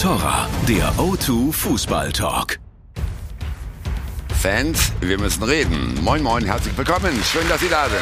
[0.00, 2.60] Contora, der O2 Fußball Talk.
[4.40, 5.98] Fans, wir müssen reden.
[6.04, 7.20] Moin, moin, herzlich willkommen.
[7.24, 7.98] Schön, dass Sie da sind.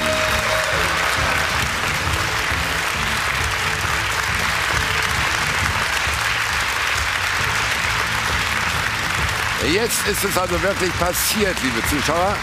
[9.72, 12.36] Jetzt ist es also wirklich passiert, liebe Zuschauer.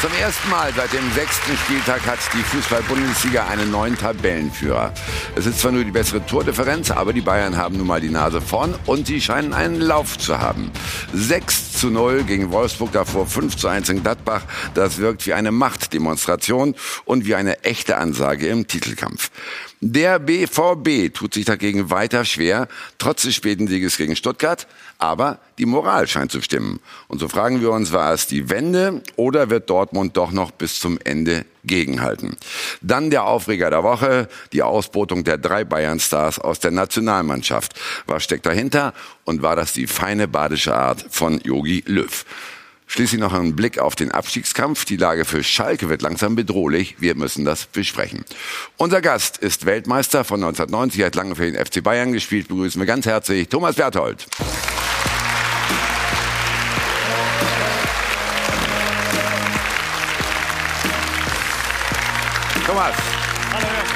[0.00, 4.94] Zum ersten Mal seit dem sechsten Spieltag hat die Fußball-Bundesliga einen neuen Tabellenführer.
[5.34, 8.40] Es ist zwar nur die bessere Tordifferenz, aber die Bayern haben nun mal die Nase
[8.40, 10.70] vorn und sie scheinen einen Lauf zu haben.
[11.14, 14.42] 6 zu 0 gegen Wolfsburg, davor 5 zu 1 in Gladbach.
[14.74, 19.32] Das wirkt wie eine Machtdemonstration und wie eine echte Ansage im Titelkampf.
[19.80, 22.66] Der BVB tut sich dagegen weiter schwer,
[22.98, 24.66] trotz des späten Sieges gegen Stuttgart.
[24.98, 26.80] Aber die Moral scheint zu stimmen.
[27.06, 30.80] Und so fragen wir uns, war es die Wende oder wird Dortmund doch noch bis
[30.80, 32.36] zum Ende gegenhalten?
[32.80, 37.78] Dann der Aufreger der Woche, die Ausbotung der drei Bayern-Stars aus der Nationalmannschaft.
[38.06, 38.92] Was steckt dahinter?
[39.24, 42.24] Und war das die feine badische Art von Yogi Löw?
[42.90, 44.86] Schließlich noch ein Blick auf den Abstiegskampf.
[44.86, 46.96] Die Lage für Schalke wird langsam bedrohlich.
[46.98, 48.24] Wir müssen das besprechen.
[48.78, 52.48] Unser Gast ist Weltmeister von 1990, hat lange für den FC Bayern gespielt.
[52.48, 54.26] Begrüßen wir ganz herzlich Thomas Berthold.
[62.66, 62.94] Thomas.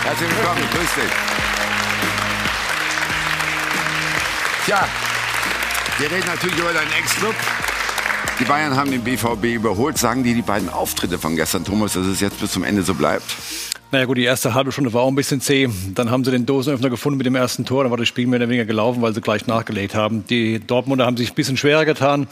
[0.04, 0.62] Herzlich willkommen.
[0.70, 1.12] Grüß dich.
[4.66, 4.88] Tja,
[5.98, 7.34] wir reden natürlich über deinen Ex-Club.
[8.40, 9.98] Die Bayern haben den BVB überholt.
[9.98, 12.94] Sagen die die beiden Auftritte von gestern, Thomas, dass es jetzt bis zum Ende so
[12.94, 13.24] bleibt?
[13.92, 15.68] Naja gut, die erste halbe Stunde war auch ein bisschen zäh.
[15.94, 17.84] Dann haben sie den Dosenöffner gefunden mit dem ersten Tor.
[17.84, 20.26] Dann war das Spiel mehr oder weniger gelaufen, weil sie gleich nachgelegt haben.
[20.26, 22.26] Die Dortmunder haben sich ein bisschen schwerer getan.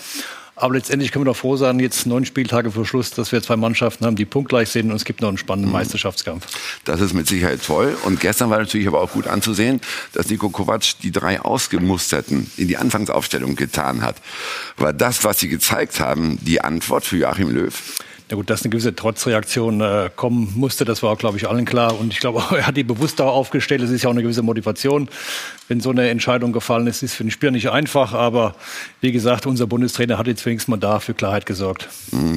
[0.61, 3.57] Aber letztendlich können wir doch froh sein, jetzt neun Spieltage vor Schluss, dass wir zwei
[3.57, 5.79] Mannschaften haben, die punktgleich sind und es gibt noch einen spannenden mhm.
[5.79, 6.47] Meisterschaftskampf.
[6.85, 7.97] Das ist mit Sicherheit toll.
[8.05, 9.81] Und gestern war natürlich aber auch gut anzusehen,
[10.13, 14.17] dass Nico Kovac die drei Ausgemusterten in die Anfangsaufstellung getan hat.
[14.77, 17.73] War das, was sie gezeigt haben, die Antwort für Joachim Löw?
[18.31, 21.99] Na gut, dass eine gewisse Trotzreaktion äh, kommen musste, das war, glaube ich, allen klar.
[21.99, 23.83] Und ich glaube, er hat die bewusst auch aufgestellt.
[23.83, 25.09] Es ist ja auch eine gewisse Motivation,
[25.67, 27.03] wenn so eine Entscheidung gefallen ist.
[27.03, 28.55] Ist für den Spieler nicht einfach, aber
[29.01, 31.89] wie gesagt, unser Bundestrainer hat jetzt wenigstens mal da für Klarheit gesorgt.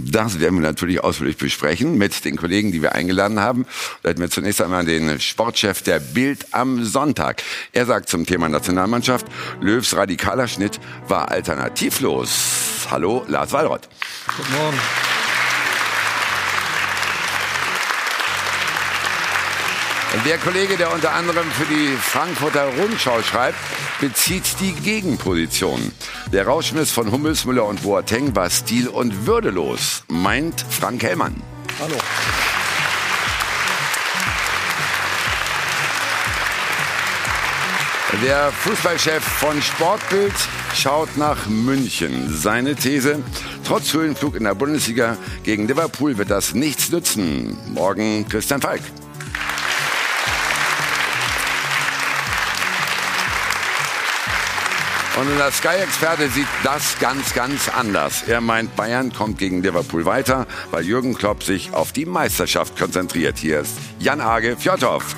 [0.03, 3.67] Das werden wir natürlich ausführlich besprechen mit den Kollegen, die wir eingeladen haben.
[4.01, 7.43] Da hätten wir zunächst einmal den Sportchef der Bild am Sonntag.
[7.71, 9.27] Er sagt zum Thema Nationalmannschaft,
[9.61, 12.87] Löws radikaler Schnitt war alternativlos.
[12.89, 13.87] Hallo, Lars Wallrott.
[14.35, 14.79] Guten Morgen.
[20.13, 23.57] Der Kollege, der unter anderem für die Frankfurter Rundschau schreibt,
[23.99, 25.91] bezieht die Gegenposition.
[26.31, 31.41] Der Rauschmiss von Hummels, Müller und Boateng war stil- und würdelos, meint Frank Hellmann.
[31.79, 31.95] Hallo.
[38.23, 40.33] Der Fußballchef von Sportbild
[40.75, 42.31] schaut nach München.
[42.33, 43.23] Seine These,
[43.65, 47.57] trotz Höhenflug in der Bundesliga gegen Liverpool wird das nichts nützen.
[47.73, 48.81] Morgen Christian Falk.
[55.15, 58.23] Und der Sky-Experte sieht das ganz, ganz anders.
[58.27, 63.37] Er meint, Bayern kommt gegen Liverpool weiter, weil Jürgen Klopp sich auf die Meisterschaft konzentriert.
[63.37, 65.17] Hier ist Jan Age Fjordhoft.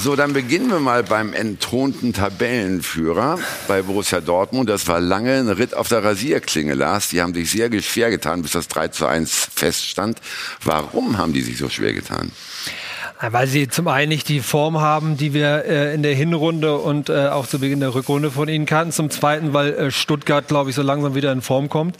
[0.00, 4.70] So, dann beginnen wir mal beim entthronten Tabellenführer bei Borussia Dortmund.
[4.70, 7.08] Das war lange ein Ritt auf der Rasierklinge, Lars.
[7.08, 10.20] Die haben sich sehr schwer getan, bis das 3 zu 1 feststand.
[10.62, 12.30] Warum haben die sich so schwer getan?
[13.20, 17.08] Weil sie zum einen nicht die Form haben, die wir äh, in der Hinrunde und
[17.08, 18.92] äh, auch zu Beginn der Rückrunde von ihnen kannten.
[18.92, 21.96] Zum zweiten, weil äh, Stuttgart, glaube ich, so langsam wieder in Form kommt.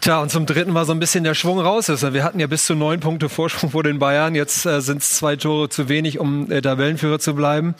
[0.00, 2.12] Tja, und zum dritten, weil so ein bisschen der Schwung raus ist.
[2.14, 4.34] Wir hatten ja bis zu neun Punkte Vorsprung vor den Bayern.
[4.34, 7.74] Jetzt äh, sind es zwei Tore zu wenig, um äh, Tabellenführer zu bleiben.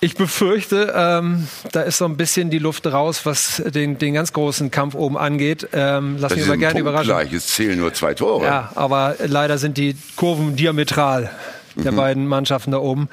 [0.00, 4.32] Ich befürchte, ähm, da ist so ein bisschen die Luft raus, was den, den ganz
[4.34, 5.68] großen Kampf oben angeht.
[5.72, 7.06] Ähm, lass das mich aber gerne überraschen.
[7.06, 8.44] Gleich, es zählen nur zwei Tore.
[8.44, 11.30] Ja, aber leider sind die Kurven diametral
[11.76, 11.96] der mhm.
[11.96, 13.08] beiden Mannschaften da oben.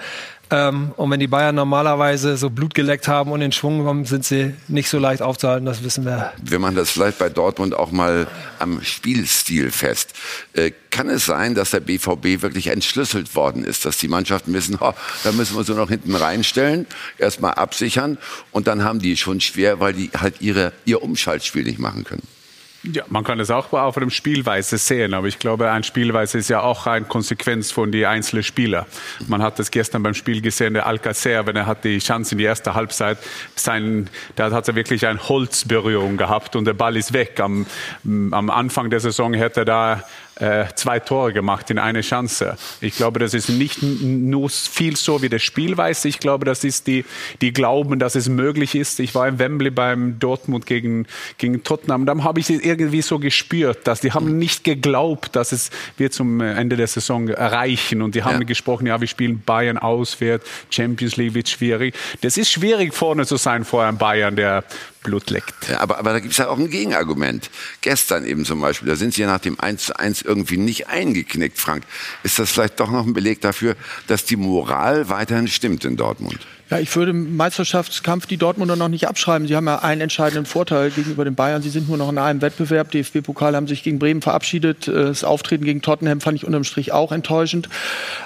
[0.54, 4.24] Ähm, und wenn die Bayern normalerweise so Blut geleckt haben und in Schwung kommen, sind
[4.24, 6.32] sie nicht so leicht aufzuhalten, das wissen wir.
[6.44, 8.28] Wir machen das vielleicht bei Dortmund auch mal
[8.60, 10.14] am Spielstil fest.
[10.54, 14.78] Äh, kann es sein, dass der BVB wirklich entschlüsselt worden ist, dass die Mannschaften wissen,
[14.80, 14.94] oh,
[15.24, 16.86] da müssen wir so noch hinten reinstellen,
[17.18, 18.20] erstmal absichern
[18.52, 22.28] und dann haben die schon schwer, weil die halt ihre, ihr Umschaltspiel nicht machen können?
[22.84, 26.50] Ja, man kann es auch auf einem Spielweise sehen, aber ich glaube, ein Spielweise ist
[26.50, 28.86] ja auch eine Konsequenz von den einzelnen Spielern.
[29.28, 32.40] Man hat das gestern beim Spiel gesehen, der Alcacer, wenn er hat die Chance in
[32.40, 33.20] die erste Halbzeit,
[33.56, 37.40] sein, da hat er wirklich eine Holzberührung gehabt und der Ball ist weg.
[37.40, 37.66] Am,
[38.04, 40.04] am Anfang der Saison hätte er da
[40.36, 42.58] äh, zwei Tore gemacht in eine Chance.
[42.82, 46.08] Ich glaube, das ist nicht nur viel so wie der Spielweise.
[46.08, 47.06] Ich glaube, das ist die,
[47.42, 49.00] die Glauben, dass es möglich ist.
[49.00, 51.06] Ich war in Wembley beim Dortmund gegen,
[51.38, 52.06] gegen Tottenham.
[52.06, 56.12] Dann habe ich es irgendwie so gespürt, dass die haben nicht geglaubt, dass es wir
[56.12, 58.02] zum Ende der Saison erreichen.
[58.02, 58.46] Und die haben ja.
[58.46, 61.96] gesprochen, ja, wir spielen Bayern auswärts, Champions League wird schwierig.
[62.22, 64.64] Das ist schwierig vorne zu sein vor einem Bayern, der
[65.04, 65.70] Blut leckt.
[65.70, 67.50] Ja, aber, aber da gibt es ja auch ein Gegenargument.
[67.82, 70.88] Gestern eben zum Beispiel, da sind sie ja nach dem 1 zu 1 irgendwie nicht
[70.88, 71.84] eingeknickt, Frank.
[72.24, 73.76] Ist das vielleicht doch noch ein Beleg dafür,
[74.08, 76.40] dass die Moral weiterhin stimmt in Dortmund?
[76.74, 79.48] Ja, ich würde im Meisterschaftskampf die Dortmunder noch nicht abschreiben.
[79.48, 81.62] Sie haben ja einen entscheidenden Vorteil gegenüber den Bayern.
[81.62, 82.90] Sie sind nur noch in einem Wettbewerb.
[82.90, 84.88] DFB-Pokal haben sich gegen Bremen verabschiedet.
[84.88, 87.70] Äh, das Auftreten gegen Tottenham fand ich unterm Strich auch enttäuschend.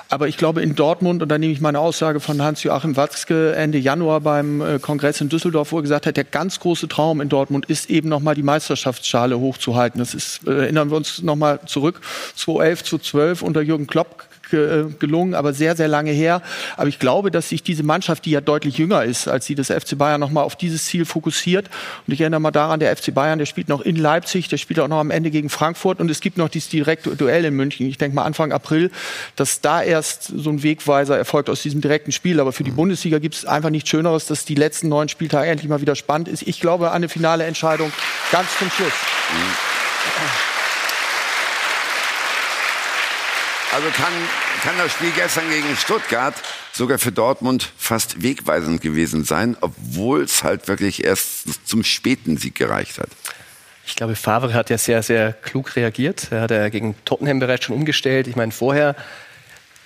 [0.07, 3.79] Aber ich glaube, in Dortmund, und da nehme ich meine Aussage von Hans-Joachim Watzke Ende
[3.79, 7.27] Januar beim äh, Kongress in Düsseldorf, wo er gesagt hat, der ganz große Traum in
[7.27, 9.99] Dortmund ist eben nochmal die Meisterschaftsschale hochzuhalten.
[9.99, 11.99] Das ist, äh, erinnern wir uns nochmal zurück,
[12.35, 16.41] 2011, 2012 unter Jürgen Klopp gelungen, aber sehr, sehr lange her.
[16.75, 19.67] Aber ich glaube, dass sich diese Mannschaft, die ja deutlich jünger ist, als sie das
[19.67, 21.69] FC Bayern nochmal auf dieses Ziel fokussiert.
[22.05, 24.79] Und ich erinnere mal daran, der FC Bayern, der spielt noch in Leipzig, der spielt
[24.79, 27.87] auch noch am Ende gegen Frankfurt und es gibt noch dieses direkte Duell in München.
[27.87, 28.91] Ich denke mal Anfang April,
[29.35, 32.39] dass da erst so ein Wegweiser erfolgt aus diesem direkten Spiel.
[32.39, 35.69] Aber für die Bundesliga gibt es einfach nichts Schöneres, dass die letzten neun Spieltage endlich
[35.69, 36.43] mal wieder spannend ist.
[36.43, 37.91] Ich glaube an eine finale Entscheidung
[38.31, 38.93] ganz zum Schluss.
[39.33, 40.56] Mhm.
[43.77, 44.11] Also kann,
[44.63, 46.33] kann das Spiel gestern gegen Stuttgart
[46.73, 52.55] sogar für Dortmund fast wegweisend gewesen sein, obwohl es halt wirklich erst zum späten Sieg
[52.55, 53.09] gereicht hat.
[53.85, 56.31] Ich glaube, Favre hat ja sehr, sehr klug reagiert.
[56.31, 58.25] Er hat ja gegen Tottenham bereits schon umgestellt.
[58.25, 58.95] Ich meine, vorher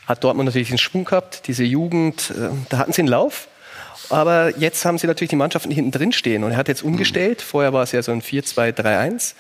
[0.08, 3.50] hat Dortmund natürlich den Schwung gehabt, diese Jugend, äh, da hatten sie einen Lauf.
[4.10, 6.46] Aber jetzt haben sie natürlich die Mannschaften, die hinten drin stehen.
[6.46, 7.42] Und er hat jetzt umgestellt.
[7.42, 9.34] Vorher war es ja so ein 4-2-3-1.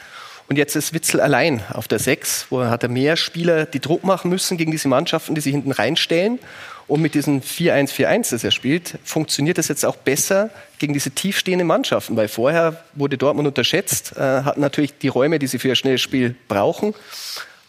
[0.51, 3.79] Und jetzt ist Witzel allein auf der 6, wo er hat er mehr Spieler, die
[3.79, 6.39] Druck machen müssen gegen diese Mannschaften, die sich hinten reinstellen.
[6.89, 11.69] Und mit diesem 4-1-4-1, das er spielt, funktioniert das jetzt auch besser gegen diese tiefstehenden
[11.69, 12.17] Mannschaften.
[12.17, 16.01] Weil vorher wurde Dortmund unterschätzt, äh, hatten natürlich die Räume, die sie für ein schnelles
[16.01, 16.95] Spiel brauchen.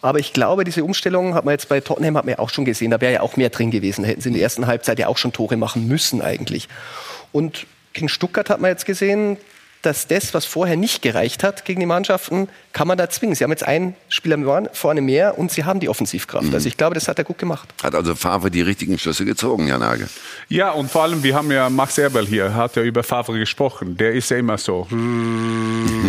[0.00, 2.64] Aber ich glaube, diese Umstellung hat man jetzt bei Tottenham hat man ja auch schon
[2.64, 2.90] gesehen.
[2.90, 4.02] Da wäre ja auch mehr drin gewesen.
[4.02, 6.66] Da hätten sie in der ersten Halbzeit ja auch schon Tore machen müssen eigentlich.
[7.30, 9.36] Und gegen Stuttgart hat man jetzt gesehen,
[9.82, 13.34] dass das, was vorher nicht gereicht hat gegen die Mannschaften, kann man da zwingen.
[13.34, 14.32] Sie haben jetzt einen Spieler
[14.72, 16.48] vorne mehr und sie haben die Offensivkraft.
[16.48, 16.54] Mhm.
[16.54, 17.68] Also ich glaube, das hat er gut gemacht.
[17.82, 20.08] Hat also Favre die richtigen Schlüsse gezogen, Jan Nagel?
[20.48, 23.96] Ja, und vor allem, wir haben ja Max Eberl hier, hat ja über Favre gesprochen.
[23.96, 24.86] Der ist ja immer so.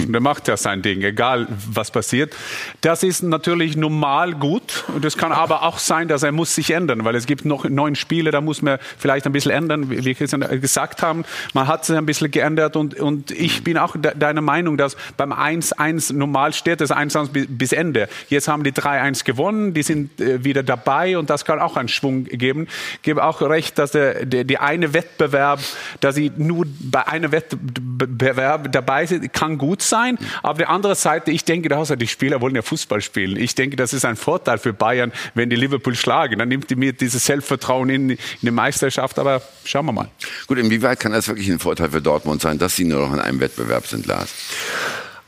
[0.07, 2.33] Der macht ja sein Ding, egal was passiert.
[2.81, 4.83] Das ist natürlich normal gut.
[4.93, 7.67] Und es kann aber auch sein, dass er muss sich ändern, weil es gibt noch
[7.67, 11.25] neun Spiele, da muss man vielleicht ein bisschen ändern, wie wir gesagt haben.
[11.53, 15.31] Man hat sich ein bisschen geändert und, und ich bin auch deiner Meinung, dass beim
[15.31, 18.09] 1-1 normal steht es 1-1 bis Ende.
[18.29, 21.87] Jetzt haben die 3-1 gewonnen, die sind äh, wieder dabei und das kann auch einen
[21.87, 22.67] Schwung geben.
[22.95, 25.59] Ich gebe auch recht, dass der, der, der eine Wettbewerb,
[25.99, 30.17] dass sie nur bei einem Wettbewerb dabei sind, kann gut sein.
[30.41, 33.37] Aber der andere Seite, ich denke, die Spieler wollen ja Fußball spielen.
[33.37, 36.39] Ich denke, das ist ein Vorteil für Bayern, wenn die Liverpool schlagen.
[36.39, 39.19] Dann nimmt die mir dieses Selbstvertrauen in, in die Meisterschaft.
[39.19, 40.09] Aber schauen wir mal.
[40.47, 43.19] Gut, inwieweit kann das wirklich ein Vorteil für Dortmund sein, dass sie nur noch in
[43.19, 43.52] einem Wettbewerb
[43.85, 44.33] sind, Lars?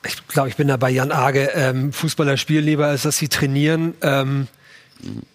[0.06, 1.50] Ich glaube, ich bin da bei Jan Age.
[1.54, 3.96] Ähm, Fußballer spielen lieber, als dass sie trainieren.
[4.02, 4.48] Ähm,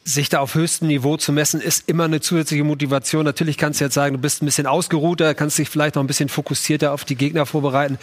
[0.04, 3.24] sich da auf höchstem Niveau zu messen, ist immer eine zusätzliche Motivation.
[3.24, 6.06] Natürlich kannst du jetzt sagen, du bist ein bisschen ausgeruhter, kannst dich vielleicht noch ein
[6.06, 7.98] bisschen fokussierter auf die Gegner vorbereiten.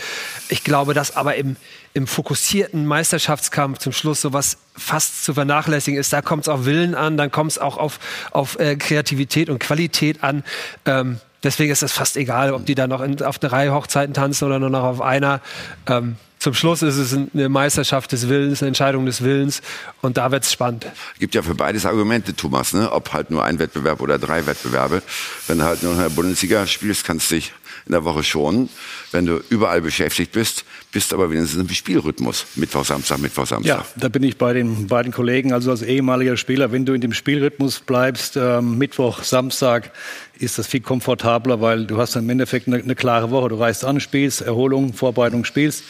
[0.49, 1.55] Ich glaube, dass aber im,
[1.93, 6.13] im fokussierten Meisterschaftskampf zum Schluss sowas fast zu vernachlässigen ist.
[6.13, 7.99] Da kommt es auf Willen an, dann kommt es auch auf,
[8.31, 10.43] auf äh, Kreativität und Qualität an.
[10.85, 14.45] Ähm, deswegen ist es fast egal, ob die da noch in, auf drei Hochzeiten tanzen
[14.45, 15.41] oder nur noch auf einer.
[15.87, 19.61] Ähm, zum Schluss ist es eine Meisterschaft des Willens, eine Entscheidung des Willens
[20.01, 20.85] und da wird es spannend.
[21.13, 22.91] Es gibt ja für beides Argumente, Thomas, ne?
[22.91, 25.01] ob halt nur ein Wettbewerb oder drei Wettbewerbe.
[25.47, 27.53] Wenn du halt nur in der Bundesliga spielst, kannst du dich
[27.87, 28.69] in der Woche schonen.
[29.11, 32.45] Wenn du überall beschäftigt bist, bist aber wenigstens im Spielrhythmus.
[32.55, 33.77] Mittwoch, Samstag, Mittwoch, Samstag.
[33.79, 37.01] Ja, da bin ich bei den beiden Kollegen, also als ehemaliger Spieler, wenn du in
[37.01, 39.91] dem Spielrhythmus bleibst, äh, Mittwoch, Samstag,
[40.39, 43.49] ist das viel komfortabler, weil du hast im Endeffekt eine, eine klare Woche.
[43.49, 45.83] Du reist an, spielst, Erholung, Vorbereitung, spielst.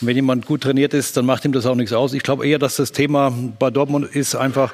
[0.00, 2.12] Und wenn jemand gut trainiert ist, dann macht ihm das auch nichts aus.
[2.12, 4.72] Ich glaube eher, dass das Thema bei Dortmund ist einfach,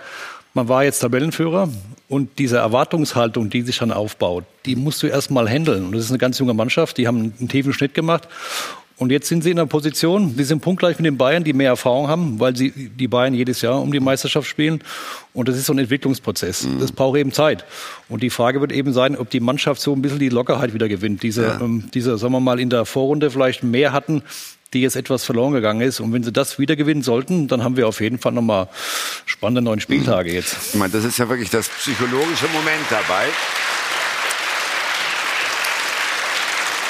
[0.54, 1.68] man war jetzt Tabellenführer
[2.08, 5.86] und diese Erwartungshaltung, die sich dann aufbaut, die musst du erstmal handeln.
[5.86, 8.28] Und das ist eine ganz junge Mannschaft, die haben einen tiefen Schnitt gemacht
[9.00, 11.70] Und jetzt sind sie in einer Position, sie sind punktgleich mit den Bayern, die mehr
[11.70, 14.82] Erfahrung haben, weil sie die Bayern jedes Jahr um die Meisterschaft spielen.
[15.32, 16.64] Und das ist so ein Entwicklungsprozess.
[16.64, 16.80] Mhm.
[16.80, 17.64] Das braucht eben Zeit.
[18.10, 20.86] Und die Frage wird eben sein, ob die Mannschaft so ein bisschen die Lockerheit wieder
[20.86, 21.22] gewinnt.
[21.22, 21.60] Diese, ja.
[21.62, 24.22] ähm, diese sagen wir mal, in der Vorrunde vielleicht mehr hatten,
[24.72, 26.00] die jetzt etwas verloren gegangen ist.
[26.00, 28.68] Und wenn sie das wieder gewinnen sollten, dann haben wir auf jeden Fall nochmal
[29.26, 30.56] spannende neun Spieltage jetzt.
[30.72, 33.26] Ich meine, das ist ja wirklich das psychologische Moment dabei.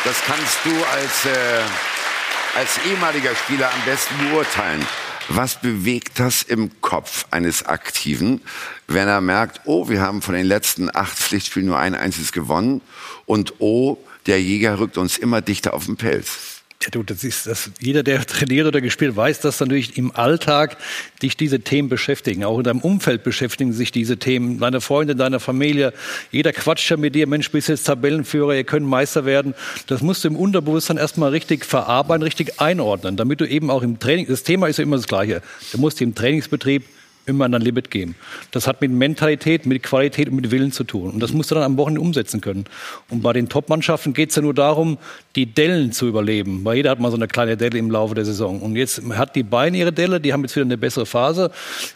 [0.05, 4.85] Das kannst du als, äh, als ehemaliger Spieler am besten beurteilen.
[5.29, 8.41] Was bewegt das im Kopf eines Aktiven,
[8.89, 12.81] wenn er merkt, oh, wir haben von den letzten acht Pflichtspielen nur ein einziges gewonnen
[13.27, 16.60] und oh, der Jäger rückt uns immer dichter auf den Pelz?
[16.83, 17.71] Ja, du, das ist das.
[17.79, 20.79] Jeder, der trainiert oder gespielt, weiß, dass natürlich im Alltag
[21.21, 22.43] dich diese Themen beschäftigen.
[22.43, 24.59] Auch in deinem Umfeld beschäftigen sich diese Themen.
[24.61, 25.93] Deine Freunde, deine Familie.
[26.31, 27.27] Jeder quatscht ja mit dir.
[27.27, 29.55] Mensch, bist jetzt Tabellenführer, ihr könnt Meister werden.
[29.89, 33.99] Das musst du im Unterbewusstsein erstmal richtig verarbeiten, richtig einordnen, damit du eben auch im
[33.99, 35.43] Training, das Thema ist ja immer das Gleiche.
[35.73, 36.85] Du musst im Trainingsbetrieb
[37.27, 38.15] immer an dein Limit gehen.
[38.51, 41.11] Das hat mit Mentalität, mit Qualität und mit Willen zu tun.
[41.11, 42.65] Und das musst du dann am Wochenende umsetzen können.
[43.09, 44.99] Und bei den Top-Mannschaften geht es ja nur darum,
[45.37, 46.65] die Dellen zu überleben.
[46.65, 48.61] Weil jeder hat mal so eine kleine Delle im Laufe der Saison.
[48.61, 51.51] Und jetzt hat die Beine ihre Delle, die haben jetzt wieder eine bessere Phase.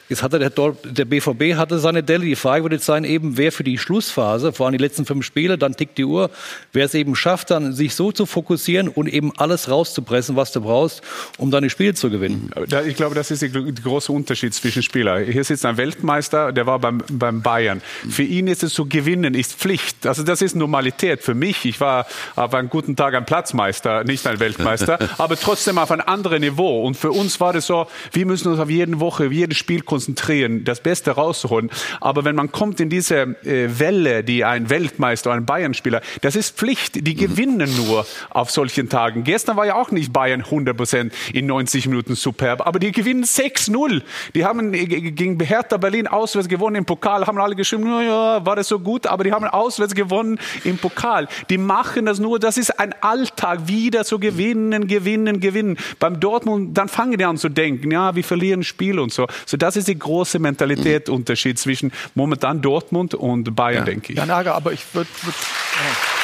[0.08, 2.24] Jetzt hatte der, der BVB hatte seine Delle.
[2.24, 5.24] Die Frage wird jetzt sein, eben, wer für die Schlussphase, vor allem die letzten fünf
[5.24, 6.30] Spiele, dann tickt die Uhr,
[6.72, 10.60] wer es eben schafft, dann sich so zu fokussieren und eben alles rauszupressen, was du
[10.60, 11.02] brauchst,
[11.38, 12.50] um deine Spiele zu gewinnen.
[12.86, 15.13] Ich glaube, das ist der große Unterschied zwischen Spielern.
[15.18, 17.82] Hier sitzt ein Weltmeister, der war beim, beim Bayern.
[18.08, 20.06] Für ihn ist es so, gewinnen ist Pflicht.
[20.06, 21.64] Also das ist Normalität für mich.
[21.64, 22.06] Ich war
[22.36, 26.82] auf einen guten Tag ein Platzmeister, nicht ein Weltmeister, aber trotzdem auf ein anderes Niveau.
[26.82, 30.64] Und für uns war das so, wir müssen uns auf jede Woche, jedes Spiel konzentrieren,
[30.64, 31.70] das Beste rauszuholen.
[32.00, 36.56] Aber wenn man kommt in diese äh, Welle, die ein Weltmeister, ein Bayern-Spieler, das ist
[36.56, 37.06] Pflicht.
[37.06, 39.24] Die gewinnen nur auf solchen Tagen.
[39.24, 44.02] Gestern war ja auch nicht Bayern 100% in 90 Minuten superb, aber die gewinnen 6-0.
[44.34, 48.56] Die haben äh, gegen Hertha Berlin auswärts gewonnen im Pokal, haben alle geschrieben, ja, war
[48.56, 51.28] das so gut, aber die haben auswärts gewonnen im Pokal.
[51.50, 55.76] Die machen das nur, das ist ein Alltag, wieder zu gewinnen, gewinnen, gewinnen.
[55.98, 59.26] Beim Dortmund, dann fangen die an zu denken, ja, wir verlieren Spiel und so.
[59.46, 63.84] So, das ist der große Mentalitätsunterschied zwischen momentan Dortmund und Bayern, ja.
[63.84, 64.18] denke ich.
[64.18, 65.10] Ja, Nager, aber ich würde.
[65.22, 66.23] Würd, ja.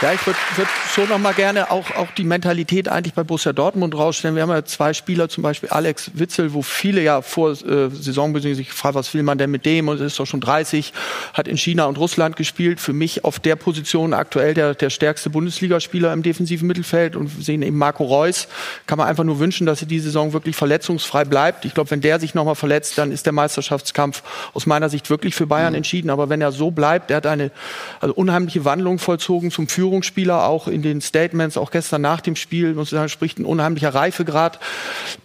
[0.00, 3.52] Ja, ich würde würd schon noch mal gerne auch, auch die Mentalität eigentlich bei Borussia
[3.52, 4.36] Dortmund rausstellen.
[4.36, 8.54] Wir haben ja zwei Spieler, zum Beispiel Alex Witzel, wo viele ja vor äh, Saisonbeginn
[8.54, 9.88] sich gefragt, was will man denn mit dem?
[9.88, 10.92] Und ist doch schon 30,
[11.34, 12.78] hat in China und Russland gespielt.
[12.78, 17.16] Für mich auf der Position aktuell der, der stärkste Bundesligaspieler im defensiven Mittelfeld.
[17.16, 18.46] Und wir sehen eben Marco Reus.
[18.86, 21.64] Kann man einfach nur wünschen, dass er die Saison wirklich verletzungsfrei bleibt.
[21.64, 24.22] Ich glaube, wenn der sich noch mal verletzt, dann ist der Meisterschaftskampf
[24.54, 25.78] aus meiner Sicht wirklich für Bayern mhm.
[25.78, 26.10] entschieden.
[26.10, 27.50] Aber wenn er so bleibt, er hat eine
[27.98, 32.36] also unheimliche Wandlung vollzogen zum Führung Führungsspieler, auch in den Statements, auch gestern nach dem
[32.36, 34.60] Spiel, muss sagen, spricht ein unheimlicher Reifegrad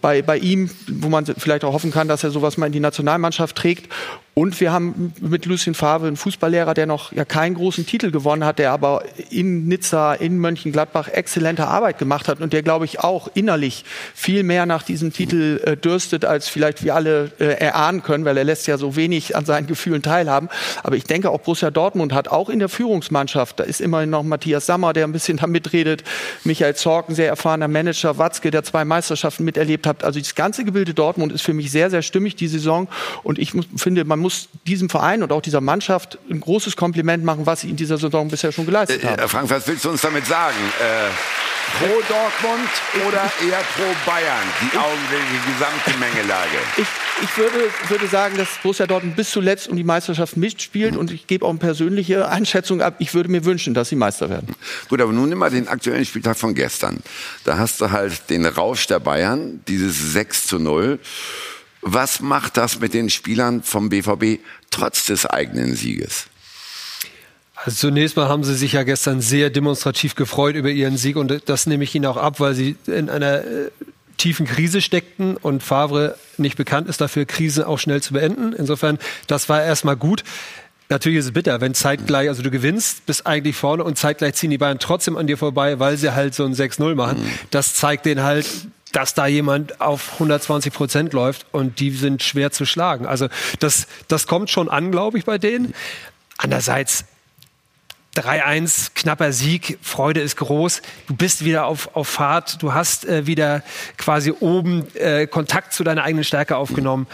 [0.00, 2.80] bei, bei ihm, wo man vielleicht auch hoffen kann, dass er sowas mal in die
[2.80, 3.92] Nationalmannschaft trägt.
[4.36, 8.44] Und wir haben mit Lucien Favre einen Fußballlehrer, der noch ja keinen großen Titel gewonnen
[8.44, 12.98] hat, der aber in Nizza, in Mönchengladbach exzellente Arbeit gemacht hat und der, glaube ich,
[12.98, 18.02] auch innerlich viel mehr nach diesem Titel äh, dürstet, als vielleicht wir alle äh, erahnen
[18.02, 20.48] können, weil er lässt ja so wenig an seinen Gefühlen teilhaben.
[20.82, 24.24] Aber ich denke, auch Borussia Dortmund hat auch in der Führungsmannschaft, da ist immerhin noch
[24.24, 26.02] Matthias Sammer, der ein bisschen da mitredet,
[26.42, 30.02] Michael Zorken, sehr erfahrener Manager, Watzke, der zwei Meisterschaften miterlebt hat.
[30.02, 32.88] Also das ganze Gebilde Dortmund ist für mich sehr, sehr stimmig die Saison
[33.22, 37.44] und ich finde, man muss diesem Verein und auch dieser Mannschaft ein großes Kompliment machen,
[37.44, 39.18] was sie in dieser Saison bisher schon geleistet äh, haben.
[39.18, 40.56] Äh, Frank, was willst du uns damit sagen?
[40.80, 41.10] Äh,
[41.78, 42.70] pro Dortmund
[43.06, 46.56] oder eher pro Bayern, die augenblickliche gesamte Mengelage?
[46.78, 46.86] Ich,
[47.22, 51.26] ich würde, würde sagen, dass Borussia Dortmund bis zuletzt um die Meisterschaft mitspielt und ich
[51.26, 52.94] gebe auch eine persönliche Einschätzung ab.
[53.00, 54.54] Ich würde mir wünschen, dass sie Meister werden.
[54.88, 57.02] Gut, aber nun nimm mal den aktuellen Spieltag von gestern.
[57.44, 60.98] Da hast du halt den Rausch der Bayern, dieses 6 zu 0.
[61.86, 66.26] Was macht das mit den Spielern vom BVB trotz des eigenen Sieges?
[67.56, 71.42] Also zunächst mal haben sie sich ja gestern sehr demonstrativ gefreut über ihren Sieg und
[71.46, 73.70] das nehme ich ihnen auch ab, weil sie in einer äh,
[74.16, 78.54] tiefen Krise steckten und Favre nicht bekannt ist dafür, Krise auch schnell zu beenden.
[78.54, 80.24] Insofern, das war erstmal gut.
[80.88, 84.50] Natürlich ist es bitter, wenn zeitgleich, also du gewinnst, bist eigentlich vorne und zeitgleich ziehen
[84.50, 87.22] die Bayern trotzdem an dir vorbei, weil sie halt so ein 6-0 machen.
[87.22, 87.30] Mhm.
[87.50, 88.46] Das zeigt denen halt,
[88.92, 93.06] dass da jemand auf 120 Prozent läuft und die sind schwer zu schlagen.
[93.06, 95.74] Also das, das kommt schon an, glaube ich, bei denen.
[96.36, 97.04] Andererseits
[98.16, 100.82] 3-1, knapper Sieg, Freude ist groß.
[101.08, 103.62] Du bist wieder auf, auf Fahrt, du hast äh, wieder
[103.96, 107.08] quasi oben äh, Kontakt zu deiner eigenen Stärke aufgenommen.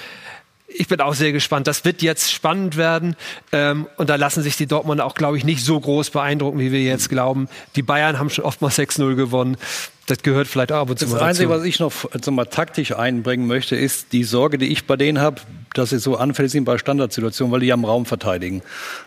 [0.76, 1.66] Ich bin auch sehr gespannt.
[1.66, 3.16] Das wird jetzt spannend werden.
[3.52, 6.72] Ähm, und da lassen sich die Dortmunder auch, glaube ich, nicht so groß beeindrucken, wie
[6.72, 7.48] wir jetzt glauben.
[7.76, 9.56] Die Bayern haben schon oft mal 6-0 gewonnen.
[10.06, 11.60] Das gehört vielleicht auch ab und zu Das mal Einzige, dazu.
[11.60, 15.20] was ich noch also mal taktisch einbringen möchte, ist die Sorge, die ich bei denen
[15.20, 15.40] habe,
[15.74, 18.62] dass sie so anfällig sind bei Standardsituationen, weil die ja im Raum verteidigen.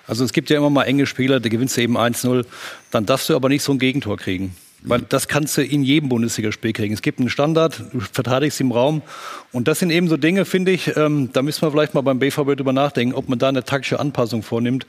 [0.08, 2.46] Also es gibt ja immer mal enge Spieler, da gewinnst du eben 1-0,
[2.92, 4.56] dann darfst du aber nicht so ein Gegentor kriegen.
[4.86, 6.94] Weil das kannst du in jedem Bundesligaspiel kriegen.
[6.94, 9.02] Es gibt einen Standard, du verteidigst im Raum.
[9.52, 12.20] Und das sind eben so Dinge, finde ich, ähm, da müssen wir vielleicht mal beim
[12.20, 14.86] BVB drüber nachdenken, ob man da eine taktische Anpassung vornimmt.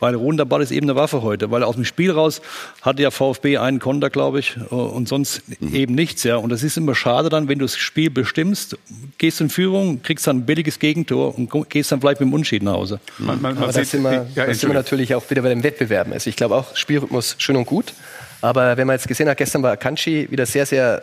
[0.00, 1.50] Weil ruhender Ball ist eben eine Waffe heute.
[1.50, 2.40] Weil aus dem Spiel raus
[2.82, 6.22] hatte ja VfB einen Konter, glaube ich, äh, und sonst eben nichts.
[6.24, 6.36] Ja.
[6.36, 8.76] Und das ist immer schade dann, wenn du das Spiel bestimmst,
[9.18, 12.62] gehst in Führung, kriegst dann ein billiges Gegentor und gehst dann vielleicht mit dem Unschied
[12.62, 13.00] nach Hause.
[13.18, 15.48] Man, man, man Aber da sieht- sind, wir, ja, sind wir natürlich auch wieder bei
[15.48, 16.12] den Wettbewerben.
[16.12, 17.92] Also ich glaube auch, Spielrhythmus schön und gut.
[18.40, 21.02] Aber wenn man jetzt gesehen hat, gestern war Akanji wieder sehr, sehr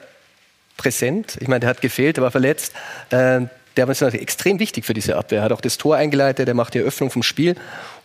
[0.77, 1.37] präsent.
[1.39, 2.73] Ich meine, der hat gefehlt, der war verletzt.
[3.09, 3.41] Äh,
[3.75, 5.39] der ist extrem wichtig für diese Abwehr.
[5.39, 7.55] Er hat auch das Tor eingeleitet, der macht die Eröffnung vom Spiel.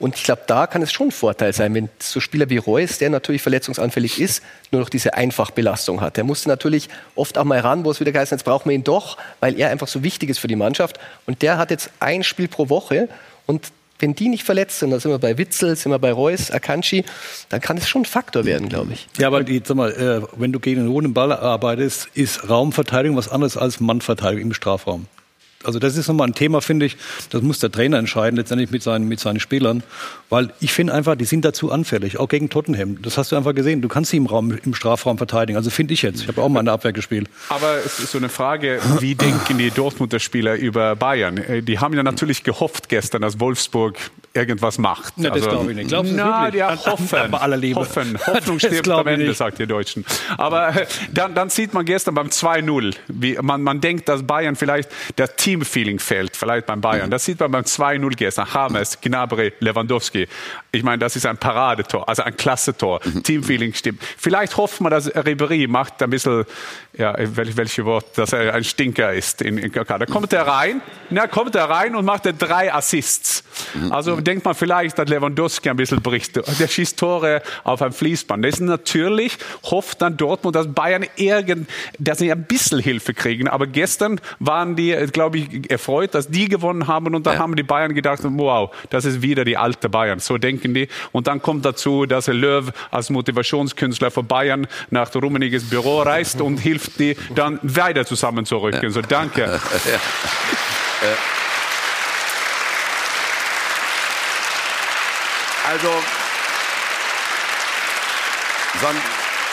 [0.01, 2.99] Und ich glaube, da kann es schon ein Vorteil sein, wenn so Spieler wie Reus,
[2.99, 6.17] der natürlich verletzungsanfällig ist, nur noch diese Einfachbelastung hat.
[6.17, 8.85] Der musste natürlich oft auch mal ran, wo es wieder geheißen jetzt brauchen wir ihn
[8.85, 10.99] doch, weil er einfach so wichtig ist für die Mannschaft.
[11.27, 13.09] Und der hat jetzt ein Spiel pro Woche
[13.47, 13.71] und
[14.01, 17.05] wenn die nicht verletzt sind, da sind wir bei Witzel, sind wir bei Reus, Akanji,
[17.49, 19.09] dann kann es schon ein Faktor werden, glaube ich.
[19.19, 23.17] Ja, aber die, sag mal, äh, wenn du gegen einen hohen Ball arbeitest, ist Raumverteidigung
[23.17, 25.07] was anderes als Mannverteidigung im Strafraum.
[25.63, 26.97] Also das ist nochmal ein Thema, finde ich.
[27.29, 29.83] Das muss der Trainer entscheiden, letztendlich mit seinen, mit seinen Spielern.
[30.31, 33.03] Weil ich finde einfach, die sind dazu anfällig, auch gegen Tottenham.
[33.03, 33.83] Das hast du einfach gesehen.
[33.83, 35.57] Du kannst sie im, Raum, im Strafraum verteidigen.
[35.59, 36.23] Also finde ich jetzt.
[36.23, 37.29] Ich habe auch mal in der Abwehr gespielt.
[37.51, 41.37] Aber es ist so eine Frage, wie denken die Dortmunder Spieler über Bayern?
[41.37, 43.99] Äh, Die haben ja natürlich gehofft gestern, dass Wolfsburg
[44.33, 45.15] irgendwas macht.
[45.17, 45.89] Na, das glaube ich nicht.
[45.89, 46.61] Glaubst du na, wirklich?
[46.61, 47.31] ja, hoffen.
[47.31, 47.81] bei aller Liebe.
[47.81, 48.19] Hoffen.
[48.27, 50.05] Hoffnung stirbt am Ende, sagt ihr Deutschen.
[50.37, 54.57] Aber äh, dann, dann sieht man gestern beim 2-0, wie man, man denkt, dass Bayern
[54.57, 57.11] vielleicht das Teamfeeling fehlt, vielleicht beim Bayern.
[57.11, 58.47] Das sieht man beim 2-0 gestern.
[58.53, 60.29] James, Gnabry, Lewandowski.
[60.73, 63.01] Ich meine, das ist ein Paradetor, also ein Klassetor.
[63.25, 64.01] Teamfeeling stimmt.
[64.17, 66.45] Vielleicht hofft man, dass Ribéry macht ein bisschen,
[66.97, 69.99] ja, welche, welche Wort, dass er ein Stinker ist in, in Katar.
[69.99, 73.43] Da kommt er rein, na, kommt er rein und macht er drei Assists.
[73.91, 76.37] Also denkt man vielleicht, dass Lewandowski ein bisschen bricht.
[76.37, 78.45] Der schießt Tore auf ein Fließband.
[78.45, 81.69] Das ist natürlich, hofft dann Dortmund, dass Bayern irgend,
[81.99, 83.49] dass sie ein bisschen Hilfe kriegen.
[83.49, 87.41] Aber gestern waren die, glaube ich, erfreut, dass die gewonnen haben und dann Ja.
[87.41, 90.21] haben die Bayern gedacht, wow, das ist wieder die alte Bayern.
[90.21, 90.89] So denken die.
[91.13, 96.59] Und dann kommt dazu, dass Löw als Motivationskünstler von Bayern nach Rummeniges Büro reist und
[96.59, 98.91] hilft die dann weiter zusammenzurücken.
[98.91, 99.61] So danke.
[105.63, 105.89] Also,
[108.81, 108.97] so ein,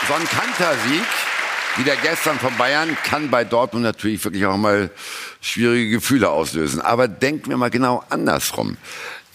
[0.07, 1.05] so ein Kantersieg
[1.77, 4.89] wie der gestern von Bayern kann bei Dortmund natürlich wirklich auch mal
[5.41, 6.81] schwierige Gefühle auslösen.
[6.81, 8.77] Aber denken wir mal genau andersrum.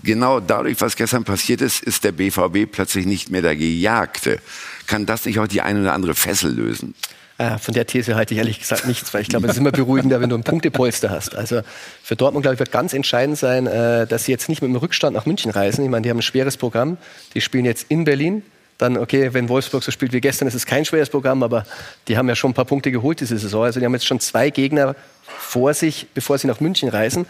[0.02, 4.38] Genau dadurch, was gestern passiert ist, ist der BVB plötzlich nicht mehr der Gejagte.
[4.86, 6.94] Kann das nicht auch die eine oder andere Fessel lösen?
[7.38, 9.72] Äh, von der These halte ich ehrlich gesagt nichts, weil ich glaube, es ist immer
[9.72, 11.34] beruhigender, wenn du ein Punktepolster hast.
[11.34, 11.62] Also
[12.02, 14.76] für Dortmund, glaube ich, wird ganz entscheidend sein, äh, dass sie jetzt nicht mit dem
[14.76, 15.84] Rückstand nach München reisen.
[15.84, 16.98] Ich meine, die haben ein schweres Programm.
[17.34, 18.42] Die spielen jetzt in Berlin.
[18.78, 21.64] Dann, okay, wenn Wolfsburg so spielt wie gestern, ist es kein schweres Programm, aber
[22.08, 23.64] die haben ja schon ein paar Punkte geholt diese Saison.
[23.64, 27.26] Also die haben jetzt schon zwei Gegner vor sich, bevor sie nach München reisen.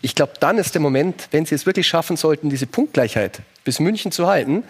[0.00, 3.80] Ich glaube, dann ist der Moment, wenn sie es wirklich schaffen sollten, diese Punktgleichheit bis
[3.80, 4.64] München zu halten,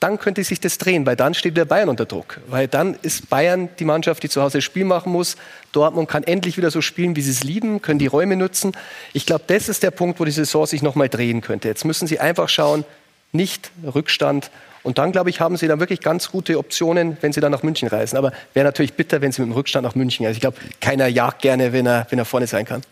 [0.00, 2.38] dann könnte sich das drehen, weil dann steht der Bayern unter Druck.
[2.48, 5.36] Weil dann ist Bayern die Mannschaft, die zu Hause das Spiel machen muss.
[5.72, 8.72] Dortmund kann endlich wieder so spielen, wie sie es lieben, können die Räume nutzen.
[9.14, 11.68] Ich glaube, das ist der Punkt, wo die Saison sich nochmal drehen könnte.
[11.68, 12.84] Jetzt müssen sie einfach schauen,
[13.32, 14.50] nicht Rückstand.
[14.84, 17.62] Und dann, glaube ich, haben sie dann wirklich ganz gute Optionen, wenn sie dann nach
[17.62, 18.18] München reisen.
[18.18, 20.26] Aber wäre natürlich bitter, wenn sie mit dem Rückstand nach München.
[20.26, 22.82] Also ich glaube, keiner jagt gerne, wenn er, wenn er vorne sein kann.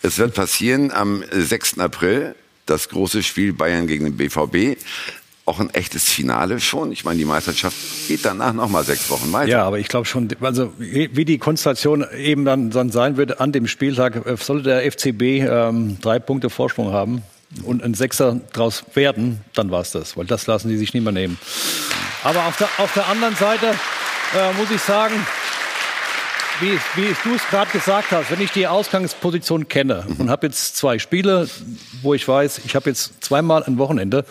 [0.00, 1.80] Es wird passieren am 6.
[1.80, 2.36] April,
[2.66, 4.80] das große Spiel Bayern gegen den BVB.
[5.44, 6.92] Auch ein echtes Finale schon.
[6.92, 9.50] Ich meine, die Meisterschaft geht danach noch mal sechs Wochen weiter.
[9.50, 13.40] Ja, aber ich glaube schon, also wie wie die Konstellation eben dann, dann sein wird
[13.40, 17.24] an dem Spieltag, äh, sollte der FCB ähm, drei Punkte Vorsprung haben
[17.64, 21.02] und ein Sechser draus werden, dann war es das, weil das lassen die sich nicht
[21.02, 21.38] mehr nehmen.
[22.22, 23.66] Aber auf der, auf der anderen Seite
[24.36, 25.14] äh, muss ich sagen,
[26.60, 30.76] wie, wie du es gerade gesagt hast, wenn ich die Ausgangsposition kenne und habe jetzt
[30.76, 31.48] zwei Spiele,
[32.02, 34.24] wo ich weiß, ich habe jetzt zweimal ein Wochenende,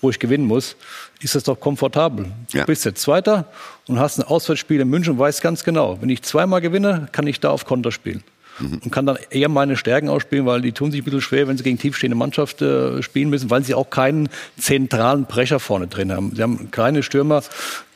[0.00, 0.76] wo ich gewinnen muss,
[1.20, 2.26] ist das doch komfortabel.
[2.52, 2.64] Du Ja.
[2.64, 3.46] bist jetzt Zweiter
[3.88, 7.26] und hast ein Auswärtsspiel in München und weißt ganz genau, wenn ich zweimal gewinne, kann
[7.26, 8.22] ich da auf Konter spielen.
[8.62, 11.56] Und kann dann eher meine Stärken ausspielen, weil die tun sich ein bisschen schwer, wenn
[11.56, 16.12] sie gegen tiefstehende Mannschaft äh, spielen müssen, weil sie auch keinen zentralen Brecher vorne drin
[16.12, 16.32] haben.
[16.34, 17.42] Sie haben kleine Stürmer,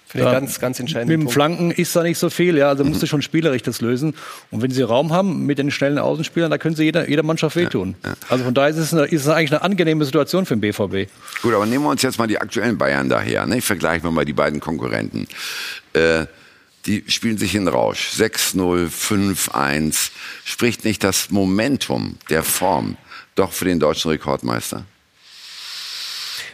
[0.06, 2.68] Für den ganz, ganz entscheidenden Mit dem Flanken ist da nicht so viel, ja.
[2.68, 4.14] Also musst du schon spielerisch das lösen.
[4.52, 7.56] Und wenn sie Raum haben mit den schnellen Außenspielern, da können sie jeder, jeder Mannschaft
[7.56, 7.96] wehtun.
[8.28, 11.10] Also von daher ist es, eine, ist es eigentlich eine angenehme Situation für den BVB.
[11.42, 13.46] Gut, aber nehmen wir uns jetzt mal die aktuellen Bayern daher.
[13.46, 13.60] Ne?
[13.60, 15.26] Vergleichen wir mal die beiden Konkurrenten.
[15.92, 16.26] Äh,
[16.86, 18.10] die spielen sich in Rausch.
[18.16, 20.10] 6-0, 5-1.
[20.44, 22.96] Spricht nicht das Momentum der Form
[23.34, 24.84] doch für den deutschen Rekordmeister?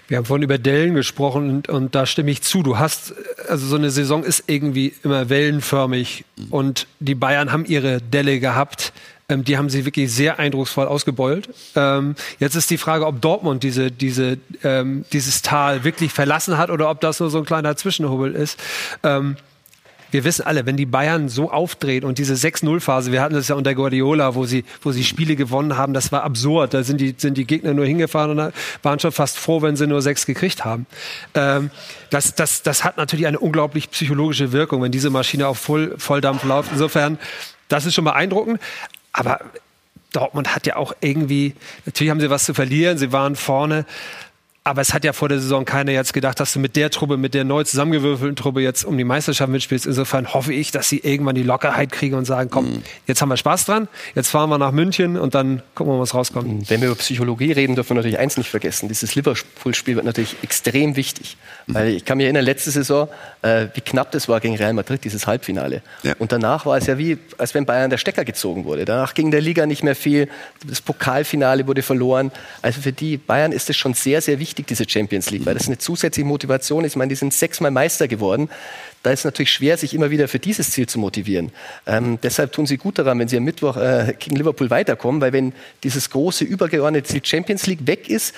[0.08, 2.62] Wir haben vorhin über Dellen gesprochen und, und, da stimme ich zu.
[2.62, 3.14] Du hast,
[3.48, 8.92] also so eine Saison ist irgendwie immer wellenförmig und die Bayern haben ihre Delle gehabt.
[9.28, 11.48] Ähm, die haben sie wirklich sehr eindrucksvoll ausgebeult.
[11.76, 16.70] Ähm, jetzt ist die Frage, ob Dortmund diese, diese, ähm, dieses Tal wirklich verlassen hat
[16.70, 18.58] oder ob das nur so ein kleiner Zwischenhubbel ist.
[20.12, 23.56] Wir wissen alle, wenn die Bayern so aufdreht und diese 6-0-Phase, wir hatten das ja
[23.56, 26.74] unter Guardiola, wo sie, wo sie Spiele gewonnen haben, das war absurd.
[26.74, 29.86] Da sind die, sind die Gegner nur hingefahren und waren schon fast froh, wenn sie
[29.86, 30.86] nur sechs gekriegt haben.
[31.34, 31.70] Ähm,
[32.10, 36.44] das, das, das hat natürlich eine unglaublich psychologische Wirkung, wenn diese Maschine auf Voll, Volldampf
[36.44, 36.72] läuft.
[36.72, 37.18] Insofern,
[37.68, 38.60] das ist schon beeindruckend.
[39.12, 39.40] Aber
[40.12, 41.54] Dortmund hat ja auch irgendwie,
[41.86, 43.86] natürlich haben sie was zu verlieren, sie waren vorne.
[44.64, 47.16] Aber es hat ja vor der Saison keiner jetzt gedacht, dass du mit der Truppe,
[47.16, 49.86] mit der neu zusammengewürfelten Truppe jetzt um die Meisterschaft mitspielst.
[49.86, 52.82] Insofern hoffe ich, dass sie irgendwann die Lockerheit kriegen und sagen, komm, mhm.
[53.08, 56.14] jetzt haben wir Spaß dran, jetzt fahren wir nach München und dann gucken wir, was
[56.14, 56.46] rauskommt.
[56.46, 56.70] Mhm.
[56.70, 58.86] Wenn wir über Psychologie reden, dürfen wir natürlich eins nicht vergessen.
[58.86, 61.36] Dieses Liverpool-Spiel wird natürlich extrem wichtig.
[61.66, 61.74] Mhm.
[61.74, 63.08] Weil ich kann mich erinnern, letzte Saison,
[63.42, 65.82] äh, wie knapp das war gegen Real Madrid, dieses Halbfinale.
[66.04, 66.14] Ja.
[66.20, 68.84] Und danach war es ja wie, als wenn Bayern der Stecker gezogen wurde.
[68.84, 70.28] Danach ging der Liga nicht mehr viel.
[70.64, 72.30] Das Pokalfinale wurde verloren.
[72.62, 75.32] Also für die Bayern ist es schon sehr, sehr wichtig, diese Champions League.
[75.32, 76.92] League, weil das eine zusätzliche Motivation ist.
[76.92, 78.48] Ich meine, die sind sechsmal Meister geworden.
[79.02, 81.50] Da ist es natürlich schwer, sich immer wieder für dieses Ziel zu motivieren.
[81.86, 85.32] Ähm, deshalb tun sie gut daran, wenn sie am Mittwoch äh, gegen Liverpool weiterkommen, weil
[85.32, 88.34] wenn dieses große übergeordnete Ziel Champions League weg ist,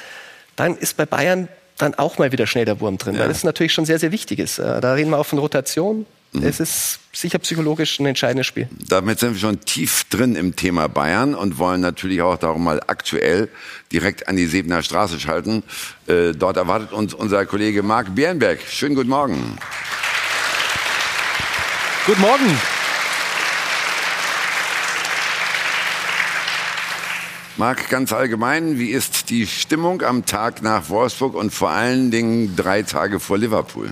[0.57, 3.23] dann ist bei Bayern dann auch mal wieder schnell der Wurm drin, ja.
[3.23, 4.59] weil das natürlich schon sehr, sehr wichtig ist.
[4.59, 6.07] Äh, da reden wir auch von Rotation.
[6.35, 6.47] Mhm.
[6.47, 8.69] Es ist sicher psychologisch ein entscheidendes Spiel.
[8.89, 12.81] Damit sind wir schon tief drin im Thema Bayern und wollen natürlich auch darum mal
[12.87, 13.49] aktuell
[13.93, 15.63] direkt an die Sebener Straße schalten.
[16.09, 18.59] Äh, dort erwartet uns unser Kollege Marc Bernberg.
[18.69, 19.57] Schönen guten Morgen.
[22.07, 22.59] Guten Morgen.
[27.57, 32.57] Marc, ganz allgemein, wie ist die Stimmung am Tag nach Wolfsburg und vor allen Dingen
[32.57, 33.91] drei Tage vor Liverpool?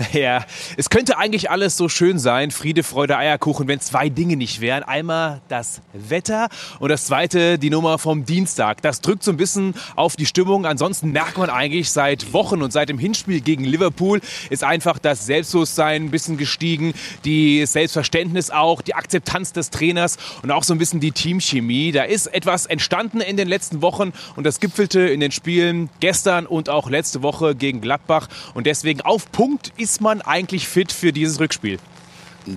[0.12, 0.44] Ja,
[0.76, 4.82] es könnte eigentlich alles so schön sein, Friede, Freude, Eierkuchen, wenn zwei Dinge nicht wären.
[4.82, 8.82] Einmal das Wetter und das zweite die Nummer vom Dienstag.
[8.82, 10.66] Das drückt so ein bisschen auf die Stimmung.
[10.66, 15.26] Ansonsten merkt man eigentlich seit Wochen und seit dem Hinspiel gegen Liverpool ist einfach das
[15.26, 20.78] Selbstbewusstsein ein bisschen gestiegen, die Selbstverständnis auch, die Akzeptanz des Trainers und auch so ein
[20.78, 21.92] bisschen die Teamchemie.
[21.92, 26.46] Da ist etwas entstanden in den letzten Wochen und das gipfelte in den Spielen gestern
[26.46, 30.92] und auch letzte Woche gegen Gladbach und deswegen auf Punkt ist ist man eigentlich fit
[30.92, 31.80] für dieses Rückspiel?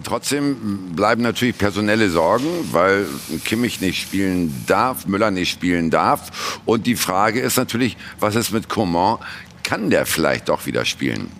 [0.03, 3.07] Trotzdem bleiben natürlich personelle Sorgen, weil
[3.43, 6.59] Kimmich nicht spielen darf, Müller nicht spielen darf.
[6.65, 9.17] Und die Frage ist natürlich, was ist mit Coman?
[9.63, 11.31] Kann der vielleicht doch wieder spielen?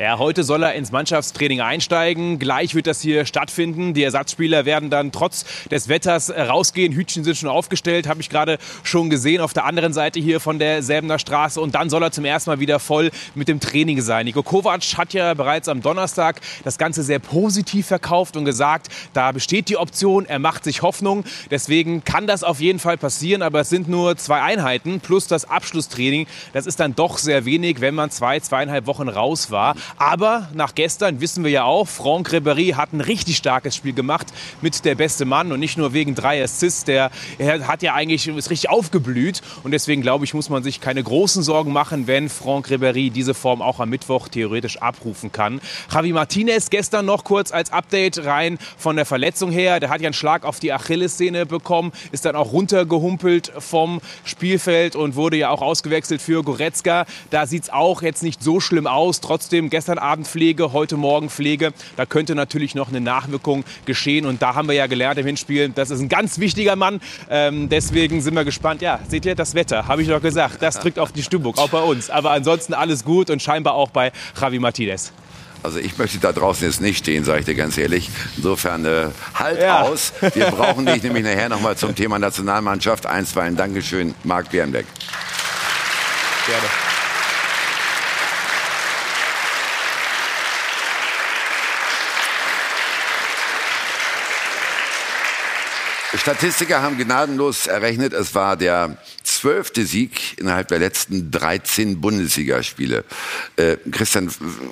[0.00, 2.38] Ja, heute soll er ins Mannschaftstraining einsteigen.
[2.38, 3.94] Gleich wird das hier stattfinden.
[3.94, 6.92] Die Ersatzspieler werden dann trotz des Wetters rausgehen.
[6.92, 10.60] Hütchen sind schon aufgestellt, habe ich gerade schon gesehen, auf der anderen Seite hier von
[10.60, 11.60] der Säbener Straße.
[11.60, 14.26] Und dann soll er zum ersten Mal wieder voll mit dem Training sein.
[14.26, 19.32] Nico Kovac hat ja bereits am Donnerstag das Ganze sehr positiv verkauft und gesagt, da
[19.32, 21.24] besteht die Option, er macht sich Hoffnung.
[21.50, 25.50] Deswegen kann das auf jeden Fall passieren, aber es sind nur zwei Einheiten plus das
[25.50, 26.28] Abschlusstraining.
[26.52, 29.74] Das ist dann doch sehr wenig, wenn man zwei, zweieinhalb Wochen raus war.
[29.96, 34.26] Aber nach gestern wissen wir ja auch, Franck Ribéry hat ein richtig starkes Spiel gemacht
[34.60, 36.84] mit der beste Mann und nicht nur wegen drei Assists.
[36.84, 40.80] Der er hat ja eigentlich ist richtig aufgeblüht und deswegen glaube ich, muss man sich
[40.80, 45.60] keine großen Sorgen machen, wenn Franck Ribéry diese Form auch am Mittwoch theoretisch abrufen kann.
[45.92, 49.80] Javi Martinez gestern noch kurz als Update rein von der Verletzung her.
[49.80, 54.96] Der hat ja einen Schlag auf die Achillessehne bekommen, ist dann auch runtergehumpelt vom Spielfeld
[54.96, 57.06] und wurde ja auch ausgewechselt für Goretzka.
[57.30, 59.20] Da sieht es auch jetzt nicht so schlimm aus.
[59.20, 61.72] Trotzdem gestern Abend Pflege, heute Morgen Pflege.
[61.96, 64.26] Da könnte natürlich noch eine Nachwirkung geschehen.
[64.26, 67.00] Und da haben wir ja gelernt im Hinspiel, das ist ein ganz wichtiger Mann.
[67.30, 68.82] Ähm, deswegen sind wir gespannt.
[68.82, 69.86] Ja, seht ihr das Wetter?
[69.86, 70.62] Habe ich doch gesagt.
[70.62, 72.10] Das drückt auf die Stimmung, auch bei uns.
[72.10, 74.10] Aber ansonsten alles gut und scheinbar auch bei
[74.40, 75.12] Javi Martinez.
[75.62, 78.10] Also ich möchte da draußen jetzt nicht stehen, sage ich dir ganz ehrlich.
[78.36, 79.82] Insofern äh, halt ja.
[79.82, 80.12] aus.
[80.34, 83.06] Wir brauchen dich nämlich nachher nochmal zum Thema Nationalmannschaft.
[83.06, 84.86] Einstweilen Dankeschön, Marc Bernbeck.
[86.46, 86.97] Gerne.
[96.14, 103.04] Statistiker haben gnadenlos errechnet, es war der zwölfte Sieg innerhalb der letzten 13 Bundesligaspiele.
[103.56, 104.30] Äh, Christian,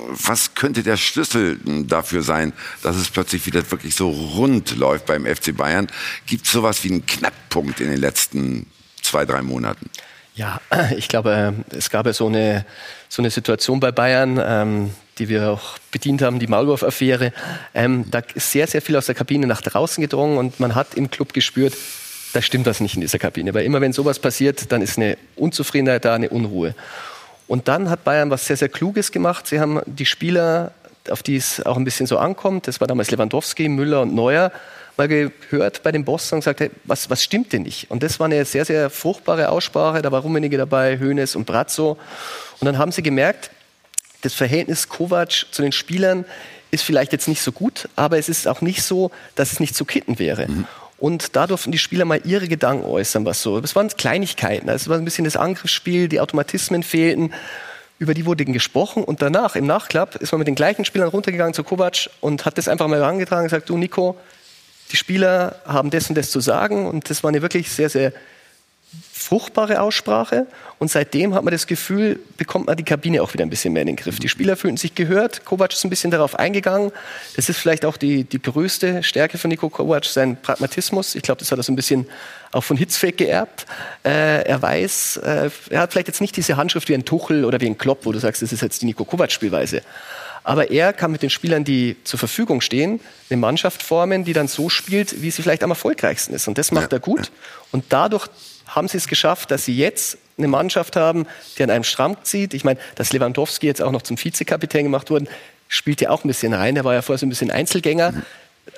[0.09, 5.27] was könnte der Schlüssel dafür sein, dass es plötzlich wieder wirklich so rund läuft beim
[5.27, 5.89] FC Bayern?
[6.27, 8.67] Gibt es sowas wie einen Knackpunkt in den letzten
[9.03, 9.91] zwei, drei Monaten?
[10.37, 10.61] Ja,
[10.97, 12.65] ich glaube, es gab ja so eine,
[13.11, 17.33] so eine Situation bei Bayern, ähm, die wir auch bedient haben, die Maulwurf-Affäre.
[17.75, 20.95] Ähm, da ist sehr, sehr viel aus der Kabine nach draußen gedrungen und man hat
[20.95, 21.75] im Club gespürt,
[22.33, 23.55] da stimmt was nicht in dieser Kabine.
[23.55, 26.75] Weil immer wenn sowas passiert, dann ist eine Unzufriedenheit da, eine Unruhe.
[27.49, 29.47] Und dann hat Bayern was sehr, sehr Kluges gemacht.
[29.47, 30.73] Sie haben die Spieler,
[31.09, 34.51] auf die es auch ein bisschen so ankommt, das war damals Lewandowski, Müller und Neuer,
[34.97, 37.91] mal gehört bei den Boss und gesagt, hey, was, was stimmt denn nicht?
[37.91, 40.03] Und das war eine sehr, sehr fruchtbare Aussprache.
[40.03, 41.99] Da war Rummenigge dabei, Hoeneß und Brazzo.
[42.61, 43.51] Und dann haben sie gemerkt,
[44.27, 46.25] das Verhältnis Kovac zu den Spielern
[46.73, 49.77] ist vielleicht jetzt nicht so gut, aber es ist auch nicht so, dass es nicht
[49.77, 50.49] zu kitten wäre.
[50.49, 50.67] Mhm.
[50.99, 53.61] Und da durften die Spieler mal ihre Gedanken äußern, was so.
[53.61, 54.69] Das waren Kleinigkeiten.
[54.69, 57.33] Es war ein bisschen das Angriffsspiel, die Automatismen fehlten.
[57.99, 61.55] Über die wurde gesprochen und danach, im Nachklapp, ist man mit den gleichen Spielern runtergegangen
[61.55, 64.17] zu Kovac und hat das einfach mal herangetragen und gesagt, du Nico,
[64.91, 68.13] die Spieler haben das und das zu sagen und das war eine wirklich sehr, sehr
[69.13, 70.47] fruchtbare Aussprache.
[70.79, 73.83] Und seitdem hat man das Gefühl, bekommt man die Kabine auch wieder ein bisschen mehr
[73.83, 74.19] in den Griff.
[74.19, 75.45] Die Spieler fühlten sich gehört.
[75.45, 76.93] Kovac ist ein bisschen darauf eingegangen.
[77.35, 81.15] Das ist vielleicht auch die, die größte Stärke von Nico Kovac, sein Pragmatismus.
[81.15, 82.07] Ich glaube, das hat er so ein bisschen
[82.53, 83.67] auch von Hitzfeld geerbt.
[84.05, 87.61] Äh, er weiß, äh, er hat vielleicht jetzt nicht diese Handschrift wie ein Tuchel oder
[87.61, 89.83] wie ein Klopp, wo du sagst, das ist jetzt die Nico Kovac-Spielweise.
[90.45, 94.47] Aber er kann mit den Spielern, die zur Verfügung stehen, eine Mannschaft formen, die dann
[94.47, 96.47] so spielt, wie sie vielleicht am erfolgreichsten ist.
[96.47, 96.99] Und das macht ja.
[96.99, 97.33] er gut.
[97.73, 98.29] Und dadurch
[98.77, 102.53] haben sie es geschafft, dass sie jetzt eine Mannschaft haben, die an einem Strang zieht.
[102.53, 105.27] Ich meine, dass Lewandowski jetzt auch noch zum Vizekapitän gemacht wurde,
[105.67, 106.77] spielt ja auch ein bisschen rein.
[106.77, 108.13] Er war ja vorher so ein bisschen Einzelgänger.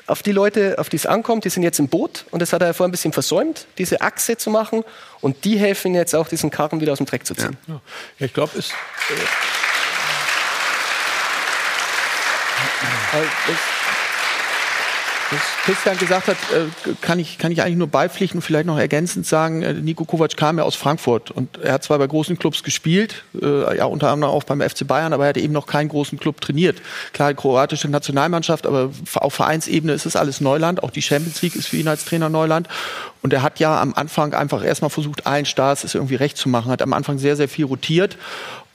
[0.07, 2.63] Auf die Leute, auf die es ankommt, die sind jetzt im Boot und das hat
[2.63, 4.85] er vorher ein bisschen versäumt, diese Achse zu machen
[5.21, 7.57] und die helfen jetzt auch, diesen Karren wieder aus dem Dreck zu ziehen.
[7.67, 7.81] Ja.
[8.19, 8.71] Ja, ich glaube, es.
[8.71, 8.73] Äh,
[13.51, 13.78] es
[15.31, 19.27] was Christian gesagt hat, äh, kann ich, kann ich eigentlich nur beipflichten vielleicht noch ergänzend
[19.27, 22.63] sagen, äh, Nico Kovac kam ja aus Frankfurt und er hat zwar bei großen Clubs
[22.63, 25.89] gespielt, äh, ja unter anderem auch beim FC Bayern, aber er hat eben noch keinen
[25.89, 26.81] großen Club trainiert.
[27.13, 30.83] Klar, kroatische Nationalmannschaft, aber auf Vereinsebene ist es alles Neuland.
[30.83, 32.69] Auch die Champions League ist für ihn als Trainer Neuland.
[33.21, 36.49] Und er hat ja am Anfang einfach erstmal versucht, allen Stars es irgendwie recht zu
[36.49, 38.17] machen, hat am Anfang sehr, sehr viel rotiert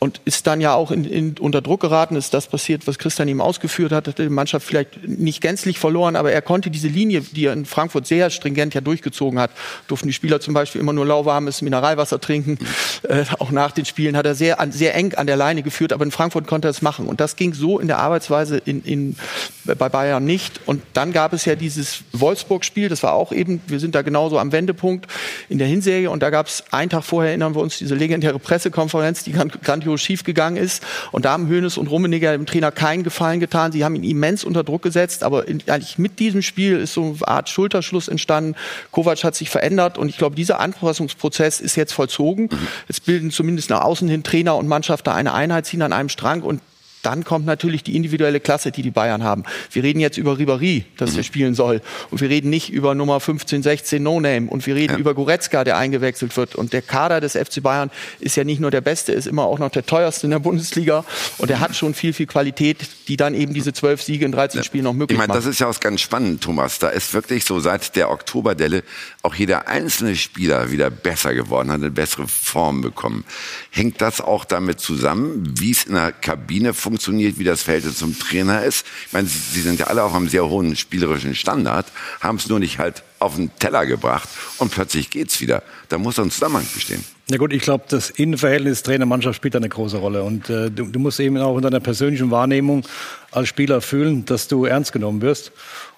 [0.03, 3.29] und ist dann ja auch in, in, unter Druck geraten, ist das passiert, was Christian
[3.29, 7.21] ihm ausgeführt hat, hat die Mannschaft vielleicht nicht gänzlich verloren, aber er konnte diese Linie,
[7.21, 9.51] die er in Frankfurt sehr stringent ja durchgezogen hat,
[9.87, 12.57] durften die Spieler zum Beispiel immer nur lauwarmes Mineralwasser trinken,
[13.03, 15.93] äh, auch nach den Spielen hat er sehr, an, sehr eng an der Leine geführt,
[15.93, 17.07] aber in Frankfurt konnte er es machen.
[17.07, 19.15] Und das ging so in der Arbeitsweise in, in,
[19.63, 20.59] bei Bayern nicht.
[20.65, 24.37] Und dann gab es ja dieses Wolfsburg-Spiel, das war auch eben, wir sind da genauso
[24.37, 25.07] am Wendepunkt
[25.47, 26.09] in der Hinserie.
[26.09, 29.92] Und da gab es einen Tag vorher, erinnern wir uns, diese legendäre Pressekonferenz, die grandios
[29.93, 30.83] Szenario schiefgegangen ist.
[31.11, 33.71] Und da haben Hoeneß und Rummenigge dem Trainer keinen Gefallen getan.
[33.71, 35.23] Sie haben ihn immens unter Druck gesetzt.
[35.23, 38.55] Aber in, eigentlich mit diesem Spiel ist so eine Art Schulterschluss entstanden.
[38.91, 39.97] Kovac hat sich verändert.
[39.97, 42.49] Und ich glaube, dieser Anpassungsprozess ist jetzt vollzogen.
[42.87, 46.09] Jetzt bilden zumindest nach außen hin Trainer und Mannschaft da eine Einheit, ziehen an einem
[46.09, 46.41] Strang.
[46.41, 46.61] Und
[47.03, 49.43] dann kommt natürlich die individuelle Klasse, die die Bayern haben.
[49.71, 51.17] Wir reden jetzt über Ribéry, dass mhm.
[51.17, 51.81] er spielen soll.
[52.09, 54.49] Und wir reden nicht über Nummer 15, 16 No-Name.
[54.49, 54.99] Und wir reden ja.
[54.99, 56.55] über Goretzka, der eingewechselt wird.
[56.55, 59.59] Und der Kader des FC Bayern ist ja nicht nur der beste, ist immer auch
[59.59, 61.03] noch der teuerste in der Bundesliga.
[61.37, 62.77] Und er hat schon viel, viel Qualität,
[63.09, 64.63] die dann eben diese zwölf Siege in 13 ja.
[64.63, 65.25] Spielen noch möglich machen.
[65.25, 66.79] Ich meine, das ist ja auch ganz spannend, Thomas.
[66.79, 68.83] Da ist wirklich so seit der Oktoberdelle
[69.23, 73.25] auch jeder einzelne Spieler wieder besser geworden, hat eine bessere Form bekommen.
[73.71, 76.92] Hängt das auch damit zusammen, wie es in der Kabine funktioniert?
[76.93, 78.85] Funktioniert, wie das Feld zum Trainer ist.
[79.07, 81.87] Ich meine, sie sind ja alle auf einem sehr hohen spielerischen Standard,
[82.21, 84.29] haben es nur nicht halt auf den Teller gebracht
[84.59, 85.63] und plötzlich geht's wieder.
[85.89, 87.03] Da muss ein Zusammenhang bestehen.
[87.31, 90.21] Ja gut, ich glaube, das Innenverhältnis Trainer-Mannschaft spielt eine große Rolle.
[90.21, 92.83] Und äh, du, du, musst eben auch in deiner persönlichen Wahrnehmung
[93.31, 95.51] als Spieler fühlen, dass du ernst genommen wirst.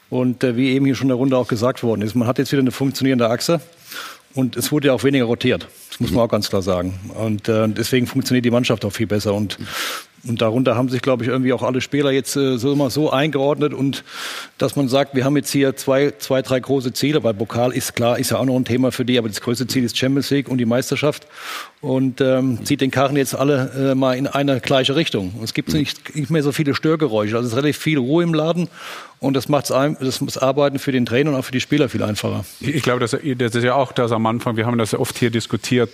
[0.10, 2.38] Und äh, wie eben hier schon in der Runde auch gesagt worden ist, man hat
[2.38, 3.60] jetzt wieder eine funktionierende Achse.
[4.34, 5.68] Und es wurde ja auch weniger rotiert.
[5.90, 7.00] Das muss man auch ganz klar sagen.
[7.16, 9.34] Und äh, deswegen funktioniert die Mannschaft auch viel besser.
[9.34, 9.58] Und
[10.28, 13.12] und darunter haben sich, glaube ich, irgendwie auch alle Spieler jetzt äh, so immer so
[13.12, 13.74] eingeordnet.
[13.74, 14.04] Und
[14.58, 17.96] dass man sagt, wir haben jetzt hier zwei, zwei, drei große Ziele, weil Pokal ist
[17.96, 20.30] klar, ist ja auch noch ein Thema für die, aber das größte Ziel ist Champions
[20.30, 21.28] League und die Meisterschaft.
[21.82, 25.34] Und ähm, zieht den Karren jetzt alle äh, mal in eine gleiche Richtung.
[25.44, 28.34] Es gibt nicht, nicht mehr so viele Störgeräusche, also es ist relativ viel Ruhe im
[28.34, 28.70] Laden
[29.20, 32.46] Und das macht das Arbeiten für den Trainer und auch für die Spieler viel einfacher.
[32.60, 35.90] Ich glaube, das, ist ja auch das am Anfang, wir haben das oft hier diskutiert,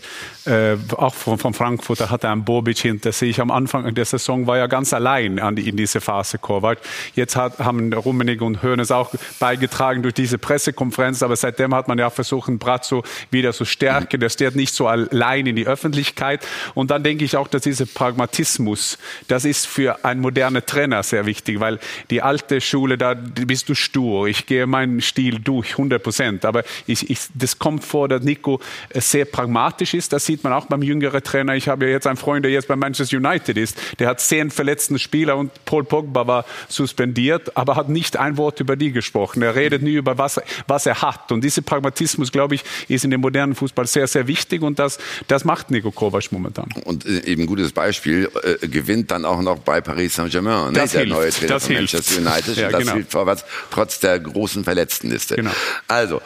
[0.46, 3.40] äh, auch von, von Frankfurt, da hat er einen Bobic hinter sich.
[3.40, 6.80] Am Anfang der Saison war er ganz allein an in diese Phase Kovac.
[7.16, 12.00] Jetzt hat, haben Rummenigge und Hoeneß auch beigetragen durch diese Pressekonferenz, aber seitdem hat man
[12.00, 14.20] ja versucht, Brazzo wieder zu stärken.
[14.20, 16.46] Der steht nicht so allein in die Öffentlichkeit.
[16.74, 21.26] Und dann denke ich auch, dass dieser Pragmatismus, das ist für einen modernen Trainer sehr
[21.26, 21.80] wichtig, weil
[22.10, 24.28] die alte Schule, da bist du stur.
[24.28, 26.46] Ich gehe meinen Stil durch, 100 Prozent.
[26.46, 30.14] Aber ich, ich, das kommt vor, dass Nico äh, sehr pragmatisch ist.
[30.14, 31.56] Das sieht man auch beim jüngeren Trainer.
[31.56, 33.78] Ich habe ja jetzt einen Freund, der jetzt bei Manchester United ist.
[34.00, 38.60] Der hat zehn verletzte Spieler und Paul Pogba war suspendiert, aber hat nicht ein Wort
[38.60, 39.42] über die gesprochen.
[39.42, 41.32] Er redet nie über was, was er hat.
[41.32, 44.62] Und dieser Pragmatismus, glaube ich, ist in dem modernen Fußball sehr, sehr wichtig.
[44.62, 44.98] Und das,
[45.28, 46.70] das macht Nico Kovac momentan.
[46.86, 50.80] Und äh, eben ein gutes Beispiel, äh, gewinnt dann auch noch bei Paris Saint-Germain, ne?
[50.80, 51.08] der hilft.
[51.08, 51.94] neue Trainer das von hilft.
[51.94, 52.58] Manchester United.
[52.62, 53.01] Ja, das genau.
[53.02, 55.36] Hilft vorwärts, trotz der großen Verletztenliste.
[55.36, 55.52] Genau.
[55.88, 56.22] Also,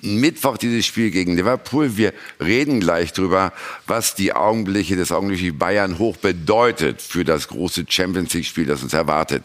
[0.00, 1.96] Mittwoch dieses Spiel gegen Liverpool.
[1.96, 3.52] Wir reden gleich drüber,
[3.86, 8.94] was die Augenblicke des augenblicklichen Bayern hoch bedeutet für das große Champions League-Spiel, das uns
[8.94, 9.42] erwartet.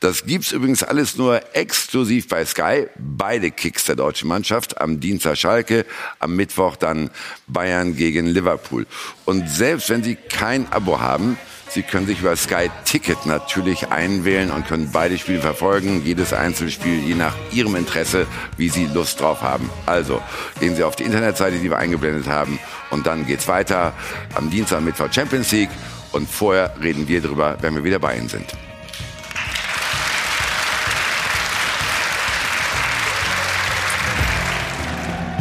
[0.00, 2.86] Das gibt's übrigens alles nur exklusiv bei Sky.
[2.96, 4.80] Beide Kicks der deutschen Mannschaft.
[4.80, 5.84] Am Dienstag Schalke,
[6.18, 7.10] am Mittwoch dann
[7.46, 8.86] Bayern gegen Liverpool.
[9.24, 11.36] Und selbst wenn Sie kein Abo haben,
[11.70, 16.02] Sie können sich über Sky Ticket natürlich einwählen und können beide Spiele verfolgen.
[16.04, 18.26] Jedes Einzelspiel je nach Ihrem Interesse,
[18.56, 19.68] wie Sie Lust drauf haben.
[19.84, 20.22] Also
[20.60, 22.58] gehen Sie auf die Internetseite, die wir eingeblendet haben.
[22.90, 23.92] Und dann geht's weiter
[24.34, 25.70] am Dienstag, Mittwoch Champions League.
[26.12, 28.46] Und vorher reden wir drüber, wenn wir wieder bei Ihnen sind.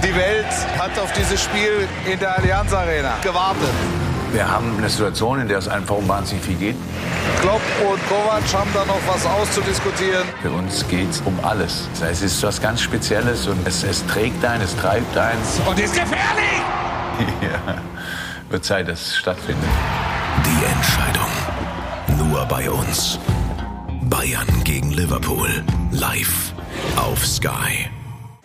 [0.04, 0.46] Die Welt
[0.78, 3.70] hat auf dieses Spiel in der Allianz Arena gewartet.
[4.34, 6.76] Wir haben eine Situation, in der es einfach um wahnsinnig viel geht.
[7.42, 10.24] Klopp und Kovac haben da noch was auszudiskutieren.
[10.42, 11.88] Für uns geht es um alles.
[12.02, 15.62] Es ist was ganz Spezielles und es, es trägt ein, es treibt eins.
[15.66, 16.62] Und ist gefährlich!
[17.42, 17.82] Ja,
[18.50, 19.68] wird Zeit, dass es stattfindet.
[20.46, 22.30] Die Entscheidung.
[22.30, 23.18] Nur bei uns.
[24.04, 25.50] Bayern gegen Liverpool.
[25.92, 26.54] Live
[26.96, 27.90] auf Sky.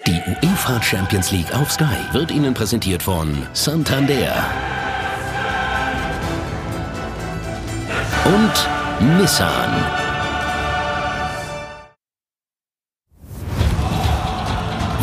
[0.07, 4.45] Die UEFA Champions League auf Sky wird Ihnen präsentiert von Santander
[8.25, 9.71] und Nissan.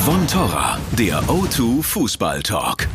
[0.06, 2.88] Von Torra, der O2 Fußball Talk.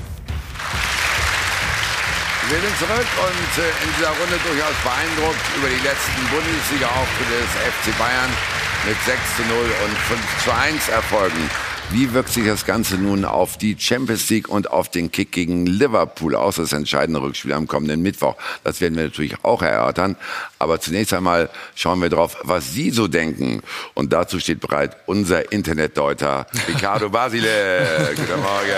[2.49, 7.53] Wir sind zurück und äh, in dieser Runde durchaus beeindruckt über die letzten Bundesliga-Auftritte des
[7.73, 8.31] FC Bayern
[8.87, 11.51] mit 6 zu 0 und 5 zu 1 Erfolgen.
[11.91, 15.67] Wie wirkt sich das Ganze nun auf die Champions League und auf den Kick gegen
[15.67, 18.35] Liverpool aus, das entscheidende Rückspiel am kommenden Mittwoch?
[18.65, 20.17] Das werden wir natürlich auch erörtern.
[20.59, 23.63] Aber zunächst einmal schauen wir drauf, was Sie so denken.
[23.95, 28.13] Und dazu steht bereit unser Internetdeuter Ricardo Basile.
[28.17, 28.71] Guten Morgen.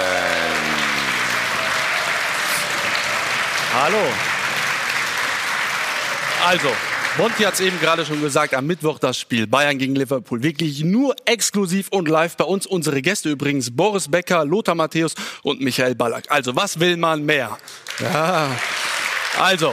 [3.75, 3.99] Hallo.
[6.45, 6.69] Also,
[7.19, 10.43] Monty hat es eben gerade schon gesagt, am Mittwoch das Spiel Bayern gegen Liverpool.
[10.43, 12.67] Wirklich nur exklusiv und live bei uns.
[12.67, 16.25] Unsere Gäste übrigens Boris Becker, Lothar Matthäus und Michael Ballack.
[16.29, 17.57] Also, was will man mehr?
[18.01, 18.51] Ja.
[19.39, 19.73] Also,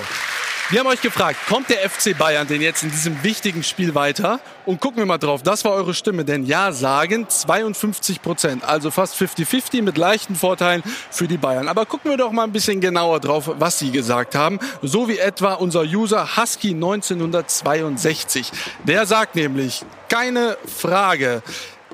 [0.74, 4.40] wir haben euch gefragt, kommt der FC Bayern denn jetzt in diesem wichtigen Spiel weiter?
[4.66, 8.90] Und gucken wir mal drauf, das war eure Stimme, denn Ja sagen 52 Prozent, also
[8.90, 10.82] fast 50-50 mit leichten Vorteilen
[11.12, 11.68] für die Bayern.
[11.68, 14.58] Aber gucken wir doch mal ein bisschen genauer drauf, was sie gesagt haben.
[14.82, 18.52] So wie etwa unser User Husky 1962.
[18.84, 21.44] Der sagt nämlich, keine Frage.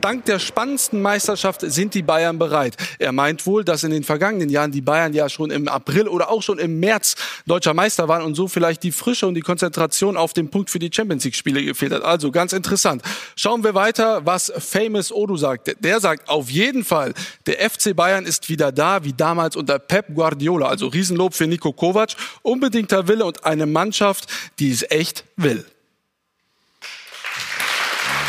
[0.01, 2.77] Dank der spannendsten Meisterschaft sind die Bayern bereit.
[2.99, 6.29] Er meint wohl, dass in den vergangenen Jahren die Bayern ja schon im April oder
[6.29, 10.15] auch schon im März deutscher Meister waren und so vielleicht die Frische und die Konzentration
[10.15, 12.03] auf den Punkt für die Champions League Spiele gefehlt hat.
[12.03, 13.01] Also ganz interessant.
[13.35, 15.75] Schauen wir weiter, was Famous Odu sagt.
[15.83, 17.13] Der sagt auf jeden Fall,
[17.45, 20.67] der FC Bayern ist wieder da, wie damals unter Pep Guardiola.
[20.67, 22.11] Also Riesenlob für Nico Kovac.
[22.41, 24.27] Unbedingter Wille und eine Mannschaft,
[24.59, 25.65] die es echt will.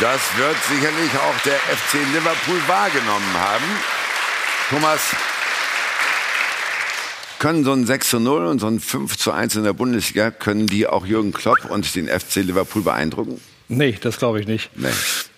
[0.01, 3.65] Das wird sicherlich auch der FC Liverpool wahrgenommen haben.
[4.71, 5.01] Thomas,
[7.39, 10.31] können so ein 6 zu 0 und so ein 5 zu 1 in der Bundesliga,
[10.31, 13.41] können die auch Jürgen Klopp und den FC Liverpool beeindrucken?
[13.73, 14.69] Nee, das glaube ich nicht.
[14.77, 14.89] Nee.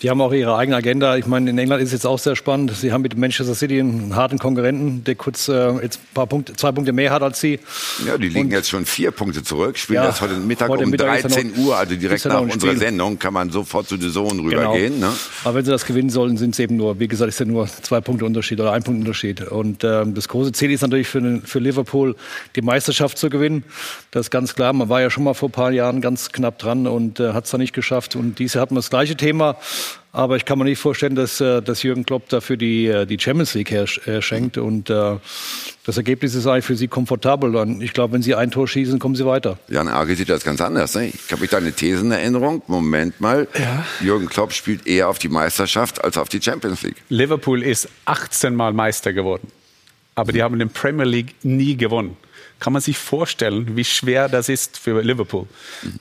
[0.00, 1.16] Die haben auch ihre eigene Agenda.
[1.16, 2.72] Ich meine, in England ist es jetzt auch sehr spannend.
[2.74, 6.72] Sie haben mit Manchester City einen harten Konkurrenten, der kurz äh, jetzt paar Punkte, zwei
[6.72, 7.60] Punkte mehr hat als sie.
[8.06, 10.84] Ja, die liegen Und- jetzt schon vier Punkte zurück, spielen Ja, das heute Mittag heute
[10.84, 12.78] um Mittag ist ja 13 noch- Uhr, also direkt nach unserer Spiel.
[12.78, 14.72] Sendung kann man sofort zu The Zone Genau.
[14.72, 14.98] rübergehen.
[14.98, 15.12] Ne?
[15.44, 17.68] Aber wenn sie das gewinnen sollen, sind es eben nur, wie gesagt, ist ja nur
[17.82, 19.42] zwei Punkte Unterschied oder ein Punkt Unterschied.
[19.42, 22.16] Und ähm, das große Ziel ist natürlich für, für Liverpool,
[22.56, 23.62] die Meisterschaft zu gewinnen.
[24.10, 24.72] Das ist ganz klar.
[24.72, 27.44] Man war ja schon mal vor ein paar Jahren ganz knapp dran und äh, hat
[27.44, 28.16] es da nicht geschafft.
[28.22, 29.56] Und diese hatten wir das gleiche Thema.
[30.14, 33.18] Aber ich kann mir nicht vorstellen, dass, äh, dass Jürgen Klopp dafür die, äh, die
[33.18, 34.58] Champions League her, äh, schenkt.
[34.58, 35.16] Und äh,
[35.84, 37.56] das Ergebnis ist eigentlich für sie komfortabel.
[37.56, 39.58] Und ich glaube, wenn sie ein Tor schießen, kommen sie weiter.
[39.68, 40.94] Jan Arge sieht das ganz anders.
[40.94, 41.06] Ne?
[41.06, 42.62] Ich habe mich da eine These in Erinnerung.
[42.66, 43.48] Moment mal.
[43.58, 43.86] Ja.
[44.00, 46.96] Jürgen Klopp spielt eher auf die Meisterschaft als auf die Champions League.
[47.08, 49.48] Liverpool ist 18 Mal Meister geworden.
[50.14, 52.18] Aber die haben den Premier League nie gewonnen.
[52.62, 55.48] Kann man sich vorstellen, wie schwer das ist für Liverpool?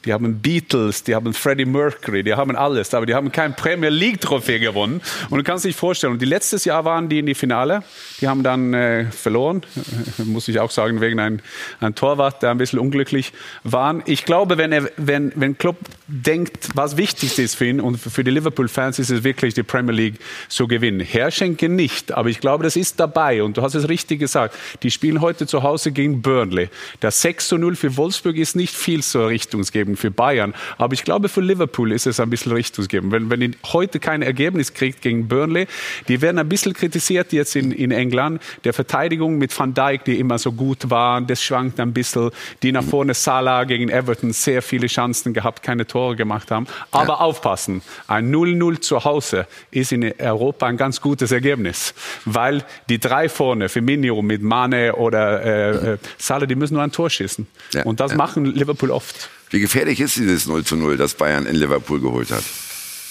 [0.06, 3.90] Die haben Beatles, die haben Freddie Mercury, die haben alles, aber die haben kein Premier
[3.90, 5.02] League Trophäe gewonnen.
[5.32, 7.82] Und du kannst dich vorstellen, und die letztes Jahr waren die in die Finale,
[8.20, 9.64] die haben dann äh, verloren,
[10.20, 11.40] muss ich auch sagen, wegen einem,
[11.80, 13.34] einem Torwart, der ein bisschen unglücklich
[13.64, 13.96] war.
[14.06, 18.24] Ich glaube, wenn, er, wenn, wenn Klopp denkt, was wichtig ist für ihn und für
[18.24, 21.00] die Liverpool-Fans ist es wirklich, die Premier League zu gewinnen.
[21.00, 23.42] Herschenke nicht, aber ich glaube, das ist dabei.
[23.42, 26.51] Und du hast es richtig gesagt, die spielen heute zu Hause gegen Burnley.
[27.00, 31.04] Das 6 zu 0 für Wolfsburg ist nicht viel so richtungsgebend für Bayern, aber ich
[31.04, 33.12] glaube, für Liverpool ist es ein bisschen richtungsgebend.
[33.12, 35.68] Wenn, wenn ihr heute kein Ergebnis kriegt gegen Burnley,
[36.08, 40.20] die werden ein bisschen kritisiert jetzt in, in England, der Verteidigung mit Van Dijk, die
[40.20, 42.32] immer so gut waren, das schwankt ein bisschen,
[42.64, 46.68] die nach vorne Salah gegen Everton sehr viele Chancen gehabt, keine Tore gemacht haben.
[46.92, 47.20] Aber ja.
[47.20, 51.94] aufpassen, ein 0-0 zu Hause ist in Europa ein ganz gutes Ergebnis,
[52.26, 55.98] weil die drei vorne, Firmino mit Mane oder äh, äh
[56.42, 57.48] Salah, die müssen nur ein Tor schießen.
[57.74, 57.84] Ja.
[57.84, 58.18] Und das ja.
[58.18, 59.30] machen Liverpool oft.
[59.52, 62.44] Wie gefährlich ist dieses 0 zu 0, das Bayern in Liverpool geholt hat?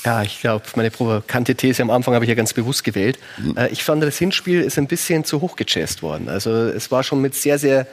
[0.05, 3.19] Ja, ich glaube, meine provokante These am Anfang habe ich ja ganz bewusst gewählt.
[3.39, 3.55] Mhm.
[3.71, 6.29] Ich fand, das Hinspiel ist ein bisschen zu hoch gechasst worden.
[6.29, 7.87] Also es war schon mit sehr, sehr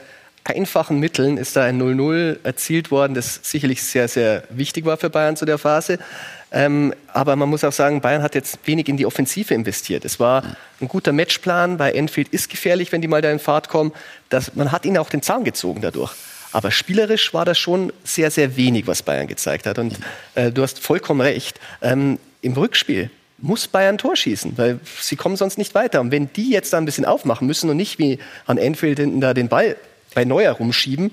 [0.44, 5.10] einfachen Mitteln ist da ein 0-0 erzielt worden, das sicherlich sehr, sehr wichtig war für
[5.10, 5.98] Bayern zu der Phase.
[6.50, 10.04] Ähm, aber man muss auch sagen, Bayern hat jetzt wenig in die Offensive investiert.
[10.04, 10.42] Es war
[10.80, 13.92] ein guter Matchplan, bei Enfield ist gefährlich, wenn die mal da in Fahrt kommen.
[14.30, 16.14] Das, man hat ihnen auch den Zahn gezogen dadurch.
[16.52, 19.78] Aber spielerisch war das schon sehr, sehr wenig, was Bayern gezeigt hat.
[19.78, 19.98] Und
[20.34, 21.60] äh, du hast vollkommen recht.
[21.82, 26.00] Ähm, Im Rückspiel muss Bayern Tor schießen, weil sie kommen sonst nicht weiter.
[26.00, 29.20] Und wenn die jetzt da ein bisschen aufmachen müssen und nicht wie an Enfield hinten
[29.20, 29.76] da den Ball
[30.14, 31.12] bei Neuer rumschieben,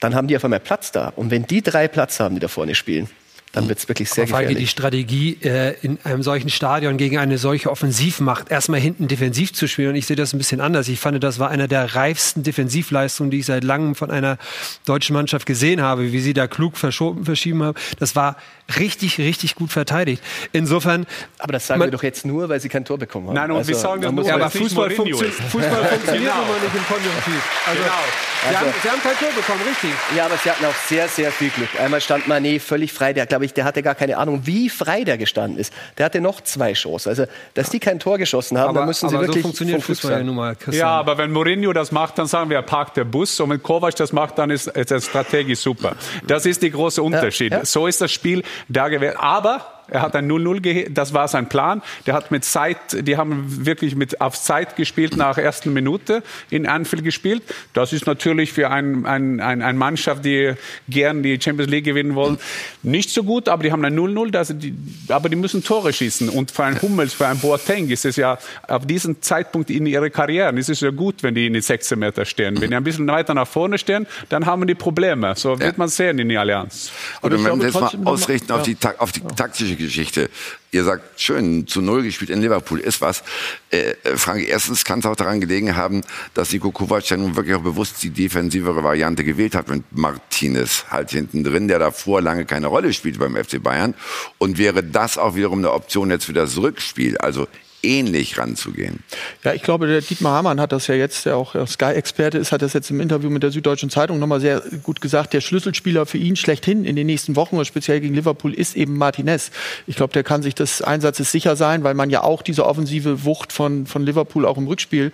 [0.00, 1.12] dann haben die auf einmal Platz da.
[1.14, 3.08] Und wenn die drei Platz haben, die da vorne spielen,
[3.52, 4.58] dann wird es wirklich sehr gefährlich.
[4.58, 9.66] die Strategie äh, in einem solchen Stadion gegen eine solche Offensivmacht erstmal hinten defensiv zu
[9.66, 10.88] spielen und ich sehe das ein bisschen anders.
[10.88, 14.38] Ich fand, das war einer der reifsten Defensivleistungen, die ich seit langem von einer
[14.84, 17.76] deutschen Mannschaft gesehen habe, wie sie da klug verschoben, verschieben haben.
[17.98, 18.36] Das war
[18.78, 20.22] richtig, richtig gut verteidigt.
[20.52, 21.06] Insofern.
[21.38, 23.34] Aber das sagen wir doch jetzt nur, weil sie kein Tor bekommen haben.
[23.34, 26.42] Nein, und also, wir sagen das nur, ja, aber Fußball, funktio Fußball funktioniert genau.
[26.42, 27.42] immer nicht im Konjunktiv.
[27.66, 27.94] Also, genau.
[28.40, 29.90] Sie, also, haben, sie haben kein Tor bekommen, richtig.
[30.16, 31.68] Ja, aber sie hatten auch sehr, sehr viel Glück.
[31.80, 33.12] Einmal stand Mané völlig frei.
[33.12, 35.72] Der, glaube ich, der hatte gar keine Ahnung, wie frei der gestanden ist.
[35.96, 37.08] Der hatte noch zwei Chancen.
[37.08, 37.24] Also,
[37.54, 39.42] dass die kein Tor geschossen haben, aber, dann müssen sie aber wirklich.
[39.42, 40.56] So funktioniert Fußball ja nun mal.
[40.70, 43.38] Ja, aber wenn Mourinho das macht, dann sagen wir, er parkt der Bus.
[43.40, 45.94] Und wenn Kovac das macht, dann ist es strategisch super.
[46.26, 47.52] Das ist der große Unterschied.
[47.52, 47.64] Ja, ja.
[47.64, 49.16] So ist das Spiel da gewählt.
[49.18, 51.82] Aber er hat ein 0-0, das war sein Plan.
[52.06, 56.66] Der hat mit Zeit, die haben wirklich mit auf Zeit gespielt nach ersten Minute in
[56.66, 57.42] Anfield gespielt.
[57.72, 60.54] Das ist natürlich für ein, ein, ein, eine Mannschaft, die
[60.88, 62.38] gern die Champions League gewinnen wollen,
[62.82, 64.66] nicht so gut, aber die haben ein 0-0,
[65.08, 66.28] aber die müssen Tore schießen.
[66.28, 70.10] Und für einen Hummels, für einen Boateng ist es ja auf diesem Zeitpunkt in ihrer
[70.10, 72.60] Karriere, ist es ja gut, wenn die in die 16 Meter stehen.
[72.60, 75.34] Wenn die ein bisschen weiter nach vorne stehen, dann haben die Probleme.
[75.36, 75.74] So wird ja.
[75.76, 76.90] man sehen in die Allianz.
[77.22, 80.30] Oder wenn wir jetzt mal ausrichten auf die, auf die taktische Geschichte.
[80.70, 83.22] Ihr sagt, schön, zu Null gespielt in Liverpool ist was.
[83.70, 86.02] Äh, Frank, erstens kann es auch daran gelegen haben,
[86.34, 90.84] dass Nico Kovac ja nun wirklich auch bewusst die defensivere Variante gewählt hat mit Martinez
[90.90, 93.94] halt hinten drin, der davor lange keine Rolle spielte beim FC Bayern.
[94.36, 97.48] Und wäre das auch wiederum eine Option jetzt für das Rückspiel, also
[97.82, 99.00] ähnlich ranzugehen.
[99.44, 102.62] Ja, ich glaube, der Dietmar Hamann hat das ja jetzt, der auch Sky-Experte ist, hat
[102.62, 105.32] das jetzt im Interview mit der Süddeutschen Zeitung nochmal sehr gut gesagt.
[105.32, 109.50] Der Schlüsselspieler für ihn schlechthin in den nächsten Wochen, speziell gegen Liverpool, ist eben Martinez.
[109.86, 113.24] Ich glaube, der kann sich des Einsatzes sicher sein, weil man ja auch diese offensive
[113.24, 115.12] Wucht von, von Liverpool auch im Rückspiel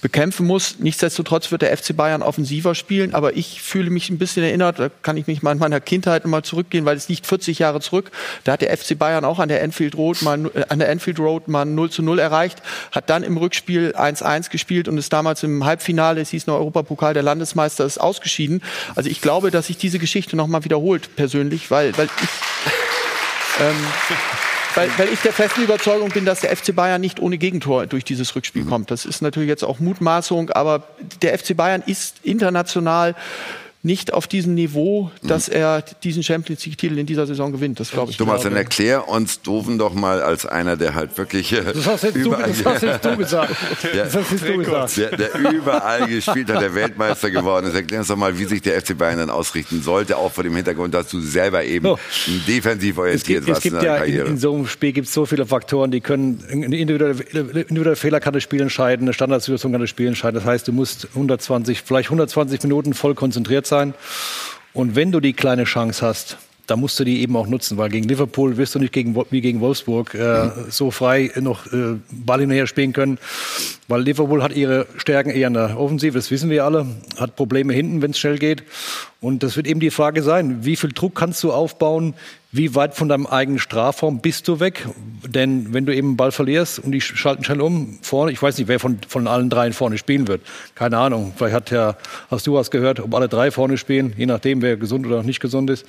[0.00, 0.78] bekämpfen muss.
[0.78, 4.90] Nichtsdestotrotz wird der FC Bayern offensiver spielen, aber ich fühle mich ein bisschen erinnert, da
[5.02, 8.10] kann ich mich mal in meiner Kindheit mal zurückgehen, weil es liegt 40 Jahre zurück.
[8.44, 11.18] Da hat der FC Bayern auch an der Enfield Road mal, äh, an der Enfield
[11.18, 15.42] Road mal 0 zu 0 erreicht, hat dann im Rückspiel 1-1 gespielt und ist damals
[15.42, 18.62] im Halbfinale, es hieß noch Europapokal der Landesmeister, ist ausgeschieden.
[18.94, 22.12] Also ich glaube, dass sich diese Geschichte nochmal wiederholt, persönlich, weil, weil ich...
[23.60, 23.76] Ähm,
[24.74, 28.04] weil, weil ich der festen Überzeugung bin, dass der FC Bayern nicht ohne Gegentor durch
[28.04, 28.70] dieses Rückspiel mhm.
[28.70, 28.90] kommt.
[28.90, 30.84] Das ist natürlich jetzt auch Mutmaßung, aber
[31.20, 33.14] der FC Bayern ist international
[33.84, 37.80] nicht auf diesem Niveau, dass er diesen Champions League-Titel in dieser Saison gewinnt.
[37.80, 38.16] Das glaube ich.
[38.16, 38.54] Thomas, glaube.
[38.54, 42.14] dann erklär uns Doofen doch mal als einer, der halt wirklich äh, Das hast jetzt,
[42.14, 43.56] du, überall, das hast jetzt du gesagt.
[43.92, 44.04] Ja.
[44.04, 44.96] Das hast jetzt du gesagt.
[44.96, 47.74] der, der überall gespielt hat, der Weltmeister geworden ist.
[47.74, 50.54] Erklär uns doch mal, wie sich der FC Bayern dann ausrichten sollte, auch vor dem
[50.54, 51.98] Hintergrund, dass du selber eben So.
[52.46, 54.28] defensiv Es orientiert gibt, es warst in gibt deiner ja in, Karriere.
[54.28, 58.20] in so einem Spiel gibt es so viele Faktoren, die können eine individuelle, individuelle Fehler
[58.20, 60.36] kann das Spiel entscheiden, eine Standardsituation kann das Spiel entscheiden.
[60.36, 63.71] Das heißt, du musst 120, vielleicht 120 Minuten voll konzentriert sein.
[64.72, 67.90] Und wenn du die kleine Chance hast, dann musst du die eben auch nutzen, weil
[67.90, 72.40] gegen Liverpool wirst du nicht gegen, wie gegen Wolfsburg äh, so frei noch äh, Ball
[72.40, 73.18] hinterher spielen können,
[73.88, 76.86] weil Liverpool hat ihre Stärken eher in der Offensive, das wissen wir alle,
[77.18, 78.62] hat Probleme hinten, wenn es schnell geht.
[79.20, 82.14] Und das wird eben die Frage sein, wie viel Druck kannst du aufbauen,
[82.54, 84.86] wie weit von deinem eigenen Strafraum bist du weg?
[85.26, 88.58] Denn wenn du eben einen Ball verlierst und die schalten schnell um vorne, ich weiß
[88.58, 90.42] nicht, wer von, von allen dreien vorne spielen wird.
[90.74, 91.32] Keine Ahnung.
[91.34, 91.96] Vielleicht hat ja,
[92.30, 95.40] hast du was gehört, ob alle drei vorne spielen, je nachdem, wer gesund oder nicht
[95.40, 95.86] gesund ist.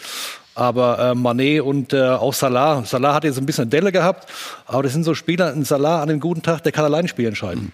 [0.56, 2.86] Aber äh, Manet und äh, auch Salah.
[2.86, 4.32] Salah hat jetzt ein bisschen Delle gehabt,
[4.66, 7.28] aber das sind so Spieler, ein Salah an einem guten Tag, der kann allein Spiel
[7.28, 7.74] entscheiden.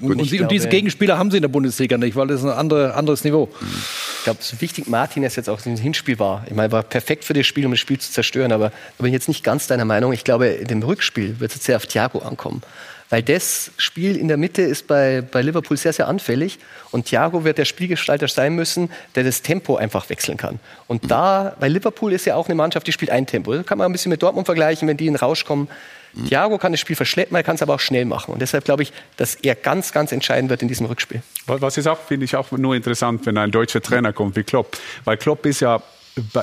[0.00, 2.40] Und, und, sie, und diese glaube- Gegenspieler haben sie in der Bundesliga nicht, weil das
[2.40, 3.48] ist ein andere, anderes Niveau.
[4.18, 6.44] Ich glaube, so wichtig Martinez jetzt auch im Hinspiel war.
[6.46, 8.52] Ich meine, war perfekt für das Spiel, um das Spiel zu zerstören.
[8.52, 10.12] Aber da bin ich jetzt nicht ganz deiner Meinung.
[10.12, 12.62] Ich glaube, in dem Rückspiel wird es jetzt sehr auf Thiago ankommen.
[13.08, 16.58] Weil das Spiel in der Mitte ist bei, bei Liverpool sehr, sehr anfällig.
[16.92, 20.60] Und Thiago wird der Spielgestalter sein müssen, der das Tempo einfach wechseln kann.
[20.86, 23.52] Und da, weil Liverpool ist ja auch eine Mannschaft, die spielt ein Tempo.
[23.52, 25.68] Das kann man ein bisschen mit Dortmund vergleichen, wenn die in den Rausch kommen.
[26.28, 28.32] Thiago kann das Spiel verschleppen, er kann es aber auch schnell machen.
[28.32, 31.22] Und deshalb glaube ich, dass er ganz, ganz entscheidend wird in diesem Rückspiel.
[31.46, 34.76] Was ist auch, finde ich auch nur interessant, wenn ein deutscher Trainer kommt wie Klopp.
[35.04, 35.82] Weil Klopp ist ja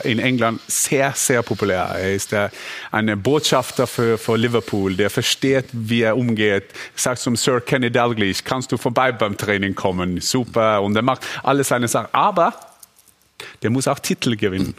[0.04, 1.92] in England sehr, sehr populär.
[1.94, 2.34] Er ist
[2.92, 6.66] ein Botschafter für, für Liverpool, der versteht, wie er umgeht.
[6.96, 10.22] Sagt zum Sir Kenny Dalglish, kannst du vorbei beim Training kommen?
[10.22, 10.82] Super.
[10.82, 12.08] Und er macht alles seine Sachen.
[12.14, 12.54] Aber
[13.62, 14.74] der muss auch Titel gewinnen.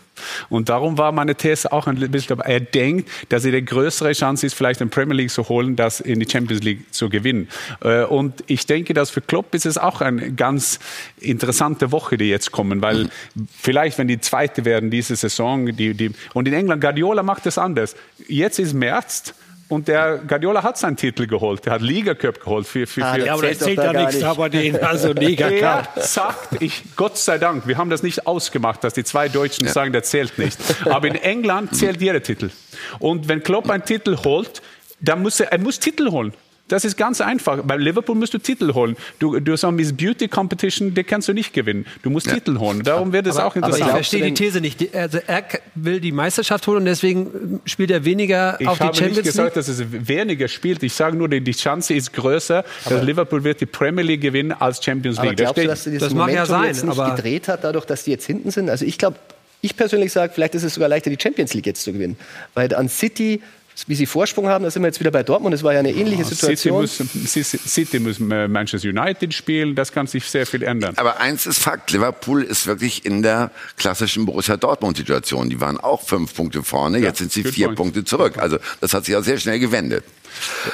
[0.48, 2.52] Und darum war meine These auch ein bisschen, dabei.
[2.52, 6.00] er denkt, dass er die größere Chance ist, vielleicht in Premier League zu holen, das
[6.00, 7.48] in die Champions League zu gewinnen.
[7.82, 10.80] Äh, Und ich denke, dass für Klopp ist es auch eine ganz
[11.20, 13.08] interessante Woche, die jetzt kommen, weil
[13.56, 17.58] vielleicht, wenn die zweite werden diese Saison, die, die, und in England, Guardiola macht es
[17.58, 17.94] anders.
[18.26, 19.34] Jetzt ist März,
[19.68, 21.66] und der Guardiola hat seinen Titel geholt.
[21.66, 22.66] Er hat Liga Cup geholt.
[22.66, 24.24] Für, für, Ah, für der Ja, aber das zählt da gar nichts, nicht.
[24.24, 26.02] aber den, also Liga er Cup.
[26.02, 29.92] sagt, ich, Gott sei Dank, wir haben das nicht ausgemacht, dass die zwei Deutschen sagen,
[29.92, 30.58] der zählt nicht.
[30.86, 32.50] Aber in England zählt jeder Titel.
[32.98, 34.62] Und wenn Klopp einen Titel holt,
[35.00, 36.32] dann muss er, er muss Titel holen.
[36.68, 37.58] Das ist ganz einfach.
[37.64, 38.96] Bei Liverpool musst du Titel holen.
[39.18, 41.86] Du, du so Miss Beauty Competition, die kannst du nicht gewinnen.
[42.02, 42.82] Du musst Titel holen.
[42.82, 43.90] Darum wird es auch Aber ich interessant.
[43.90, 44.80] verstehe die These nicht.
[44.80, 45.44] Die- Also er
[45.74, 49.26] will die Meisterschaft holen und deswegen spielt er weniger Ich auf die habe nicht Champions
[49.26, 49.66] gesagt, League.
[49.66, 50.82] dass es weniger spielt.
[50.82, 54.52] Ich sage nur, die die Chance ist größer, dass Liverpool wird die Premier League gewinnen
[54.52, 55.38] als Champions Aber League.
[55.38, 57.48] Das glaubst du, steht- dass sie das, Das mag ja sein, jetzt nicht aber- gedreht
[57.48, 58.68] hat, dadurch, dass die jetzt hinten sind?
[58.68, 59.16] Also ich glaube,
[59.60, 62.16] ich persönlich sage, vielleicht ist es sogar leichter, die Champions League jetzt zu gewinnen.
[62.54, 63.40] Weil an City,
[63.86, 65.92] wie sie Vorsprung haben, da sind wir jetzt wieder bei Dortmund, das war ja eine
[65.92, 66.80] ähnliche City Situation.
[66.80, 70.94] muss, City City muss äh, Manchester United spielen, das kann sich sehr viel ändern.
[70.96, 75.50] Aber eins ist Fakt, Liverpool ist wirklich in der klassischen Borussia Dortmund-Situation.
[75.50, 77.76] Die waren auch fünf Punkte vorne, jetzt sind sie vier point.
[77.76, 78.38] Punkte zurück.
[78.38, 80.04] Also das hat sich ja sehr schnell gewendet.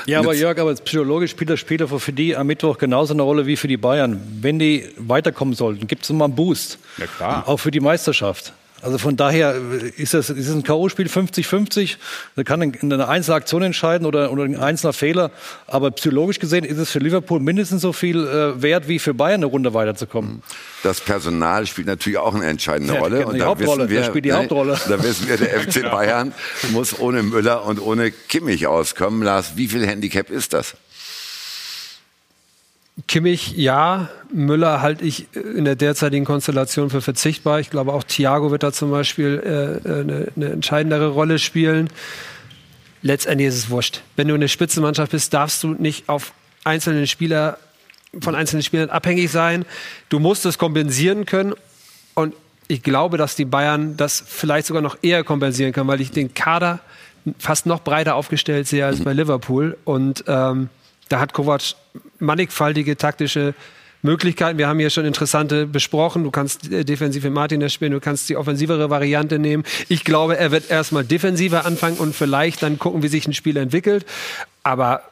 [0.06, 3.22] Ja, aber Jörg, aber psychologisch spielt das Spiel doch für die am Mittwoch genauso eine
[3.22, 4.20] Rolle wie für die Bayern.
[4.40, 6.78] Wenn die weiterkommen sollten, gibt es mal einen Boost.
[6.98, 7.48] Ja, klar.
[7.48, 8.52] Auch für die Meisterschaft.
[8.84, 9.54] Also von daher
[9.96, 11.96] ist das, ist ein K.O.-Spiel 50-50.
[12.36, 15.30] Da kann eine einzelne Aktion entscheiden oder, oder ein einzelner Fehler.
[15.66, 19.36] Aber psychologisch gesehen ist es für Liverpool mindestens so viel äh, wert, wie für Bayern
[19.36, 20.42] eine Runde weiterzukommen.
[20.82, 23.26] Das Personal spielt natürlich auch eine entscheidende Ja, Rolle.
[23.32, 24.78] die Hauptrolle, das spielt die nein, Hauptrolle.
[24.86, 26.34] Da wissen wir, der FC Bayern
[26.72, 29.22] muss ohne Müller und ohne Kimmich auskommen.
[29.22, 30.74] Lars, wie viel Handicap ist das?
[33.08, 34.08] Kimmich, ja.
[34.32, 37.60] Müller halte ich in der derzeitigen Konstellation für verzichtbar.
[37.60, 41.88] Ich glaube, auch Thiago wird da zum Beispiel äh, äh, eine, eine entscheidendere Rolle spielen.
[43.02, 44.02] Letztendlich ist es wurscht.
[44.16, 46.32] Wenn du eine Spitzenmannschaft bist, darfst du nicht auf
[46.62, 47.58] einzelne Spieler,
[48.20, 49.64] von einzelnen Spielern abhängig sein.
[50.08, 51.52] Du musst es kompensieren können.
[52.14, 52.34] Und
[52.68, 56.32] ich glaube, dass die Bayern das vielleicht sogar noch eher kompensieren können, weil ich den
[56.32, 56.78] Kader
[57.38, 59.76] fast noch breiter aufgestellt sehe als bei Liverpool.
[59.84, 60.70] Und ähm,
[61.14, 61.76] da hat Kovac
[62.18, 63.54] mannigfaltige taktische
[64.02, 64.58] Möglichkeiten.
[64.58, 66.24] Wir haben hier schon interessante besprochen.
[66.24, 69.62] Du kannst äh, defensiv mit Martinez spielen, du kannst die offensivere Variante nehmen.
[69.88, 73.56] Ich glaube, er wird erstmal defensiver anfangen und vielleicht dann gucken, wie sich ein Spiel
[73.56, 74.04] entwickelt.
[74.64, 75.02] Aber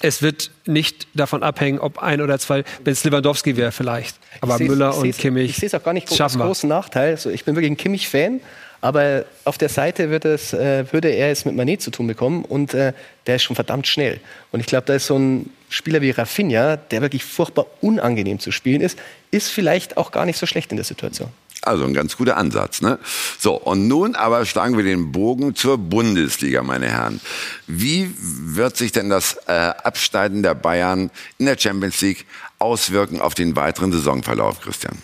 [0.00, 4.16] es wird nicht davon abhängen, ob ein oder zwei, wenn es Lewandowski wäre vielleicht.
[4.40, 7.10] Aber Müller und Kimmich Ich sehe es auch gar nicht als großen Nachteil.
[7.10, 8.40] Also ich bin wirklich ein Kimmich-Fan.
[8.84, 12.44] Aber auf der Seite wird es, äh, würde er es mit Manet zu tun bekommen
[12.44, 12.92] und äh,
[13.26, 14.20] der ist schon verdammt schnell.
[14.52, 18.52] Und ich glaube, da ist so ein Spieler wie Rafinha, der wirklich furchtbar unangenehm zu
[18.52, 18.98] spielen ist,
[19.30, 21.30] ist vielleicht auch gar nicht so schlecht in der Situation.
[21.62, 22.82] Also ein ganz guter Ansatz.
[22.82, 22.98] Ne?
[23.38, 27.22] So, und nun aber schlagen wir den Bogen zur Bundesliga, meine Herren.
[27.66, 32.26] Wie wird sich denn das äh, Abschneiden der Bayern in der Champions League
[32.58, 34.98] auswirken auf den weiteren Saisonverlauf, Christian?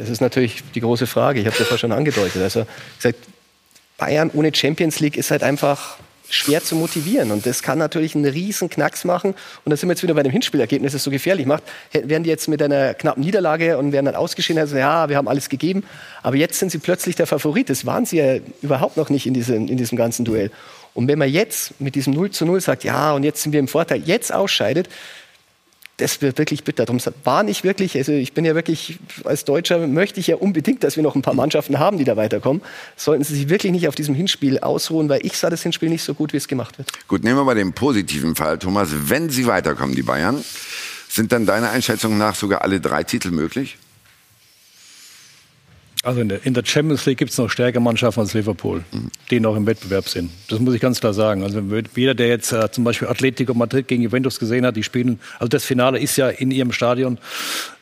[0.00, 1.40] Das ist natürlich die große Frage.
[1.40, 2.42] Ich habe es ja vorhin schon angedeutet.
[2.42, 3.18] Also gesagt,
[3.98, 5.98] Bayern ohne Champions League ist halt einfach
[6.30, 7.32] schwer zu motivieren.
[7.32, 9.34] Und das kann natürlich einen riesen Knacks machen.
[9.64, 11.64] Und da sind wir jetzt wieder bei dem Hinspielergebnis, das so gefährlich macht.
[11.92, 15.28] Wären die jetzt mit einer knappen Niederlage und wären dann ausgeschieden, also ja, wir haben
[15.28, 15.84] alles gegeben.
[16.22, 17.68] Aber jetzt sind sie plötzlich der Favorit.
[17.68, 20.50] Das waren sie ja überhaupt noch nicht in diesem, in diesem ganzen Duell.
[20.94, 23.60] Und wenn man jetzt mit diesem 0 zu 0 sagt, ja, und jetzt sind wir
[23.60, 24.88] im Vorteil, jetzt ausscheidet,
[26.00, 26.86] das wird wirklich bitter.
[26.86, 30.82] Darum war nicht wirklich, also ich bin ja wirklich, als Deutscher möchte ich ja unbedingt,
[30.82, 32.62] dass wir noch ein paar Mannschaften haben, die da weiterkommen.
[32.96, 36.02] Sollten Sie sich wirklich nicht auf diesem Hinspiel ausruhen, weil ich sah das Hinspiel nicht
[36.02, 36.88] so gut, wie es gemacht wird.
[37.08, 38.88] Gut, nehmen wir mal den positiven Fall, Thomas.
[38.92, 40.42] Wenn sie weiterkommen, die Bayern,
[41.08, 43.78] sind dann deiner Einschätzung nach sogar alle drei Titel möglich?
[46.02, 49.10] Also in der, in der Champions League gibt es noch stärkere Mannschaften als Liverpool, mhm.
[49.30, 50.30] die noch im Wettbewerb sind.
[50.48, 51.42] Das muss ich ganz klar sagen.
[51.42, 51.62] Also
[51.94, 55.48] jeder, der jetzt äh, zum Beispiel Atletico Madrid gegen Juventus gesehen hat, die spielen, also
[55.48, 57.18] das Finale ist ja in ihrem Stadion.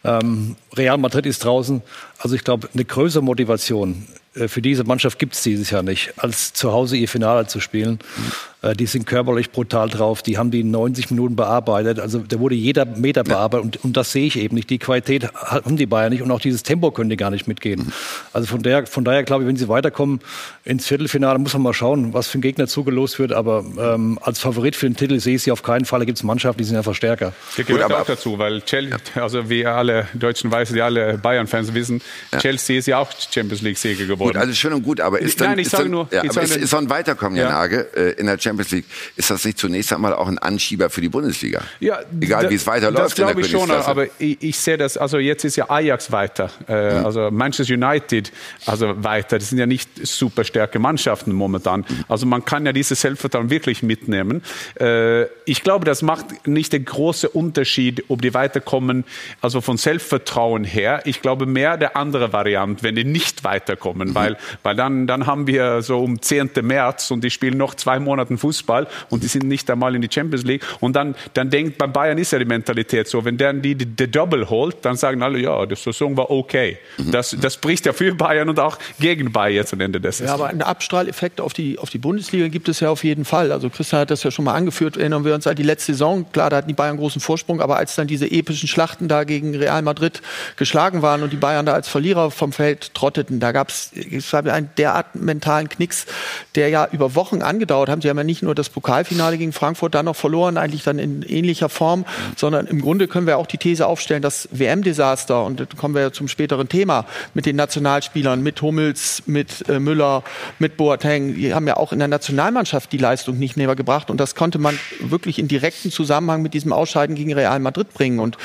[0.02, 1.80] Ähm, Real Madrid ist draußen.
[2.18, 6.14] Also ich glaube, eine größere Motivation äh, für diese Mannschaft gibt es dieses Jahr nicht,
[6.16, 8.00] als zu Hause ihr Finale zu spielen.
[8.16, 8.32] Mhm.
[8.76, 10.22] Die sind körperlich brutal drauf.
[10.22, 12.00] Die haben die 90 Minuten bearbeitet.
[12.00, 13.64] Also da wurde jeder Meter bearbeitet.
[13.64, 14.68] Und, und das sehe ich eben nicht.
[14.68, 16.22] Die Qualität haben die Bayern nicht.
[16.22, 17.80] Und auch dieses Tempo können die gar nicht mitgehen.
[17.86, 17.92] Mhm.
[18.32, 20.20] Also von, der, von daher glaube ich, wenn sie weiterkommen
[20.64, 23.32] ins Viertelfinale, muss man mal schauen, was für ein Gegner zugelost wird.
[23.32, 26.00] Aber ähm, als Favorit für den Titel sehe ich sie auf keinen Fall.
[26.00, 27.32] Da gibt es Mannschaften, die sind einfach stärker.
[27.56, 31.16] Das gehört Gut, aber, auch dazu, weil Chelsea, also wie alle Deutschen weiß, die alle
[31.18, 32.02] Bayern-Fans wissen,
[32.32, 32.40] ja.
[32.40, 34.32] Chelsea ist ja auch Champions League-Sieger geworden.
[34.32, 36.24] Gut, also schön und gut, aber ist dann, Nein, ich ist sage dann, nur, ja,
[36.24, 37.50] ich aber sage ist, ist so ein Weiterkommen, Ja.
[37.50, 38.84] Nage, äh, in der Champions League,
[39.16, 41.62] ist das nicht zunächst einmal auch ein Anschieber für die Bundesliga?
[41.80, 44.58] Ja, Egal da- wie es weiterläuft Das in der glaube ich schon, aber ich, ich
[44.58, 47.06] sehe das, also jetzt ist ja Ajax weiter, äh, Mhm.
[47.06, 48.32] also Manchester United
[48.66, 49.38] also weiter.
[49.38, 51.80] Das sind ja nicht super starke Mannschaften momentan.
[51.88, 52.04] Mhm.
[52.08, 54.42] Also man kann ja dieses Selbstvertrauen wirklich mitnehmen.
[54.80, 59.04] Äh, ich glaube, das macht nicht den großen Unterschied, ob die weiterkommen,
[59.40, 61.02] also von Selbstvertrauen her.
[61.04, 65.46] Ich glaube mehr der andere Variante, wenn die nicht weiterkommen, weil, weil dann, dann haben
[65.46, 66.50] wir so um 10.
[66.62, 70.08] März und die spielen noch zwei Monate Fußball und die sind nicht einmal in die
[70.10, 70.64] Champions League.
[70.80, 73.86] Und dann, dann denkt, bei Bayern ist ja die Mentalität so, wenn der die, die,
[73.86, 76.78] die Double holt, dann sagen alle, ja, die Saison war okay.
[76.98, 80.34] Das, das spricht ja für Bayern und auch gegen Bayern jetzt am Ende des Ja,
[80.34, 83.52] aber einen Abstrahleffekt auf die, auf die Bundesliga gibt es ja auf jeden Fall.
[83.52, 84.96] Also Christian hat das ja schon mal angeführt.
[84.96, 86.26] Erinnern wir uns an die letzte Saison.
[86.32, 89.54] Klar, da hatten die Bayern großen Vorsprung, aber als dann diese epischen Schlachten da gegen
[89.54, 90.22] Real Madrid
[90.56, 93.92] geschlagen waren und die Bayern da als Verlierer vom Feld trotteten, da gab es
[94.32, 96.06] einen derart mentalen Knicks,
[96.54, 98.02] der ja über Wochen angedauert hat.
[98.02, 101.22] Sie haben ja nicht nur das Pokalfinale gegen Frankfurt dann noch verloren, eigentlich dann in
[101.22, 102.04] ähnlicher Form,
[102.36, 106.02] sondern im Grunde können wir auch die These aufstellen, das WM-Desaster, und da kommen wir
[106.02, 110.22] ja zum späteren Thema, mit den Nationalspielern, mit Hummels, mit äh, Müller,
[110.60, 114.18] mit Boateng, die haben ja auch in der Nationalmannschaft die Leistung nicht näher gebracht und
[114.20, 118.20] das konnte man wirklich in direkten Zusammenhang mit diesem Ausscheiden gegen Real Madrid bringen.
[118.20, 118.36] Und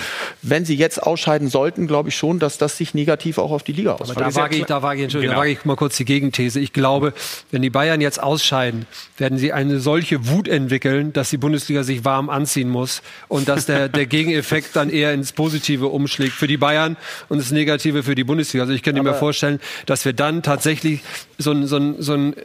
[0.41, 3.73] wenn sie jetzt ausscheiden sollten, glaube ich schon, dass das sich negativ auch auf die
[3.73, 4.21] Liga auswirkt.
[4.21, 5.41] da wage ich, da wage ich, Entschuldigung, Genau.
[5.41, 6.59] da wage ich mal kurz die Gegenthese.
[6.59, 7.13] Ich glaube,
[7.51, 8.85] wenn die Bayern jetzt ausscheiden,
[9.17, 13.65] werden sie eine solche Wut entwickeln, dass die Bundesliga sich warm anziehen muss und dass
[13.65, 16.95] der, der Gegeneffekt dann eher ins Positive umschlägt für die Bayern
[17.27, 18.63] und das Negative für die Bundesliga.
[18.63, 21.01] Also ich könnte mir vorstellen, dass wir dann tatsächlich
[21.37, 22.35] so einen, so, einen, so einen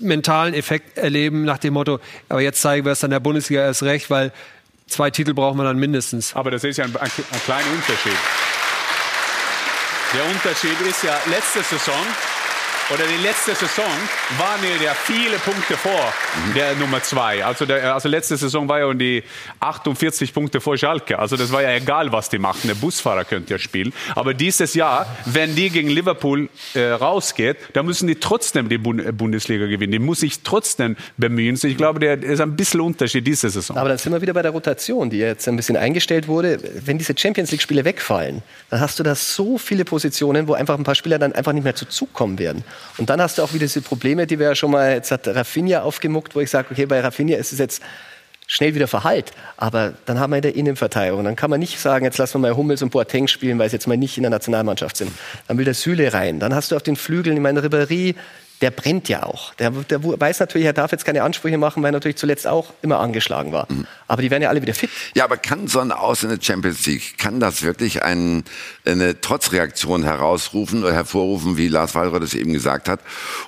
[0.00, 1.98] mentalen Effekt erleben nach dem Motto,
[2.28, 4.32] aber jetzt zeigen wir es dann der Bundesliga erst recht, weil
[4.86, 6.36] zwei Titel brauchen wir dann mindestens.
[6.36, 8.18] Aber das ist ja ein, ein, ein kleiner Unterschied.
[10.14, 11.94] Der Unterschied ist ja letzte Saison
[12.92, 13.90] oder die letzte Saison
[14.38, 16.12] waren wir ja viele Punkte vor
[16.54, 17.44] der Nummer zwei.
[17.44, 19.24] Also, also letzte Saison war ja um die
[19.58, 21.18] 48 Punkte vor Schalke.
[21.18, 22.68] Also das war ja egal, was die machen.
[22.68, 23.92] Der Busfahrer könnte ja spielen.
[24.14, 29.16] Aber dieses Jahr, wenn die gegen Liverpool äh, rausgeht, dann müssen die trotzdem die Bund
[29.16, 29.92] Bundesliga gewinnen.
[29.92, 31.58] Die muss sich trotzdem bemühen.
[31.60, 33.76] Ich glaube, der ist ein bisschen Unterschied diese Saison.
[33.76, 36.60] Aber dann sind wir wieder bei der Rotation, die jetzt ein bisschen eingestellt wurde.
[36.84, 40.84] Wenn diese Champions League-Spiele wegfallen, dann hast du da so viele Positionen, wo einfach ein
[40.84, 42.62] paar Spieler dann einfach nicht mehr zu Zug kommen werden.
[42.98, 45.28] Und dann hast du auch wieder diese Probleme, die wir ja schon mal, jetzt hat
[45.28, 47.82] Rafinha aufgemuckt, wo ich sage, okay, bei Rafinha ist es jetzt
[48.46, 49.32] schnell wieder verhallt.
[49.56, 51.24] Aber dann haben wir in der Innenverteidigung.
[51.24, 53.76] Dann kann man nicht sagen, jetzt lassen wir mal Hummels und Boateng spielen, weil sie
[53.76, 55.10] jetzt mal nicht in der Nationalmannschaft sind.
[55.48, 56.40] Dann will der Süle rein.
[56.40, 58.14] Dann hast du auf den Flügeln, ich meine, Ribéry
[58.62, 59.52] der brennt ja auch.
[59.54, 62.72] Der, der weiß natürlich, er darf jetzt keine Ansprüche machen, weil er natürlich zuletzt auch
[62.80, 63.66] immer angeschlagen war.
[63.70, 63.86] Mhm.
[64.08, 64.90] Aber die werden ja alle wieder fit.
[65.14, 68.44] Ja, aber kann so ein Aus in der Champions League, kann das wirklich ein,
[68.86, 73.00] eine Trotzreaktion herausrufen oder hervorrufen, wie Lars Wallroth es eben gesagt hat?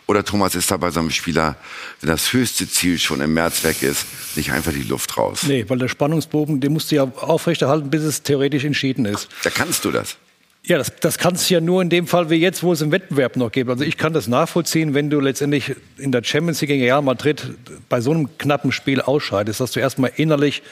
[0.06, 1.56] Oder Thomas, ist da bei so einem Spieler,
[2.00, 4.06] wenn das höchste Ziel schon im März weg ist,
[4.36, 5.44] nicht einfach die Luft raus?
[5.44, 9.28] Nee, weil der Spannungsbogen, den musst du ja aufrechterhalten, bis es theoretisch entschieden ist.
[9.42, 10.16] Da kannst du das.
[10.64, 12.92] Ja, das, das kannst du ja nur in dem Fall wie jetzt, wo es einen
[12.92, 13.70] Wettbewerb noch gibt.
[13.70, 17.42] Also ich kann das nachvollziehen, wenn du letztendlich in der Champions League gegen Real Madrid
[17.88, 20.62] bei so einem knappen Spiel ausscheidest, dass du erstmal innerlich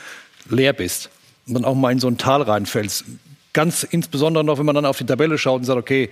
[0.51, 1.11] leer bist
[1.47, 3.05] und dann auch mal in so ein Tal reinfällst.
[3.53, 6.11] Ganz insbesondere noch, wenn man dann auf die Tabelle schaut und sagt, okay,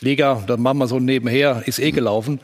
[0.00, 2.40] Liga, dann machen wir so nebenher, ist eh gelaufen.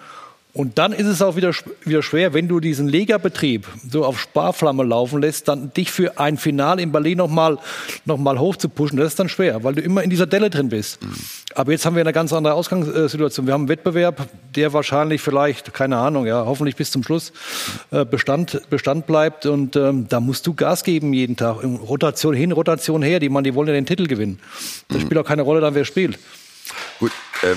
[0.55, 1.51] Und dann ist es auch wieder,
[1.85, 6.39] wieder schwer, wenn du diesen Lega-Betrieb so auf Sparflamme laufen lässt, dann dich für ein
[6.39, 7.59] Finale in Berlin nochmal
[8.05, 10.51] noch mal hoch zu pushen, das ist dann schwer, weil du immer in dieser Delle
[10.51, 11.01] drin bist.
[11.57, 13.49] Aber jetzt haben wir eine ganz andere Ausgangssituation.
[13.49, 17.33] Wir haben einen Wettbewerb, der wahrscheinlich vielleicht, keine Ahnung, ja, hoffentlich bis zum Schluss
[17.91, 19.47] äh, Bestand, Bestand bleibt.
[19.47, 21.65] Und ähm, da musst du Gas geben jeden Tag.
[21.65, 23.19] Rotation hin, Rotation her.
[23.19, 24.39] Die, man, die wollen ja den Titel gewinnen.
[24.87, 26.17] Das spielt auch keine Rolle dann, wer spielt.
[27.01, 27.11] Gut.
[27.43, 27.57] Äh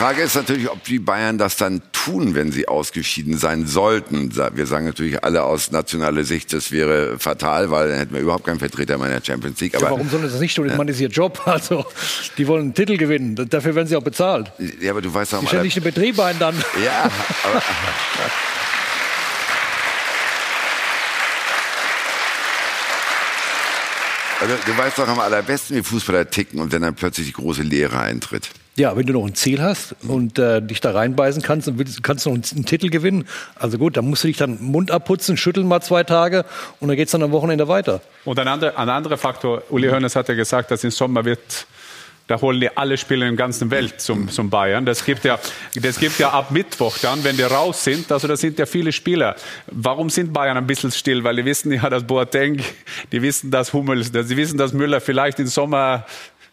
[0.00, 4.34] Frage ist natürlich, ob die Bayern das dann tun, wenn sie ausgeschieden sein sollten.
[4.54, 8.46] Wir sagen natürlich alle aus nationaler Sicht, das wäre fatal, weil dann hätten wir überhaupt
[8.46, 9.74] keinen Vertreter mehr in der Champions League.
[9.74, 10.68] Aber ja, warum sollen sie das nicht tun?
[10.70, 11.42] Ich meine, das ist ihr Job.
[11.50, 11.84] Also,
[12.38, 13.34] die wollen einen Titel gewinnen.
[13.50, 14.52] Dafür werden sie auch bezahlt.
[14.80, 15.48] Ja, aber du weißt doch mal.
[15.48, 16.54] Stellen nicht den Betrieb ein dann.
[16.82, 17.10] Ja,
[17.44, 17.62] aber.
[24.40, 27.62] Also, du weißt doch am allerbesten, wie Fußballer ticken und wenn dann plötzlich die große
[27.62, 28.48] Leere eintritt.
[28.76, 32.02] Ja, wenn du noch ein Ziel hast und äh, dich da reinbeißen kannst und willst,
[32.02, 35.66] kannst noch einen, Titel gewinnen, also gut, dann musst du dich dann Mund abputzen, schütteln
[35.66, 36.44] mal zwei Tage
[36.78, 38.00] und dann geht es dann am Wochenende weiter.
[38.24, 41.66] Und ein anderer, ein anderer Faktor, Uli Hoeneß hat ja gesagt, dass im Sommer wird
[42.30, 44.86] da holen die alle Spieler in der ganzen Welt zum, zum Bayern.
[44.86, 45.40] Das gibt, ja,
[45.74, 48.12] das gibt ja ab Mittwoch dann, wenn die raus sind.
[48.12, 49.34] Also da sind ja viele Spieler.
[49.66, 51.24] Warum sind Bayern ein bisschen still?
[51.24, 52.62] Weil die wissen ja, dass Boateng,
[53.10, 56.06] die wissen, dass Hummels, die wissen, dass Müller vielleicht im Sommer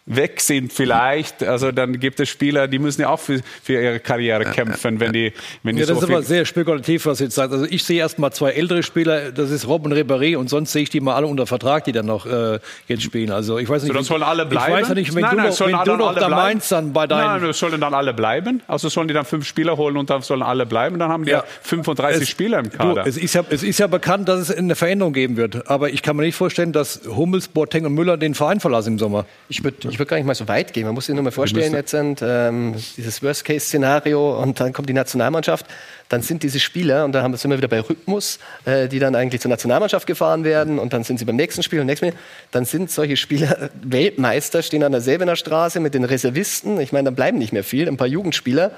[0.08, 3.99] weg sind vielleicht, also dann gibt es Spieler, die müssen ja auch für, für ihre
[3.99, 5.34] Karriere kämpfen, wenn die,
[5.64, 7.51] wenn die ja, so das ist aber sehr spekulativ, was jetzt sagt.
[7.51, 10.84] Also ich sehe erst mal zwei ältere Spieler, das ist Robin Ribéry und sonst sehe
[10.84, 13.32] ich die mal alle unter Vertrag, die dann noch äh, jetzt spielen.
[13.32, 14.74] Also ich weiß nicht, so, das sollen alle bleiben.
[14.74, 17.05] Ich weiß ja nicht, wenn nein, du noch, wenn du noch da meinst, dann bei
[17.05, 17.41] deinen.
[17.41, 18.62] Nein, das sollen dann alle bleiben.
[18.68, 20.99] Also sollen die dann fünf Spieler holen und dann sollen alle bleiben.
[20.99, 23.03] Dann haben die ja, ja 35 es, Spieler im Kader.
[23.03, 25.70] Du, es, ist ja, es ist ja bekannt, dass es eine Veränderung geben wird.
[25.70, 28.99] Aber ich kann mir nicht vorstellen, dass Hummels, Boateng und Müller den Verein verlassen im
[28.99, 29.26] Sommer.
[29.49, 30.78] Ich würde ich würd gar nicht mal so weit gehen.
[30.78, 30.86] Gehen.
[30.86, 34.93] Man muss sich nur mal vorstellen, jetzt sind, ähm, dieses Worst-Case-Szenario und dann kommt die
[34.93, 35.66] Nationalmannschaft,
[36.08, 39.00] dann sind diese Spieler, und da haben wir es immer wieder bei Rhythmus, äh, die
[39.00, 42.10] dann eigentlich zur Nationalmannschaft gefahren werden und dann sind sie beim nächsten Spiel und nächsten
[42.10, 42.20] Spiel,
[42.52, 47.06] dann sind solche Spieler Weltmeister, stehen an der Säbener Straße mit den Reservisten, ich meine,
[47.06, 48.74] dann bleiben nicht mehr viel, ein paar Jugendspieler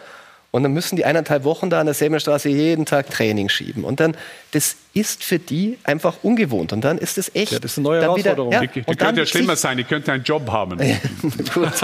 [0.52, 3.84] und dann müssen die eineinhalb Wochen da an der Säbenerstraße jeden Tag Training schieben.
[3.84, 4.18] Und dann,
[4.52, 6.74] das ist für die einfach ungewohnt.
[6.74, 7.52] Und dann ist es echt.
[7.52, 8.52] Ja, das ist eine neue Herausforderung.
[8.52, 10.78] Wieder, ja, die, die könnte ja schlimmer sein, die könnten einen Job haben.
[11.54, 11.84] Gut.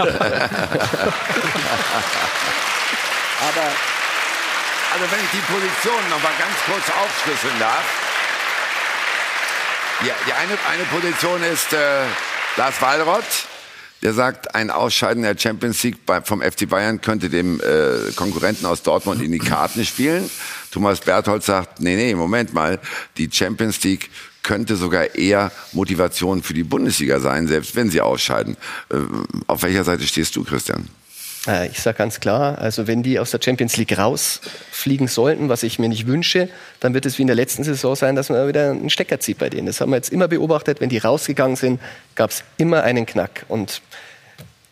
[3.38, 3.66] Aber
[4.96, 7.84] also wenn ich die Position noch mal ganz kurz aufschlüsseln darf.
[10.06, 12.04] Ja, die eine, eine Position ist äh,
[12.56, 13.46] Lars Wallroth,
[14.02, 18.82] der sagt, ein Ausscheiden der Champions League vom FC Bayern könnte dem äh, Konkurrenten aus
[18.82, 20.28] Dortmund in die Karten spielen.
[20.70, 22.78] Thomas Berthold sagt, nee, nee, Moment mal,
[23.16, 24.10] die Champions League
[24.42, 28.56] könnte sogar eher Motivation für die Bundesliga sein, selbst wenn sie ausscheiden.
[28.90, 28.98] Äh,
[29.46, 30.88] auf welcher Seite stehst du, Christian?
[31.46, 35.62] Äh, ich sage ganz klar, also wenn die aus der Champions League rausfliegen sollten, was
[35.62, 36.48] ich mir nicht wünsche,
[36.80, 39.38] dann wird es wie in der letzten Saison sein, dass man wieder einen Stecker zieht
[39.38, 39.66] bei denen.
[39.66, 40.80] Das haben wir jetzt immer beobachtet.
[40.80, 41.80] Wenn die rausgegangen sind,
[42.14, 43.44] gab es immer einen Knack.
[43.48, 43.82] Und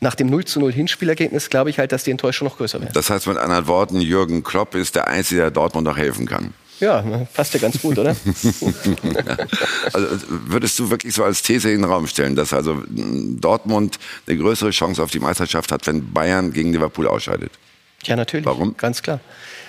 [0.01, 2.93] nach dem 0 zu 0 Hinspielergebnis glaube ich halt, dass die Enttäuschung noch größer wäre.
[2.93, 6.55] Das heißt mit anderen Worten, Jürgen Klopp ist der Einzige, der Dortmund noch helfen kann.
[6.85, 8.11] Ja, passt ja ganz gut, oder?
[9.93, 14.37] also würdest du wirklich so als These in den Raum stellen, dass also Dortmund eine
[14.37, 17.53] größere Chance auf die Meisterschaft hat, wenn Bayern gegen Liverpool ausscheidet?
[18.05, 18.45] Ja, natürlich.
[18.45, 18.77] Warum?
[18.77, 19.21] Ganz klar.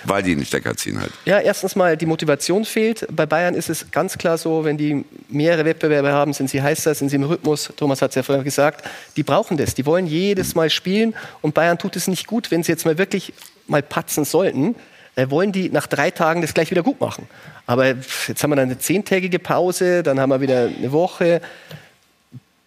[0.04, 1.10] Weil die den Stecker ziehen halt.
[1.24, 3.06] Ja, erstens mal die Motivation fehlt.
[3.10, 6.94] Bei Bayern ist es ganz klar so, wenn die mehrere Wettbewerbe haben, sind sie heißer,
[6.94, 7.72] sind sie im Rhythmus.
[7.78, 8.86] Thomas hat es ja vorher gesagt.
[9.16, 9.74] Die brauchen das.
[9.74, 11.14] Die wollen jedes Mal spielen.
[11.40, 13.32] Und Bayern tut es nicht gut, wenn sie jetzt mal wirklich
[13.68, 14.74] mal patzen sollten
[15.16, 17.26] äh, wollen die nach drei Tagen das gleich wieder gut machen.
[17.66, 21.40] Aber jetzt haben wir dann eine zehntägige Pause, dann haben wir wieder eine Woche.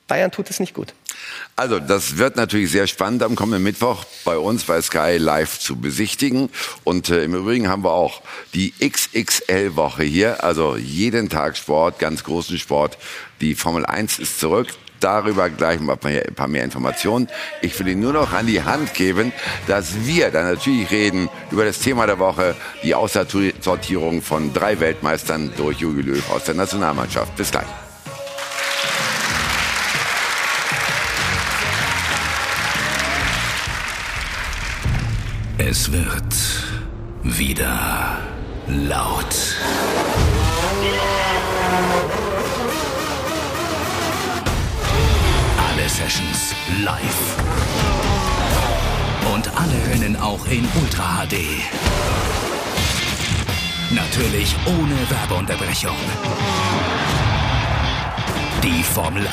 [0.08, 0.94] Bayern tut es nicht gut.
[1.56, 5.76] Also, das wird natürlich sehr spannend am kommenden Mittwoch bei uns bei Sky live zu
[5.76, 6.50] besichtigen.
[6.84, 8.22] Und äh, im Übrigen haben wir auch
[8.54, 12.98] die XXL-Woche hier, also jeden Tag Sport, ganz großen Sport.
[13.42, 14.70] Die Formel 1 ist zurück.
[15.00, 17.28] Darüber gleich mal ein paar mehr Informationen.
[17.62, 19.32] Ich will Ihnen nur noch an die Hand geben,
[19.68, 25.52] dass wir dann natürlich reden über das Thema der Woche, die Aussortierung von drei Weltmeistern
[25.58, 27.36] durch Jogi Löw aus der Nationalmannschaft.
[27.36, 27.68] Bis gleich.
[35.58, 36.34] Es wird
[37.22, 38.18] wieder
[38.68, 39.36] laut.
[46.00, 47.36] Sessions live.
[49.36, 51.36] Und alle Rennen auch in Ultra HD.
[53.92, 55.98] Natürlich ohne Werbeunterbrechung.
[58.64, 59.32] Die Formel 1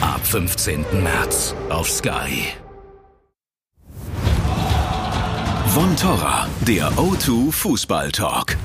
[0.00, 1.02] ab 15.
[1.02, 2.46] März auf Sky.
[5.74, 8.56] Von Torra, der O2 Fußball Talk.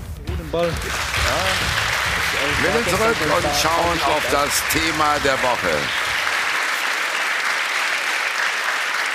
[0.54, 0.72] Wir
[2.72, 5.76] sind zurück und schauen auf das Thema der Woche.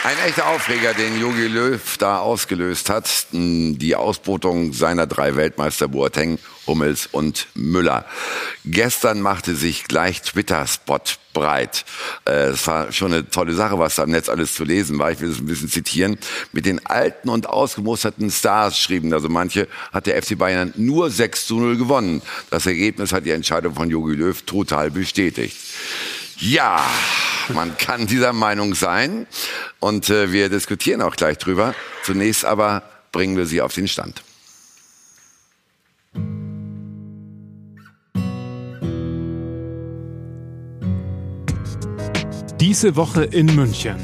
[0.04, 6.40] Ein echter Aufreger, den Jogi Löw da ausgelöst hat, die Ausbotung seiner drei Weltmeister Boateng,
[6.66, 8.04] Hummels und Müller.
[8.64, 10.98] Gestern machte sich gleich Twitter-Spot
[11.32, 11.84] breit.
[12.24, 15.12] Äh, es war schon eine tolle Sache, was da im Netz alles zu lesen war.
[15.12, 16.18] Ich will es ein bisschen zitieren.
[16.50, 21.46] Mit den alten und ausgemusterten Stars schrieben also manche, hat der FC Bayern nur 6
[21.46, 22.22] zu 0 gewonnen.
[22.50, 25.56] Das Ergebnis hat die Entscheidung von Jogi Löw total bestätigt.
[26.44, 26.84] Ja,
[27.54, 29.28] man kann dieser Meinung sein
[29.78, 31.72] und äh, wir diskutieren auch gleich drüber.
[32.02, 32.82] Zunächst aber
[33.12, 34.24] bringen wir sie auf den Stand.
[42.58, 43.94] Diese Woche in München.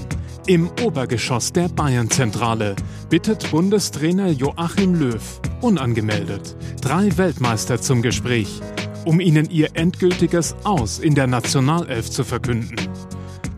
[0.46, 2.76] Im Obergeschoss der Bayern-Zentrale
[3.10, 8.60] bittet Bundestrainer Joachim Löw, unangemeldet, drei Weltmeister zum Gespräch,
[9.04, 12.76] um ihnen ihr endgültiges Aus in der Nationalelf zu verkünden.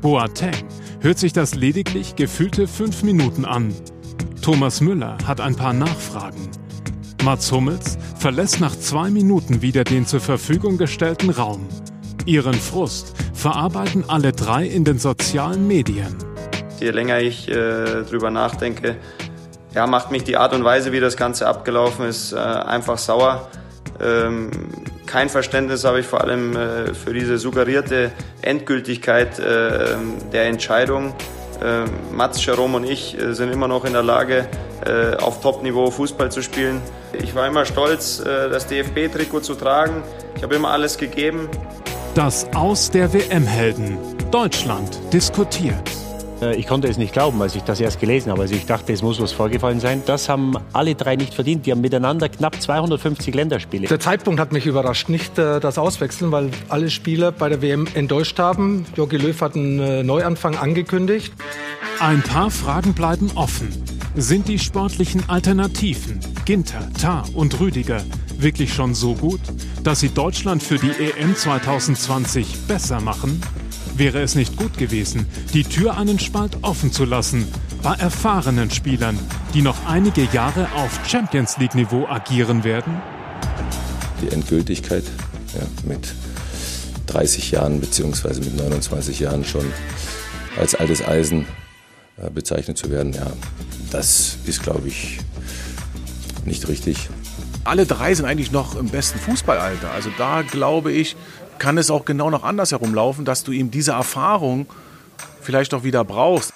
[0.01, 0.65] Boateng
[1.01, 3.75] hört sich das lediglich gefühlte fünf Minuten an.
[4.43, 6.51] Thomas Müller hat ein paar Nachfragen.
[7.25, 11.69] Mats Hummels verlässt nach zwei Minuten wieder den zur Verfügung gestellten Raum.
[12.25, 16.17] Ihren Frust verarbeiten alle drei in den sozialen Medien.
[16.79, 18.97] Je länger ich äh, drüber nachdenke,
[19.75, 23.49] ja, macht mich die Art und Weise, wie das Ganze abgelaufen ist, äh, einfach sauer.
[24.01, 24.51] Ähm,
[25.11, 29.97] kein Verständnis habe ich vor allem äh, für diese suggerierte Endgültigkeit äh,
[30.33, 31.15] der Entscheidung.
[31.61, 31.85] Äh,
[32.15, 34.47] Mats, Jerome und ich äh, sind immer noch in der Lage,
[34.87, 36.81] äh, auf Top-Niveau Fußball zu spielen.
[37.13, 40.05] Ich war immer stolz, äh, das DFB-Trikot zu tragen.
[40.37, 41.49] Ich habe immer alles gegeben.
[42.15, 43.99] Das Aus der WM-Helden.
[44.31, 45.91] Deutschland diskutiert.
[46.41, 48.43] Äh, Ich konnte es nicht glauben, als ich das erst gelesen habe.
[48.43, 50.03] Also ich dachte, es muss was vorgefallen sein.
[50.07, 51.67] Das haben alle drei nicht verdient.
[51.67, 53.87] Die haben miteinander knapp 250 Länderspiele.
[53.89, 57.87] Der Zeitpunkt hat mich überrascht, nicht äh, das Auswechseln, weil alle Spieler bei der WM
[57.95, 58.85] enttäuscht haben.
[58.97, 61.33] Jogi Löw hat einen äh, Neuanfang angekündigt.
[61.99, 63.69] Ein paar Fragen bleiben offen.
[64.17, 68.03] Sind die sportlichen Alternativen Ginter, Tah und Rüdiger
[68.39, 69.41] wirklich schon so gut,
[69.85, 73.41] dass sie Deutschland für die EM 2020 besser machen?
[74.01, 77.47] Wäre es nicht gut gewesen, die Tür einen Spalt offen zu lassen
[77.83, 79.19] bei erfahrenen Spielern,
[79.53, 83.03] die noch einige Jahre auf Champions League-Niveau agieren werden?
[84.23, 85.05] Die Endgültigkeit
[85.53, 86.15] ja, mit
[87.09, 88.41] 30 Jahren bzw.
[88.41, 89.67] mit 29 Jahren schon
[90.59, 91.45] als altes Eisen
[92.17, 93.31] äh, bezeichnet zu werden, ja,
[93.91, 95.19] das ist, glaube ich,
[96.47, 97.11] nicht richtig.
[97.65, 99.91] Alle drei sind eigentlich noch im besten Fußballalter.
[99.91, 101.17] Also da glaube ich,
[101.61, 104.67] kann es auch genau noch anders herumlaufen, dass du ihm diese Erfahrung
[105.41, 106.53] vielleicht auch wieder brauchst.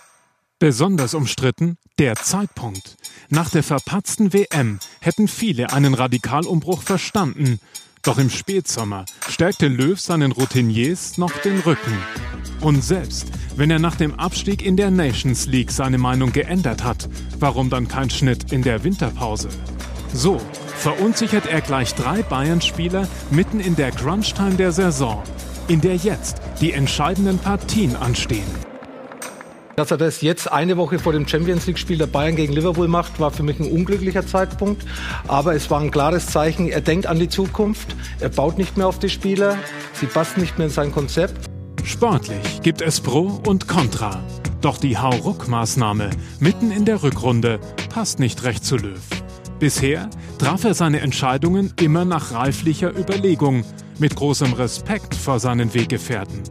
[0.59, 2.97] Besonders umstritten der Zeitpunkt.
[3.29, 7.61] Nach der verpatzten WM hätten viele einen Radikalumbruch verstanden.
[8.03, 11.99] Doch im Spätsommer stärkte Löw seinen Routiniers noch den Rücken.
[12.61, 17.09] Und selbst wenn er nach dem Abstieg in der Nations League seine Meinung geändert hat,
[17.39, 19.49] warum dann kein Schnitt in der Winterpause?
[20.13, 20.41] So
[20.77, 25.23] verunsichert er gleich drei Bayern-Spieler mitten in der Crunch-Time der Saison,
[25.69, 28.45] in der jetzt die entscheidenden Partien anstehen.
[29.77, 33.19] Dass er das jetzt eine Woche vor dem Champions League-Spiel der Bayern gegen Liverpool macht,
[33.19, 34.87] war für mich ein unglücklicher Zeitpunkt.
[35.27, 38.87] Aber es war ein klares Zeichen, er denkt an die Zukunft, er baut nicht mehr
[38.87, 39.59] auf die Spieler,
[39.95, 41.51] sie passen nicht mehr in sein Konzept.
[41.83, 44.23] Sportlich gibt es Pro und Contra.
[44.61, 47.59] Doch die Hauruck-Maßnahme mitten in der Rückrunde
[47.93, 49.01] passt nicht recht zu Löw.
[49.59, 53.65] Bisher traf er seine Entscheidungen immer nach reiflicher Überlegung,
[53.99, 56.43] mit großem Respekt vor seinen Weggefährten.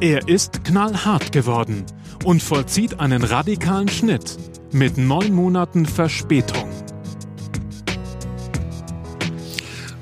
[0.00, 1.84] Er ist knallhart geworden
[2.24, 4.38] und vollzieht einen radikalen Schnitt
[4.72, 6.68] mit neun Monaten Verspätung.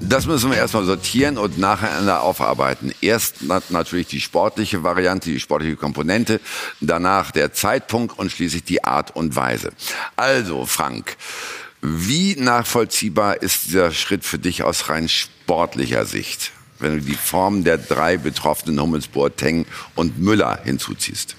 [0.00, 2.94] Das müssen wir erstmal sortieren und nacheinander aufarbeiten.
[3.02, 6.40] Erst natürlich die sportliche Variante, die sportliche Komponente,
[6.80, 9.72] danach der Zeitpunkt und schließlich die Art und Weise.
[10.16, 11.16] Also, Frank,
[11.80, 17.64] wie nachvollziehbar ist dieser Schritt für dich aus rein sportlicher Sicht, wenn du die Form
[17.64, 21.36] der drei betroffenen Hummels, Boateng und Müller hinzuziehst?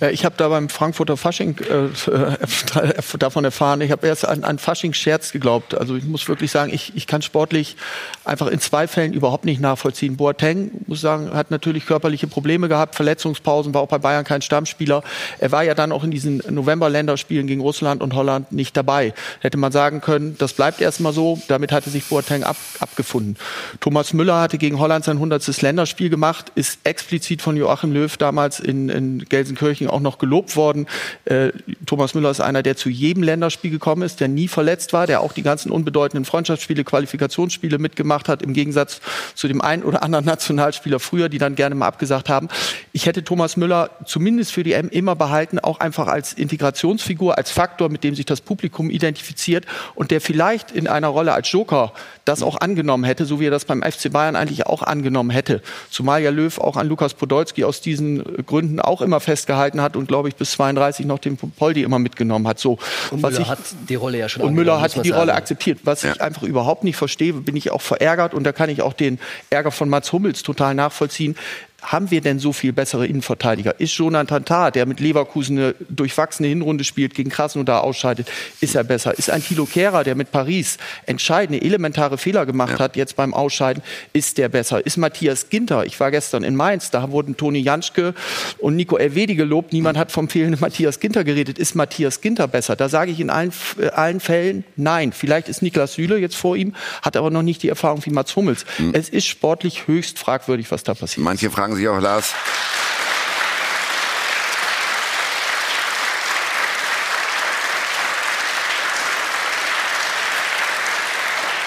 [0.00, 3.82] Ich habe da beim Frankfurter Fasching äh, davon erfahren.
[3.82, 5.74] Ich habe erst an, an Fasching-Scherz geglaubt.
[5.74, 7.76] Also ich muss wirklich sagen, ich, ich kann sportlich
[8.24, 10.16] einfach in zwei Fällen überhaupt nicht nachvollziehen.
[10.16, 15.02] Boateng, muss sagen, hat natürlich körperliche Probleme gehabt, Verletzungspausen, war auch bei Bayern kein Stammspieler.
[15.38, 19.12] Er war ja dann auch in diesen November-Länderspielen gegen Russland und Holland nicht dabei.
[19.40, 21.38] Hätte man sagen können, das bleibt erstmal so.
[21.48, 23.36] Damit hatte sich Boateng ab, abgefunden.
[23.80, 25.60] Thomas Müller hatte gegen Holland sein 100.
[25.60, 30.86] Länderspiel gemacht, ist explizit von Joachim Löw damals in, in Gelsenkirchen auch noch gelobt worden.
[31.24, 31.50] Äh,
[31.86, 35.20] Thomas Müller ist einer, der zu jedem Länderspiel gekommen ist, der nie verletzt war, der
[35.20, 39.00] auch die ganzen unbedeutenden Freundschaftsspiele, Qualifikationsspiele mitgemacht hat, im Gegensatz
[39.34, 42.48] zu dem einen oder anderen Nationalspieler früher, die dann gerne mal abgesagt haben.
[42.92, 47.50] Ich hätte Thomas Müller zumindest für die M immer behalten, auch einfach als Integrationsfigur, als
[47.50, 51.92] Faktor, mit dem sich das Publikum identifiziert und der vielleicht in einer Rolle als Joker
[52.24, 55.62] das auch angenommen hätte, so wie er das beim FC Bayern eigentlich auch angenommen hätte.
[55.90, 60.08] Zumal ja Löw auch an Lukas Podolski aus diesen Gründen auch immer festgehalten hat und
[60.08, 62.58] glaube ich bis 32 noch den Poldi immer mitgenommen hat.
[62.58, 62.78] So,
[63.10, 63.58] und was Müller ich, hat
[63.88, 65.20] die Rolle ja schon und Müller hat die sagen.
[65.20, 65.80] Rolle akzeptiert.
[65.84, 66.12] Was ja.
[66.12, 69.18] ich einfach überhaupt nicht verstehe, bin ich auch verärgert und da kann ich auch den
[69.50, 71.36] Ärger von Mats Hummels total nachvollziehen
[71.82, 73.78] haben wir denn so viel bessere Innenverteidiger?
[73.80, 78.28] Ist Jonathan Tah, der mit Leverkusen eine durchwachsene Hinrunde spielt, gegen Krasnodar ausscheidet,
[78.60, 79.18] ist er besser?
[79.18, 82.78] Ist ein Thilo Kehrer, der mit Paris entscheidende, elementare Fehler gemacht ja.
[82.80, 84.84] hat, jetzt beim Ausscheiden, ist der besser?
[84.84, 88.14] Ist Matthias Ginter, ich war gestern in Mainz, da wurden Toni Janschke
[88.58, 91.58] und Nico Elvedi gelobt, niemand hat vom fehlenden Matthias Ginter geredet.
[91.58, 92.76] Ist Matthias Ginter besser?
[92.76, 95.12] Da sage ich in allen, äh, allen Fällen nein.
[95.12, 98.36] Vielleicht ist Niklas Süle jetzt vor ihm, hat aber noch nicht die Erfahrung wie Mats
[98.36, 98.64] Hummels.
[98.78, 98.90] Mhm.
[98.94, 101.24] Es ist sportlich höchst fragwürdig, was da passiert.
[101.24, 102.34] Manche fragen sich auch, Lars,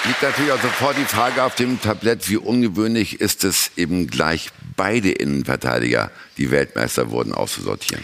[0.05, 4.49] liegt natürlich auch sofort die Frage auf dem Tablett, wie ungewöhnlich ist es eben gleich
[4.75, 8.03] beide Innenverteidiger, die Weltmeister wurden, auszusortieren.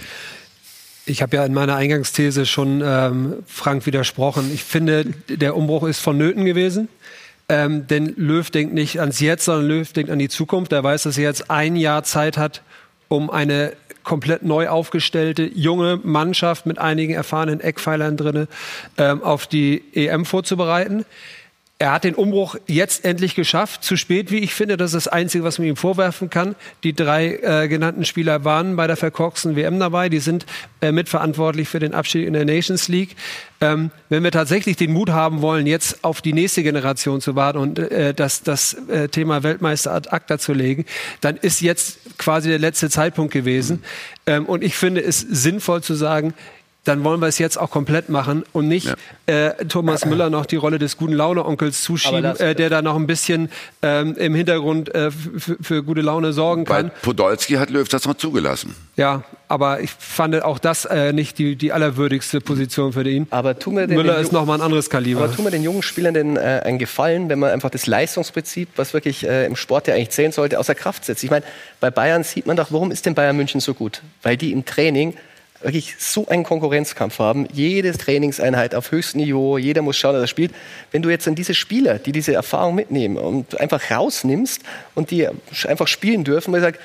[1.06, 4.52] Ich habe ja in meiner Eingangsthese schon ähm, Frank widersprochen.
[4.54, 6.88] Ich finde, der Umbruch ist vonnöten gewesen.
[7.50, 10.72] Ähm, denn Löw denkt nicht ans Jetzt, sondern Löw denkt an die Zukunft.
[10.72, 12.62] Er weiß, dass er jetzt ein Jahr Zeit hat,
[13.08, 13.74] um eine
[14.04, 18.48] komplett neu aufgestellte junge Mannschaft mit einigen erfahrenen Eckpfeilern drin
[18.98, 21.06] ähm, auf die EM vorzubereiten.
[21.82, 23.86] Er hat den Umbruch jetzt endlich geschafft.
[23.86, 24.76] Zu spät, wie ich finde.
[24.76, 26.56] Das ist das Einzige, was man ihm vorwerfen kann.
[26.84, 30.10] Die drei äh, genannten Spieler waren bei der verkorksten WM dabei.
[30.10, 30.46] Die sind
[30.82, 33.16] äh, mitverantwortlich für den Abschied in der Nations League.
[33.62, 37.60] Ähm, wenn wir tatsächlich den Mut haben wollen, jetzt auf die nächste Generation zu warten
[37.60, 40.84] und äh, das, das äh, Thema Weltmeister ad acta zu legen,
[41.22, 43.84] dann ist jetzt quasi der letzte Zeitpunkt gewesen.
[44.26, 46.34] Ähm, und ich finde es sinnvoll zu sagen,
[46.90, 48.88] dann wollen wir es jetzt auch komplett machen und nicht
[49.28, 49.48] ja.
[49.50, 52.96] äh, Thomas Müller noch die Rolle des guten Laune-Onkels zuschieben, das, äh, der da noch
[52.96, 53.52] ein bisschen
[53.84, 56.88] ähm, im Hintergrund äh, für gute Laune sorgen kann.
[56.88, 58.76] Bei Podolski hat Löw das noch zugelassen.
[58.96, 63.28] Ja, aber ich fand auch das äh, nicht die, die allerwürdigste Position für ihn.
[63.30, 65.24] Aber tun wir den Müller den ist nochmal ein anderes Kaliber.
[65.24, 68.70] Aber tun wir den jungen Spielern denn äh, einen Gefallen, wenn man einfach das Leistungsprinzip,
[68.76, 71.24] was wirklich äh, im Sport ja eigentlich zählen sollte, außer Kraft setzt?
[71.24, 71.46] Ich meine,
[71.80, 74.02] bei Bayern sieht man doch, warum ist denn Bayern München so gut?
[74.24, 75.14] Weil die im Training
[75.62, 77.48] wirklich so einen Konkurrenzkampf haben.
[77.52, 80.54] Jede Trainingseinheit auf höchstem Niveau, jeder muss schauen, dass er spielt.
[80.92, 84.62] Wenn du jetzt an diese Spieler, die diese Erfahrung mitnehmen und einfach rausnimmst
[84.96, 85.28] und die
[85.68, 86.80] einfach spielen dürfen, weil ich sage,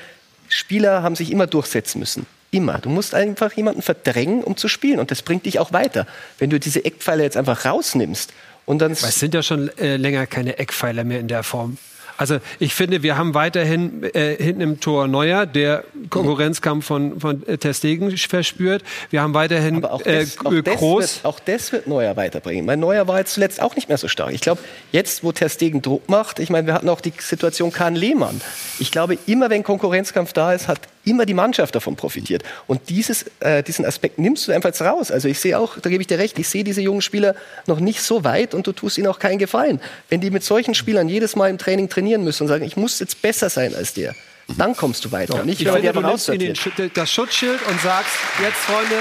[0.49, 2.25] Spieler haben sich immer durchsetzen müssen.
[2.51, 2.79] Immer.
[2.79, 4.99] Du musst einfach jemanden verdrängen, um zu spielen.
[4.99, 6.05] Und das bringt dich auch weiter.
[6.37, 8.33] Wenn du diese Eckpfeiler jetzt einfach rausnimmst
[8.65, 8.91] und dann.
[8.91, 11.77] es sind ja schon äh, länger keine Eckpfeiler mehr in der Form.
[12.17, 17.45] Also ich finde, wir haben weiterhin äh, hinten im Tor Neuer, der Konkurrenzkampf von, von
[17.47, 18.83] äh, Testegen verspürt.
[19.09, 21.15] Wir haben weiterhin Aber auch das, äh, auch das Groß.
[21.15, 22.65] Wird, auch das wird Neuer weiterbringen.
[22.65, 24.31] Mein Neuer war jetzt zuletzt auch nicht mehr so stark.
[24.33, 24.61] Ich glaube,
[24.91, 28.39] jetzt, wo Testegen Druck macht, ich meine, wir hatten auch die Situation Kahn Lehmann.
[28.79, 32.43] Ich glaube, immer wenn Konkurrenzkampf da ist, hat immer die Mannschaft davon profitiert.
[32.67, 35.11] Und dieses, äh, diesen Aspekt nimmst du einfach raus.
[35.11, 37.35] Also ich sehe auch, da gebe ich dir recht, ich sehe diese jungen Spieler
[37.67, 39.79] noch nicht so weit und du tust ihnen auch keinen Gefallen.
[40.09, 42.99] Wenn die mit solchen Spielern jedes Mal im Training trainieren müssen und sagen, ich muss
[42.99, 44.15] jetzt besser sein als der,
[44.57, 45.37] dann kommst du weiter.
[45.37, 45.43] Ja.
[45.43, 46.55] Nicht, ich finde, du nimmst in den,
[46.93, 48.95] das Schutzschild und sagst, jetzt Freunde,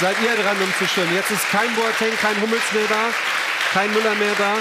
[0.00, 1.14] seid ihr dran, um zu schwimmen.
[1.14, 3.10] Jetzt ist kein Boateng, kein Hummels mehr da,
[3.72, 4.56] kein Müller mehr da.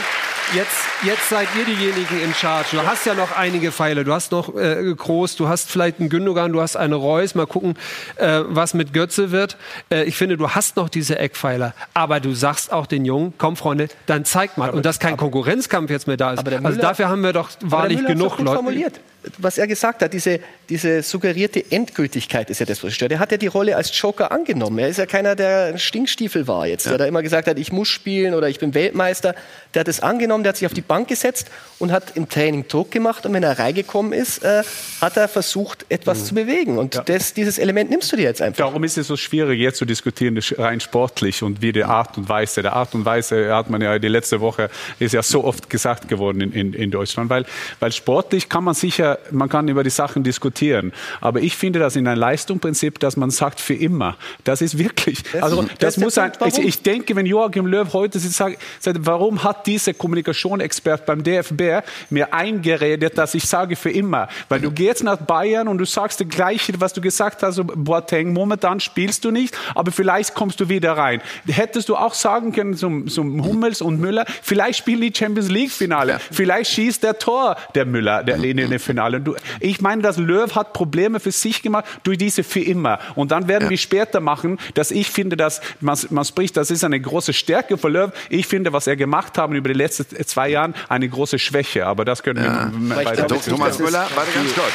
[0.51, 0.69] Jetzt,
[1.03, 2.77] jetzt seid ihr diejenigen in Charge.
[2.77, 4.03] Du hast ja noch einige Pfeile.
[4.03, 7.33] Du hast noch äh, Groß, du hast vielleicht einen Gündogan, du hast eine Reus.
[7.33, 7.75] Mal gucken,
[8.17, 9.57] äh, was mit Götze wird.
[9.89, 11.73] Äh, ich finde, du hast noch diese Eckpfeiler.
[11.95, 14.69] Aber du sagst auch den Jungen, komm Freunde, dann zeig mal.
[14.69, 16.45] Und dass kein Konkurrenzkampf jetzt mehr da ist.
[16.45, 18.53] der also dafür haben wir doch wahrlich Aber genug Leute.
[18.53, 18.99] formuliert.
[19.37, 23.11] Was er gesagt hat, diese, diese suggerierte Endgültigkeit ist ja das, was stört.
[23.11, 24.79] Er hat ja die Rolle als Joker angenommen.
[24.79, 27.71] Er ist ja keiner, der ein Stinkstiefel war jetzt, der da immer gesagt hat, ich
[27.71, 29.35] muss spielen oder ich bin Weltmeister.
[29.73, 31.49] Der hat es angenommen, der hat sich auf die Bank gesetzt
[31.79, 33.25] und hat im Training Druck gemacht.
[33.25, 34.63] Und wenn er reingekommen ist, äh,
[35.01, 36.77] hat er versucht, etwas zu bewegen.
[36.77, 38.65] Und das, dieses Element nimmst du dir jetzt einfach.
[38.65, 42.29] Darum ist es so schwierig, jetzt zu diskutieren, rein sportlich und wie die Art und
[42.29, 42.61] Weise.
[42.61, 44.69] Der Art und Weise hat man ja die letzte Woche,
[44.99, 47.45] ist ja so oft gesagt geworden in, in, in Deutschland, weil,
[47.79, 50.91] weil sportlich kann man sicher, man kann über die Sachen diskutieren.
[51.21, 54.17] Aber ich finde das in einem Leistungsprinzip, dass man sagt für immer.
[54.43, 57.91] Das ist wirklich, also das das muss ein, Punkt, ich, ich denke, wenn Joachim Löw
[57.93, 58.57] heute sagt,
[58.99, 64.27] warum hat dieser Kommunikationsexpert beim DFB mir eingeredet, dass ich sage für immer?
[64.49, 68.33] Weil du gehst nach Bayern und du sagst das Gleiche, was du gesagt hast, Boateng,
[68.33, 71.21] momentan spielst du nicht, aber vielleicht kommst du wieder rein.
[71.47, 75.71] Hättest du auch sagen können zum, zum Hummels und Müller, vielleicht spielen die Champions League
[75.71, 79.02] Finale, vielleicht schießt der Tor der Müller der in den Finale.
[79.11, 82.99] Du, ich meine, dass Löw hat Probleme für sich gemacht durch diese für immer.
[83.15, 86.83] Und dann werden wir später machen, dass ich finde, dass man, man spricht, das ist
[86.83, 88.11] eine große Stärke von Löw.
[88.29, 91.85] Ich finde, was er gemacht haben über die letzten zwei Jahre, eine große Schwäche.
[91.85, 92.71] Aber das können Ja.
[92.73, 94.71] wir weiter glaube, Thomas Müller, warte ganz kurz.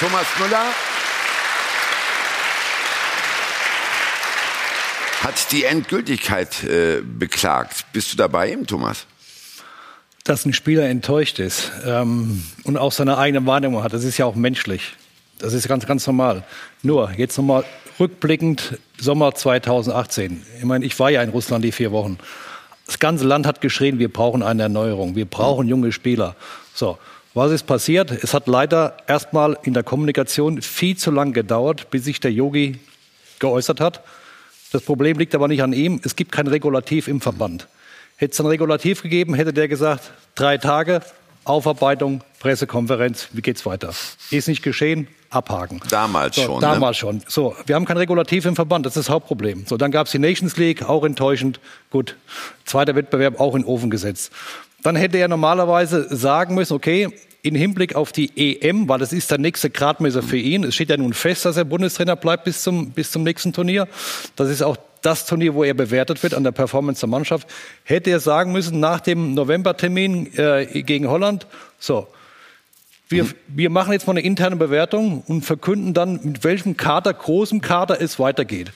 [0.00, 0.64] Thomas Müller
[5.22, 7.84] hat die Endgültigkeit äh, beklagt.
[7.92, 9.06] Bist du dabei ihm, Thomas?
[10.30, 14.26] Dass ein Spieler enttäuscht ist ähm, und auch seine eigene Wahrnehmung hat, das ist ja
[14.26, 14.92] auch menschlich.
[15.40, 16.44] Das ist ganz, ganz normal.
[16.84, 17.64] Nur, jetzt nochmal
[17.98, 20.40] rückblickend, Sommer 2018.
[20.58, 22.16] Ich meine, ich war ja in Russland die vier Wochen.
[22.86, 26.36] Das ganze Land hat geschrien, wir brauchen eine Erneuerung, wir brauchen junge Spieler.
[26.74, 26.96] So,
[27.34, 28.12] was ist passiert?
[28.12, 32.78] Es hat leider erstmal in der Kommunikation viel zu lang gedauert, bis sich der Yogi
[33.40, 34.04] geäußert hat.
[34.70, 36.00] Das Problem liegt aber nicht an ihm.
[36.04, 37.66] Es gibt kein Regulativ im Verband.
[38.20, 41.00] Hätte es ein Regulativ gegeben, hätte der gesagt, drei Tage,
[41.44, 43.94] Aufarbeitung, Pressekonferenz, wie geht's weiter?
[44.30, 45.80] Ist nicht geschehen, abhaken.
[45.88, 46.60] Damals so, schon.
[46.60, 47.00] Damals ne?
[47.00, 47.22] schon.
[47.26, 49.64] So, wir haben kein Regulativ im Verband, das ist das Hauptproblem.
[49.66, 51.60] So, dann gab es die Nations League, auch enttäuschend.
[51.88, 52.16] Gut,
[52.66, 54.32] zweiter Wettbewerb auch in den Ofen gesetzt.
[54.82, 57.08] Dann hätte er normalerweise sagen müssen, okay,
[57.40, 60.64] in Hinblick auf die EM, weil das ist der nächste Gradmesser für ihn.
[60.64, 63.88] Es steht ja nun fest, dass er Bundestrainer bleibt bis zum, bis zum nächsten Turnier.
[64.36, 67.48] Das ist auch das Turnier, wo er bewertet wird an der Performance der Mannschaft.
[67.84, 71.46] Hätte er sagen müssen, nach dem Novembertermin äh, gegen Holland,
[71.78, 72.06] so,
[73.08, 77.60] wir, wir machen jetzt mal eine interne Bewertung und verkünden dann, mit welchem Kader, großem
[77.60, 78.72] Kader es weitergeht.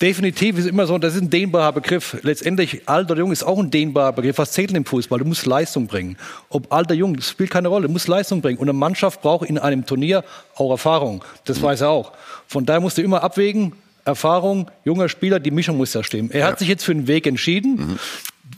[0.00, 2.18] Definitiv ist immer so, das ist ein dehnbarer Begriff.
[2.22, 4.36] Letztendlich, alt oder jung ist auch ein dehnbarer Begriff.
[4.36, 5.18] Was zählt denn im Fußball?
[5.18, 6.18] Du musst Leistung bringen.
[6.50, 7.86] Ob alt oder jung, das spielt keine Rolle.
[7.86, 8.58] Du musst Leistung bringen.
[8.58, 10.22] Und eine Mannschaft braucht in einem Turnier
[10.54, 11.24] auch Erfahrung.
[11.44, 12.12] Das weiß er auch.
[12.46, 13.72] Von daher musst du immer abwägen,
[14.06, 16.30] Erfahrung, junger Spieler, die Mischung muss ja stimmen.
[16.30, 17.98] Er hat sich jetzt für einen Weg entschieden.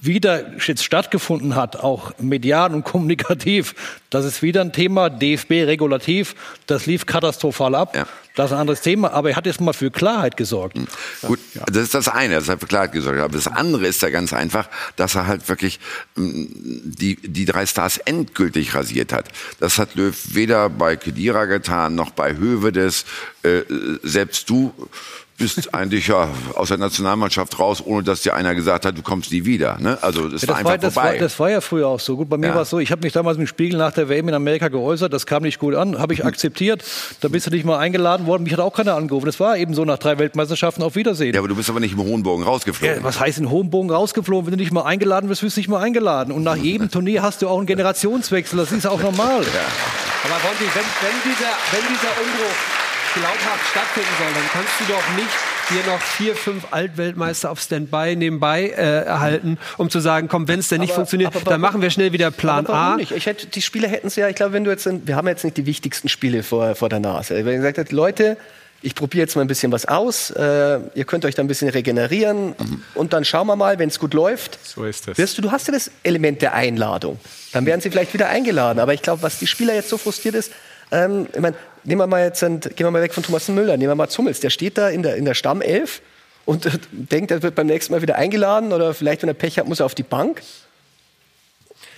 [0.01, 3.75] Wie der jetzt stattgefunden hat, auch medial und kommunikativ,
[4.11, 6.37] das ist wieder ein Thema, DFB-regulativ,
[6.67, 7.97] das lief katastrophal ab.
[8.37, 10.79] Das ist ein anderes Thema, aber er hat jetzt mal für Klarheit gesorgt.
[11.23, 13.19] Gut, das ist das eine, das hat für Klarheit gesorgt.
[13.19, 15.81] Aber das andere ist ja ganz einfach, dass er halt wirklich
[16.15, 16.45] mm,
[16.85, 19.31] die, die drei Stars endgültig rasiert hat.
[19.59, 23.07] Das hat Löw weder bei Kedira getan, noch bei Hövedes.
[23.43, 23.63] Äh,
[24.05, 24.73] selbst du
[25.39, 29.31] bist eigentlich ja aus der Nationalmannschaft raus, ohne dass dir einer gesagt hat, du kommst
[29.31, 29.79] nie wieder.
[29.79, 29.97] Ne?
[30.03, 31.11] Also das Ja, war einfach das, vorbei.
[31.13, 32.17] war, das war ja früher auch so.
[32.17, 32.55] Gut, bei mir Ja.
[32.57, 34.67] war es so, ich habe mich damals mit dem Spiegel nach der WM in Amerika
[34.69, 36.83] geäußert, das kam nicht gut an, habe ich akzeptiert.
[37.21, 39.27] Da bist du nicht mal eingeladen worden, mich hat auch keiner angerufen.
[39.27, 41.33] Das war eben so nach drei Weltmeisterschaften auf Wiedersehen.
[41.35, 42.97] ja, aber du bist aber nicht im hohen Bogen rausgeflogen.
[42.99, 44.47] Ja, was heißt in hohem Bogen rausgeflogen?
[44.51, 46.33] Wenn du nicht mal eingeladen wirst, wirst du nicht mal eingeladen.
[46.33, 48.59] Und nach jedem Turnier hast du auch einen Generationswechsel.
[48.59, 49.39] Das ist auch normal.
[49.39, 52.57] Aber Bonti, wenn, wenn, dieser, wenn dieser Umbruch
[53.15, 55.29] glaubhaft stattfinden soll, dann kannst du doch nicht
[55.71, 60.61] hier noch vier, fünf Altweltmeister auf Standby nebenbei äh, erhalten, um zu sagen, komm, wenn
[60.61, 62.97] es denn nicht Aber- funktioniert, aber dann machen wir schnell wieder Plan Aber warum A.
[62.97, 63.13] Nicht?
[63.13, 65.45] Ich hätte, die Spieler hätten es ja, ich glaube, wenn du jetzt, wir haben jetzt
[65.45, 67.35] nicht die wichtigsten Spiele vor, vor der Nase.
[67.35, 68.37] Wenn ihr gesagt hättet, Leute,
[68.81, 71.69] ich probiere jetzt mal ein bisschen was aus, äh, ihr könnt euch da ein bisschen
[71.69, 72.55] regenerieren
[72.95, 74.59] und dann schauen wir mal, wenn es gut läuft.
[74.65, 75.19] So ist es.
[75.19, 77.19] Wirst du, du hast ja das Element der Einladung.
[77.53, 78.79] Dann werden sie vielleicht wieder eingeladen.
[78.79, 80.53] Aber ich glaube, was die Spieler jetzt so frustriert ist,
[80.93, 81.55] ähm, ich mein,
[81.85, 84.09] nehmen wir mal jetzt, ein- gehen wir mal weg von Thomas Müller, nehmen wir mal
[84.09, 86.01] Zummels, der steht da in der, in der Stammelf
[86.45, 89.59] und äh, denkt, er wird beim nächsten Mal wieder eingeladen oder vielleicht, wenn er Pech
[89.59, 90.43] hat, muss er auf die Bank.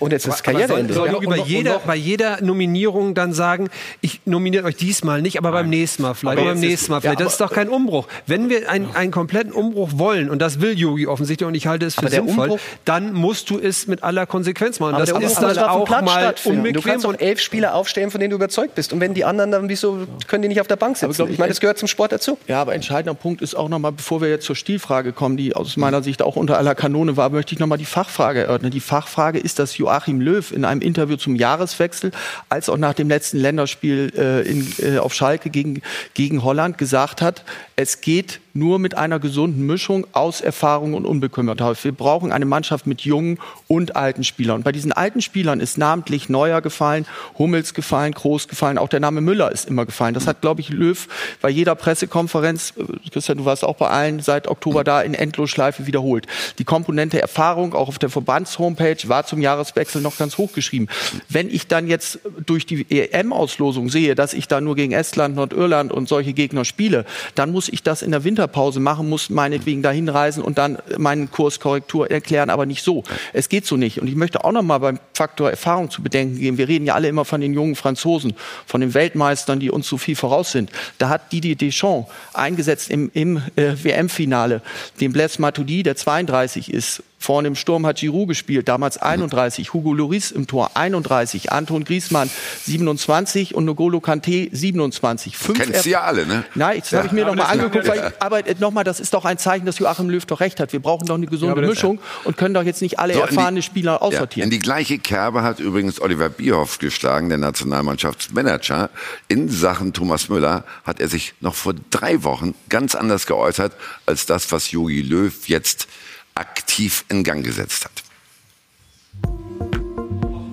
[0.00, 0.92] Und jetzt ist Karriereende.
[0.94, 3.68] Soll, soll Ja, bei, und noch- jeder, und bei jeder Nominierung dann sagen,
[4.00, 7.18] ich nominiere euch diesmal nicht, aber beim nächsten Mal vielleicht, beim nächsten Mal vielleicht.
[7.20, 8.08] ja, das ist doch kein Umbruch.
[8.26, 11.86] Wenn wir einen, einen kompletten Umbruch wollen, und das will Yogi offensichtlich, und ich halte
[11.86, 14.94] es für sinnvoll, Umbruch- dann musst du es mit aller Konsequenz machen.
[14.94, 16.62] Aber das der ist Umbruch dann auch Platz mal stattfinden.
[16.62, 16.90] Du unbequem.
[16.92, 18.92] kannst doch elf Spieler aufstellen, von denen du überzeugt bist.
[18.92, 21.24] Und wenn die anderen dann, wieso können die nicht auf der Bank sitzen?
[21.26, 22.38] ich ich, meine, das gehört zum Sport dazu.
[22.48, 25.76] Ja, aber entscheidender Punkt ist auch nochmal, bevor wir jetzt zur Stilfrage kommen, die aus
[25.76, 28.70] meiner Sicht auch unter aller Kanone war, möchte ich nochmal die Fachfrage erörtern.
[28.70, 32.12] Die Fachfrage ist, dass Joachim Löw in einem Interview zum Jahreswechsel,
[32.48, 35.82] als auch nach dem letzten Länderspiel äh, in, äh, auf Schalke gegen,
[36.14, 37.44] gegen Holland gesagt hat,
[37.76, 41.82] es geht nur mit einer gesunden Mischung aus Erfahrung und Unbekümmertheit.
[41.84, 44.56] Wir brauchen eine Mannschaft mit jungen und alten Spielern.
[44.56, 47.06] Und bei diesen alten Spielern ist namentlich Neuer gefallen,
[47.38, 50.14] Hummels gefallen, Groß gefallen, auch der Name Müller ist immer gefallen.
[50.14, 51.08] Das hat, glaube ich, Löw
[51.40, 55.86] bei jeder Pressekonferenz, äh, Christian, du warst auch bei allen seit Oktober da, in Endlosschleife
[55.86, 56.26] wiederholt.
[56.58, 60.88] Die Komponente Erfahrung, auch auf der Verbandshomepage, war zum Jahreswechsel noch ganz hoch geschrieben.
[61.28, 65.92] Wenn ich dann jetzt durch die EM-Auslosung sehe, dass ich da nur gegen Estland, Nordirland
[65.92, 67.04] und solche Gegner spiele,
[67.34, 71.30] dann muss ich das in der Winterpause machen, muss meinetwegen dahin reisen und dann meinen
[71.30, 73.04] Kurskorrektur erklären, aber nicht so.
[73.32, 74.00] Es geht so nicht.
[74.00, 76.58] Und ich möchte auch noch mal beim Faktor Erfahrung zu bedenken geben.
[76.58, 78.34] Wir reden ja alle immer von den jungen Franzosen,
[78.66, 80.70] von den Weltmeistern, die uns so viel voraus sind.
[80.98, 84.62] Da hat Didier Deschamps eingesetzt im, im äh, WM-Finale
[85.00, 87.02] den Blaise Matuidi, der 32 ist.
[87.22, 89.74] Vorne im Sturm hat Giroud gespielt, damals 31.
[89.74, 91.52] Hugo Lloris im Tor 31.
[91.52, 92.30] Anton Griezmann
[92.64, 95.36] 27 und N'Golo Kanté 27.
[95.36, 96.44] Fünf Kennst du ja alle, ne?
[96.54, 96.98] Nein, das Ja.
[96.98, 97.88] habe ich mir Aber noch mal das- angeguckt.
[97.88, 100.72] Weil ich, aber nochmal, das ist doch ein Zeichen, dass Joachim Löw doch recht hat.
[100.72, 103.26] Wir brauchen doch eine gesunde das- Mischung und können doch jetzt nicht alle So, in
[103.28, 104.46] die- erfahrene Spieler Ja, aussortieren.
[104.46, 108.88] in die gleiche Kerbe hat übrigens Oliver Bierhoff geschlagen, der Nationalmannschaftsmanager.
[109.28, 113.72] In Sachen Thomas Müller hat er sich noch vor drei Wochen ganz anders geäußert
[114.06, 115.86] als das, was Jogi Löw jetzt
[116.34, 118.02] aktiv in Gang gesetzt hat.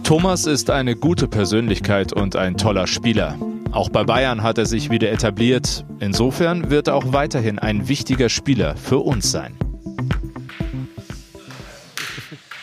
[0.04, 3.38] Thomas ist eine gute Persönlichkeit und ein toller Spieler.
[3.72, 5.86] Auch bei Bayern hat er sich wieder etabliert.
[6.00, 9.58] Insofern wird er auch weiterhin ein wichtiger Spieler für uns sein.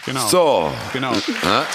[0.06, 0.26] Genau.
[0.26, 0.72] So.
[0.92, 1.12] Genau.
[1.12, 1.66] Ja.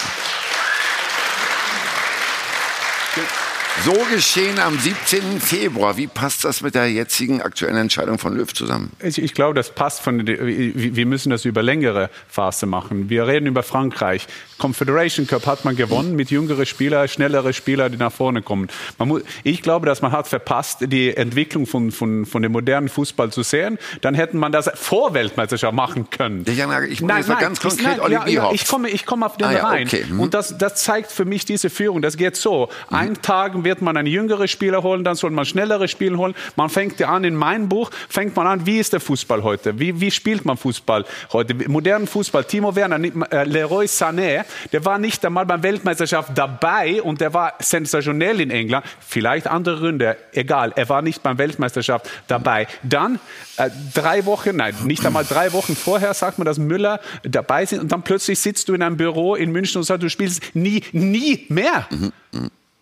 [3.85, 5.39] So geschehen am 17.
[5.39, 5.95] Februar.
[5.95, 8.91] Wie passt das mit der jetzigen aktuellen Entscheidung von Löw zusammen?
[9.01, 10.25] Ich, ich glaube, das passt von.
[10.27, 13.09] Wir müssen das über längere Phase machen.
[13.09, 14.27] Wir reden über Frankreich.
[14.57, 18.67] Confederation Cup hat man gewonnen mit jüngeren Spielern, schnellere Spieler, die nach vorne kommen.
[18.97, 23.31] Muss, ich glaube, dass man hat verpasst, die Entwicklung von, von, von dem modernen Fußball
[23.31, 23.77] zu sehen.
[24.01, 26.43] Dann hätten man das vor Weltmeisterschaft machen können.
[26.45, 29.47] ich muss jetzt mal ganz konkret nein, Olli ja, ich komme, ich komme auf den
[29.47, 29.87] Ah, ja, rein.
[29.87, 30.05] okay.
[30.09, 30.19] Mhm.
[30.19, 32.01] Und das, das zeigt für mich diese Führung.
[32.01, 32.69] Das geht so.
[32.89, 36.35] Ein Tag wird man einen jüngeren Spieler holen, dann soll man schnellere Spieler holen.
[36.55, 39.79] Man fängt ja an, in meinem Buch fängt man an, wie ist der Fußball heute?
[39.79, 41.55] Wie, wie spielt man Fußball heute?
[41.69, 42.43] Modernen Fußball.
[42.43, 42.99] Timo Werner,
[43.31, 48.51] äh, Leroy Sané, der war nicht einmal beim Weltmeisterschaft dabei und der war sensationell in
[48.51, 48.85] England.
[48.99, 50.73] Vielleicht andere Gründe, egal.
[50.75, 52.67] Er war nicht beim Weltmeisterschaft dabei.
[52.83, 53.19] Dann
[53.57, 57.73] äh, drei Wochen, nein, nicht einmal drei Wochen vorher sagt man, dass Müller dabei ist
[57.73, 60.83] und dann plötzlich sitzt du in einem Büro in München und sagst, du spielst nie,
[60.91, 61.87] nie mehr.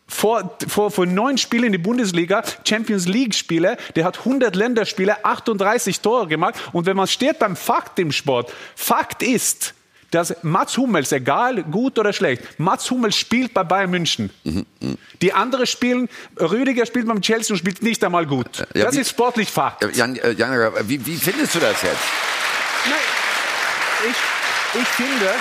[0.09, 5.25] Vor, vor, vor neun Spielen in die Bundesliga, Champions League Spiele, der hat 100 Länderspiele,
[5.25, 6.55] 38 Tore gemacht.
[6.71, 9.73] Und wenn man steht beim Fakt im Sport, Fakt ist,
[10.11, 14.29] dass Mats Hummels, egal gut oder schlecht, Mats Hummels spielt bei Bayern München.
[15.21, 16.07] Die anderen spielen,
[16.39, 18.65] Rüdiger spielt beim Chelsea und spielt nicht einmal gut.
[18.73, 19.83] Ja, das wie- ist sportlich Fakt.
[19.83, 21.97] Äh, Jan, äh, Jan, äh, wie, wie findest du das jetzt?
[24.09, 25.33] ich, ich finde,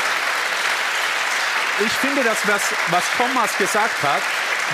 [1.87, 4.23] ich finde, dass das, was Thomas gesagt hat,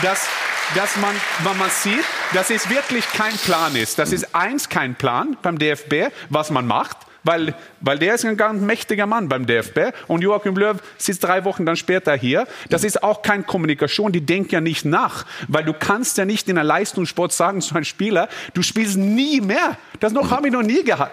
[0.03, 0.27] dass,
[0.75, 1.15] dass man,
[1.45, 3.99] wenn man sieht, dass es wirklich kein Plan ist.
[3.99, 6.97] Das ist eins kein Plan beim DFB, was man macht.
[7.25, 11.45] Weil, weil der ist ein ganz mächtiger Mann beim DFB und Joachim Löw sitzt drei
[11.45, 12.49] Wochen dann später hier.
[12.69, 15.25] Das ist auch keine Kommunikation, die denkt ja nicht nach.
[15.47, 19.41] Weil du kannst ja nicht in einem Leistungssport sagen zu einem Spieler, du spielst nie
[19.41, 19.77] mehr.
[20.01, 21.13] Das noch habe ich noch nie gehört.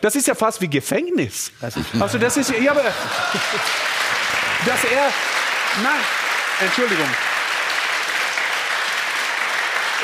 [0.00, 1.50] Das ist ja fast wie Gefängnis.
[1.98, 2.82] Also das ist ja, aber
[4.64, 5.12] dass er,
[5.82, 6.00] nein,
[6.60, 7.06] Entschuldigung.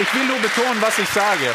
[0.00, 1.54] Ich will nur betonen, was ich sage.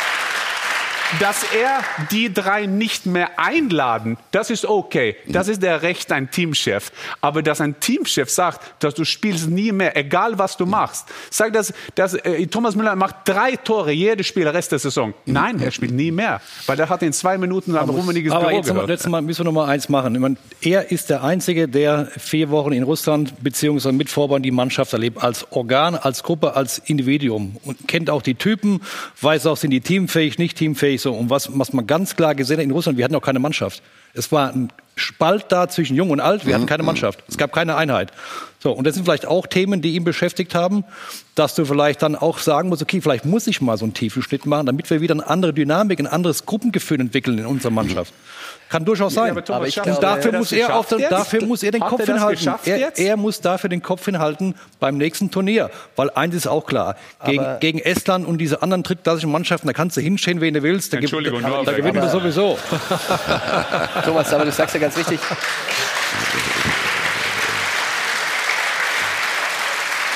[1.20, 1.80] Dass er
[2.12, 5.16] die drei nicht mehr einladen, das ist okay.
[5.28, 6.92] Das ist der Recht ein Teamchef.
[7.20, 11.08] Aber dass ein Teamchef sagt, dass du spielst nie mehr, egal was du machst.
[11.32, 15.16] Sag das, dass äh, Thomas Müller macht drei Tore jedes Spiel Rest der Saison.
[15.26, 18.68] Nein, er spielt nie mehr, weil er hat in zwei Minuten ein rummeliges Büro jetzt,
[18.68, 18.88] gehört.
[18.88, 20.20] letztes Mal müssen wir noch mal eins machen.
[20.20, 24.94] Meine, er ist der Einzige, der vier Wochen in Russland beziehungsweise mit Vorbein die Mannschaft
[24.94, 28.82] erlebt, als Organ, als Gruppe, als Individuum und kennt auch die Typen,
[29.22, 30.99] weiß auch, sind die teamfähig, nicht teamfähig.
[31.00, 31.14] So.
[31.14, 33.82] Und was, was man ganz klar gesehen hat in Russland, wir hatten auch keine Mannschaft.
[34.14, 36.46] Es war ein Spalt da zwischen Jung und Alt.
[36.46, 36.70] Wir hatten Mhm.
[36.70, 37.24] keine Mannschaft.
[37.28, 38.12] Es gab keine Einheit.
[38.62, 40.84] So, und das sind vielleicht auch Themen, die ihn beschäftigt haben,
[41.36, 44.22] dass du vielleicht dann auch sagen musst, okay, vielleicht muss ich mal so einen tiefen
[44.22, 48.14] Schnitt machen, damit wir wieder eine andere Dynamik, ein anderes Gruppengefühl entwickeln in unserer Mannschaft.
[48.68, 49.32] Kann durchaus sein.
[49.32, 52.02] aber Thomas, und schafft er dafür muss er auf dafür muss er den Hat Kopf
[52.02, 52.54] er hinhalten.
[52.66, 55.72] Er, er muss dafür den Kopf hinhalten beim nächsten Turnier.
[55.96, 56.96] Weil eins ist auch klar.
[57.26, 60.62] Gegen, Aber- gegen Estland und diese anderen drittklassischen Mannschaften, da kannst du hinstehen, wen du
[60.64, 60.92] willst.
[60.94, 62.60] Da, Entschuldigung, da, da auf- gewinnen wir aber- sowieso.
[64.06, 65.20] Thomas, aber du sagst ja ganz wichtig.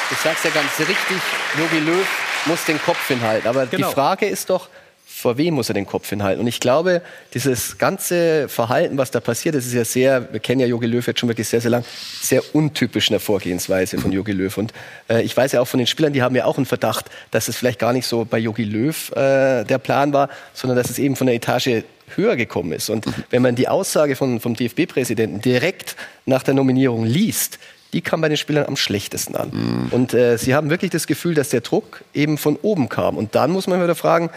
[0.09, 1.17] Du sagst ja ganz richtig,
[1.57, 2.05] Jogi Löw
[2.45, 3.47] muss den Kopf hinhalten.
[3.47, 3.88] Aber Genau.
[3.88, 4.67] die Frage ist doch,
[5.05, 6.41] vor wem muss er den Kopf hinhalten?
[6.41, 7.01] Und ich glaube,
[7.34, 11.05] dieses ganze Verhalten, was da passiert, das ist ja sehr, wir kennen ja Jogi Löw
[11.05, 11.85] jetzt schon wirklich sehr, sehr lang,
[12.21, 14.55] sehr untypisch in der Vorgehensweise von Jogi Löw.
[14.57, 14.73] Und
[15.09, 17.47] äh, ich weiß ja auch von den Spielern, die haben ja auch einen Verdacht, dass
[17.47, 20.99] es vielleicht gar nicht so bei Jogi Löw äh, der Plan war, sondern dass es
[20.99, 21.84] eben von der Etage
[22.15, 22.89] höher gekommen ist.
[22.89, 27.59] Und wenn man die Aussage von, vom DFB-Präsidenten direkt nach der Nominierung liest,
[27.94, 29.88] die kam bei den Spielern am schlechtesten an.
[29.91, 33.15] Und äh, sie haben wirklich das Gefühl, dass der Druck eben von oben kam.
[33.18, 34.30] Und dann muss man wieder fragen,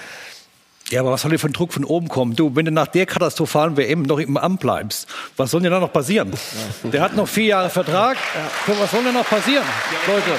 [0.91, 2.37] Ja, aber was soll denn für ein Druck von oben kommen?
[2.37, 5.81] Du, wenn du nach der katastrophalen WM noch im Amt bleibst, was soll denn da
[5.81, 6.33] noch passieren?
[6.85, 8.17] Der hat noch vier Jahre Vertrag.
[8.69, 9.65] So, was soll denn noch passieren,
[10.07, 10.23] Leute?
[10.31, 10.37] Aber,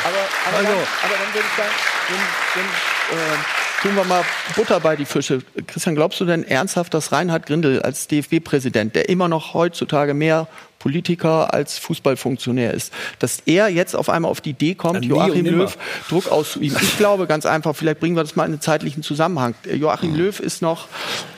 [0.47, 1.75] aber, Also- dann, aber dann würde ich sagen,
[2.09, 4.23] wenn, wenn, äh, tun wir mal
[4.55, 5.41] Butter bei die Fische.
[5.67, 10.47] Christian, glaubst du denn ernsthaft, dass Reinhard Grindel als DFB-Präsident, der immer noch heutzutage mehr
[10.79, 15.07] Politiker als Fußballfunktionär ist, dass er jetzt auf einmal auf die Idee kommt, Ja, nie
[15.07, 15.45] Joachim.
[15.45, 15.77] Löw
[16.09, 16.77] Druck auszuüben?
[16.81, 19.55] Ich glaube ganz einfach, vielleicht bringen wir das mal in einen zeitlichen Zusammenhang.
[19.71, 20.87] Joachim Löw ist noch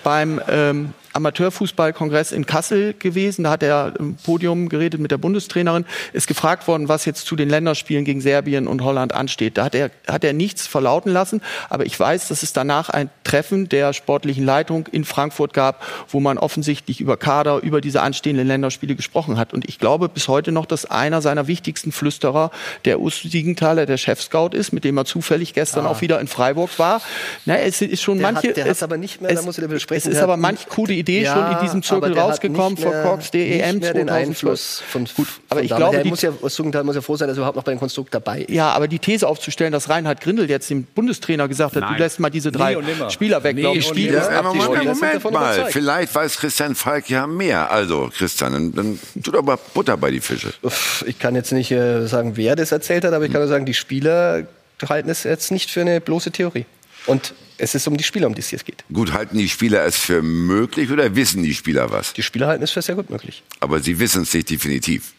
[0.03, 3.43] beim ähm, Amateurfußballkongress in Kassel gewesen.
[3.43, 5.85] Da hat er im Podium geredet mit der Bundestrainerin.
[6.13, 9.57] Ist gefragt worden, was jetzt zu den Länderspielen gegen Serbien und Holland ansteht.
[9.57, 11.41] Da hat er, hat er nichts verlauten lassen.
[11.69, 16.19] Aber ich weiß, dass es danach ein Treffen der sportlichen Leitung in Frankfurt gab, wo
[16.19, 19.53] man offensichtlich über Kader, über diese anstehenden Länderspiele gesprochen hat.
[19.53, 22.51] Und ich glaube bis heute noch, dass einer seiner wichtigsten Flüsterer
[22.85, 26.77] der Urs Siegenthaler, der Chefscout ist, mit dem er zufällig gestern auch wieder in Freiburg
[26.77, 27.01] war.
[27.45, 28.21] Na, es ist schon Ah.
[28.21, 28.49] Der manche.
[28.49, 30.35] hat- der es, aber nicht mehr, da es, muss ich dir widersprechen, Es ist aber
[30.37, 33.79] manch coole Idee Ja, schon in diesem Zirkel rausgekommen vor mehr- Corks der nicht EM
[33.79, 34.11] mehr den 2012.
[34.29, 37.27] Einfluss von, Gut, aber von ich glaube, muss ja, Urs Jugendtal muss ja froh sein,
[37.27, 38.49] dass er überhaupt noch bei den Konstrukt dabei ist.
[38.49, 41.93] ja, aber die These aufzustellen, dass Reinhard Grindel jetzt dem Bundestrainer gesagt hat, Nein.
[41.95, 43.09] du lässt mal diese drei nimmer.
[43.09, 44.13] Spieler weg, Nie glaube ich, nimmer.
[44.13, 44.65] Ja, aber abziehen.
[44.65, 45.65] Moment, Moment davon mal.
[45.69, 47.71] Vielleicht weiß Christian Falk ja mehr.
[47.71, 50.53] Also, Christian, dann, dann tut aber Butter bei die Fische.
[50.61, 53.47] Uff, Ich kann jetzt nicht äh, sagen, wer das erzählt hat, aber ich kann nur
[53.49, 54.43] sagen, die Spieler
[54.87, 56.65] halten es jetzt nicht für eine bloße Theorie.
[57.09, 58.83] Und es ist um die Spieler, um die es hier geht.
[58.93, 62.13] Gut, halten die Spieler es für möglich oder wissen die Spieler was?
[62.13, 63.41] Die Spieler halten es für sehr gut möglich.
[63.59, 65.13] Aber sie wissen es nicht definitiv.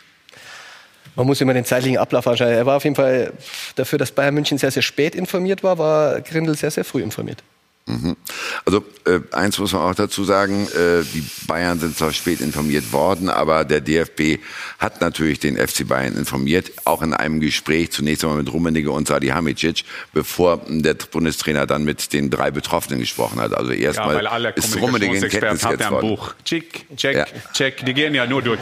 [1.17, 2.51] Man muss immer den zeitlichen Ablauf anschauen.
[2.51, 3.33] Er war auf jeden Fall
[3.75, 7.43] dafür, dass Bayern München sehr, sehr spät informiert war, war Grindel sehr, sehr früh informiert.
[7.91, 8.17] Mhm.
[8.65, 12.93] Also äh, eins muss man auch dazu sagen, äh, die Bayern sind zwar spät informiert
[12.93, 14.39] worden, aber der DFB
[14.79, 19.09] hat natürlich den FC Bayern informiert, auch in einem Gespräch zunächst einmal mit Rummenigge und
[19.09, 23.53] Salihamidzic, bevor der Bundestrainer dann mit den drei Betroffenen gesprochen hat.
[23.55, 26.09] Also Ja, erstmal weil alle ist Rummenigge in Kenntnis haben jetzt ja ein worden.
[26.09, 26.35] Buch.
[26.45, 27.27] Check, check, Ja.
[27.53, 27.85] check.
[27.85, 28.61] Die gehen ja nur durch.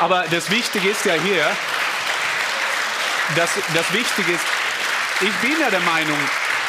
[0.00, 1.44] Aber das Wichtige ist ja hier,
[3.36, 4.44] das, das Wichtige ist,
[5.20, 6.16] ich bin ja der Meinung,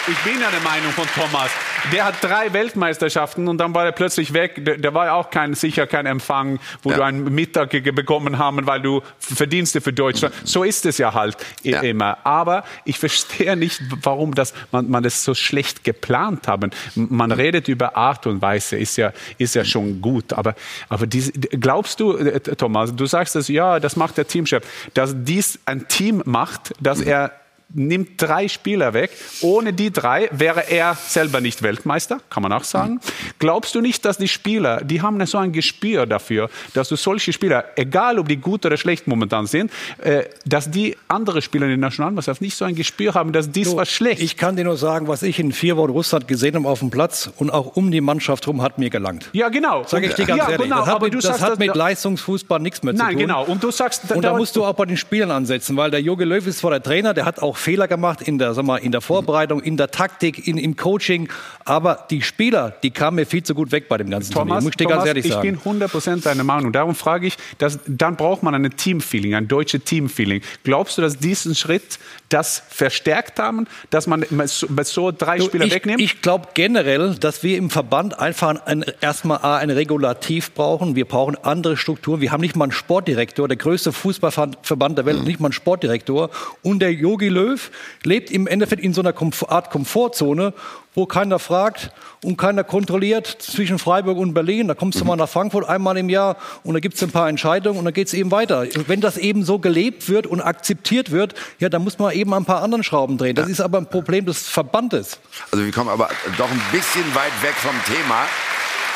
[0.07, 1.51] ich bin ja der Meinung von Thomas.
[1.91, 4.63] Der hat drei Weltmeisterschaften und dann war er plötzlich weg.
[4.65, 6.97] Der, der war ja auch kein, sicher kein Empfang, wo Ja.
[6.97, 10.33] du einen Mittag bekommen haben, weil du Verdienste für Deutschland.
[10.43, 11.81] So ist es ja halt i- Ja.
[11.81, 12.17] immer.
[12.25, 16.71] Aber ich verstehe nicht, warum das, man, man das so schlecht geplant haben.
[16.95, 20.33] Man redet über Art und Weise, ist ja, ist ja schon gut.
[20.33, 20.55] Aber,
[20.89, 24.63] aber diese, glaubst du, äh, Thomas, du sagst das, ja, das macht der Teamchef,
[24.93, 27.31] dass dies ein Team macht, dass er
[27.73, 29.11] nimmt drei Spieler weg.
[29.41, 32.99] Ohne die drei wäre er selber nicht Weltmeister, kann man auch sagen.
[33.39, 37.33] Glaubst du nicht, dass die Spieler, die haben so ein Gespür dafür, dass du solche
[37.33, 41.71] Spieler, egal ob die gut oder schlecht momentan sind, äh, dass die andere Spieler in
[41.71, 44.21] der Nationalmannschaft nicht so ein Gespür haben, dass dies was schlecht.
[44.21, 46.89] Ich kann dir nur sagen, was ich in vier Wochen Russland gesehen habe auf dem
[46.89, 49.29] Platz und auch um die Mannschaft rum hat mir gelangt.
[49.33, 49.83] Ja, genau.
[49.85, 50.63] Sag ich dir ganz ja, ehrlich.
[50.63, 53.13] Genau, das hat, aber mit, du das sagst, hat mit Leistungsfußball nichts mehr zu Nein,
[53.13, 53.19] tun.
[53.19, 53.45] genau.
[53.45, 56.23] Und du sagst, Und da musst du auch bei den Spielern ansetzen, weil der Jogi
[56.23, 58.91] Löw ist zwar der Trainer, der hat auch Fehler gemacht in der, sag mal, in
[58.91, 61.29] der Vorbereitung, in der Taktik, in, im Coaching.
[61.65, 64.49] Aber die Spieler, die kamen mir viel zu gut weg bei dem ganzen Turnier.
[64.49, 66.71] Thomas, Muss ich Thomas, ich bin 100% deiner Meinung.
[66.71, 70.41] Darum frage ich, dass, dann braucht man ein Teamfeeling, ein deutsches Teamfeeling.
[70.63, 74.49] Glaubst du, dass diesen Schritt das verstärkt haben, dass man mit
[74.87, 76.01] so, drei Du, Spieler ich, wegnimmt?
[76.01, 80.95] Ich glaube generell, dass wir im Verband einfach ein, erstmal A, ein Regulativ brauchen.
[80.95, 82.21] Wir brauchen andere Strukturen.
[82.21, 83.47] Wir haben nicht mal einen Sportdirektor.
[83.47, 86.29] Der größte Fußballverband der Welt nicht mal einen Sportdirektor.
[86.63, 87.71] Und der Jogi Löw Löw
[88.03, 89.13] lebt im Endeffekt in so einer
[89.49, 90.53] Art Komfortzone,
[90.93, 91.91] wo keiner fragt
[92.23, 94.67] und keiner kontrolliert zwischen Freiburg und Berlin.
[94.67, 97.29] Da kommst du mal nach Frankfurt einmal im Jahr und da gibt es ein paar
[97.29, 98.65] Entscheidungen und dann geht es eben weiter.
[98.87, 102.45] Wenn das eben so gelebt wird und akzeptiert wird, ja, dann muss man eben ein
[102.45, 103.35] paar anderen Schrauben drehen.
[103.35, 105.19] Das ist aber ein Problem des Verbandes.
[105.51, 108.25] Also wir kommen aber doch ein bisschen weit weg vom Thema,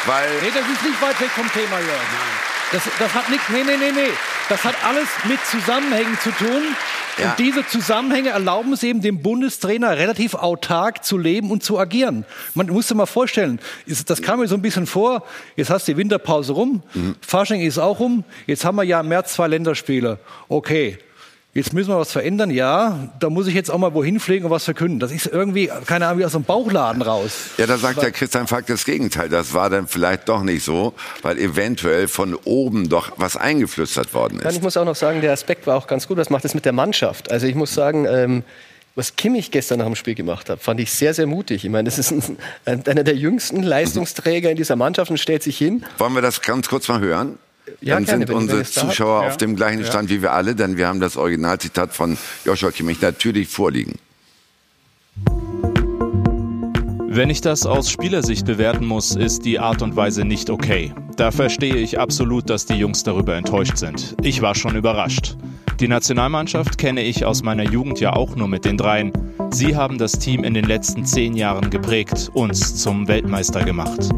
[0.05, 0.27] weil...
[0.41, 2.44] Nee, das ist nicht weit weg vom Thema, Jörg.
[2.71, 4.09] Das, das hat nichts, nee, nee, nee, nee.
[4.49, 6.63] Das hat alles mit Zusammenhängen zu tun.
[7.17, 7.29] Ja.
[7.29, 12.25] Und diese Zusammenhänge erlauben es eben dem Bundestrainer relativ autark zu leben und zu agieren.
[12.53, 13.59] Man muss sich mal vorstellen,
[14.07, 15.23] das kam mir so ein bisschen vor,
[15.55, 16.83] jetzt hast du die Winterpause rum,
[17.21, 20.19] Fasching ist auch rum, jetzt haben wir ja im März zwei Länderspiele.
[20.49, 20.97] Okay.
[21.55, 23.07] Jetzt müssen wir was verändern, ja.
[23.21, 24.99] Da muss ich jetzt auch mal wohin fliegen und was verkünden.
[24.99, 27.31] Das ist irgendwie, keine Ahnung, wie aus dem Bauchladen raus.
[27.57, 29.29] Ja, da sagt der Christian Falk das Gegenteil.
[29.29, 34.39] Das war dann vielleicht doch nicht so, weil eventuell von oben doch was eingeflüstert worden
[34.39, 34.57] Dann, ist.
[34.57, 36.17] ich muss auch noch sagen, der Aspekt war auch ganz gut.
[36.17, 37.31] Was macht das mit der Mannschaft?
[37.31, 38.43] Also ich muss sagen, ähm,
[38.95, 41.63] was Kimmich gestern nach dem Spiel gemacht hat, fand ich sehr, sehr mutig.
[41.63, 42.37] Ich meine, das ist ein,
[42.85, 45.85] einer der jüngsten Leistungsträger in dieser Mannschaft und stellt sich hin.
[45.99, 47.37] Wollen wir das ganz kurz mal hören?
[47.81, 48.63] Ja, Dann gerne, sind wenn- wenn unsere.
[48.63, 49.27] Zuschauer Ja.
[49.29, 49.87] auf dem gleichen Ja.
[49.87, 53.95] Stand wie wir alle, denn wir haben das Originalzitat von Joshua Kimmich natürlich vorliegen.
[57.07, 60.93] Wenn ich das aus Spielersicht bewerten muss, ist die Art und Weise nicht okay.
[61.15, 64.15] Da verstehe ich absolut, dass die Jungs darüber enttäuscht sind.
[64.21, 65.37] Ich war schon überrascht.
[65.79, 69.13] Die Nationalmannschaft kenne ich aus meiner Jugend ja auch nur mit den dreien.
[69.51, 74.09] Sie haben das Team in den letzten zehn Jahren geprägt, uns zum Weltmeister gemacht.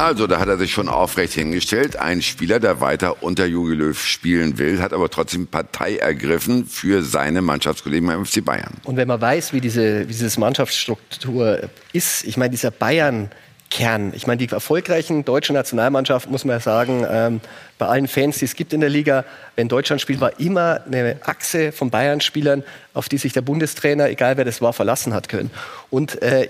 [0.00, 1.96] Also, da hat er sich schon aufrecht hingestellt.
[1.96, 7.02] Ein Spieler, der weiter unter Jogi Löw spielen will, hat aber trotzdem Partei ergriffen für
[7.02, 8.72] seine Mannschaftskollegen beim FC Bayern.
[8.84, 13.28] Und wenn man weiß, wie diese, wie diese Mannschaftsstruktur ist, ich meine, dieser Bayern.
[13.72, 14.12] Kern.
[14.16, 17.40] Ich meine, die erfolgreichen deutschen Nationalmannschaft, muss man ja sagen, ähm,
[17.78, 19.24] bei allen Fans, die es gibt in der Liga,
[19.54, 22.64] wenn Deutschland spielt, war immer eine Achse von Bayern-Spielern,
[22.94, 25.52] auf die sich der Bundestrainer, egal wer das war, verlassen hat können.
[25.88, 26.48] Und äh,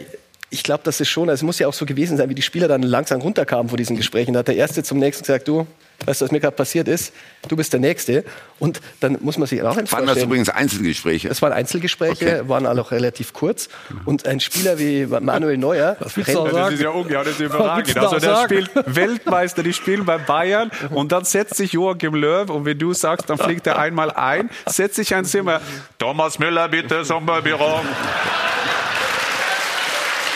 [0.53, 2.43] ich glaube, das ist schon, also es muss ja auch so gewesen sein, wie die
[2.43, 4.33] Spieler dann langsam runterkamen vor diesen Gesprächen.
[4.33, 5.65] Da hat der Erste zum Nächsten gesagt, du,
[6.07, 7.13] weißt du, was mir gerade passiert ist?
[7.47, 8.25] Du bist der Nächste.
[8.59, 11.29] Und dann muss man sich auch eins Waren das übrigens Einzelgespräche?
[11.29, 12.49] Es waren Einzelgespräche, Okay.
[12.49, 13.69] waren alle auch relativ kurz.
[14.07, 17.95] Und ein Spieler wie Manuel Neuer, Das ist ja ungeheuer, das ist überragend.
[17.95, 18.43] Was Also willst du der
[18.83, 22.93] spielt Weltmeister, die spielen bei Bayern und dann setzt sich Joachim Löw und wenn du
[22.93, 25.61] sagst, dann fliegt er einmal ein, setzt sich ein Zimmer.
[25.99, 27.81] Thomas Müller, bitte zum Büro.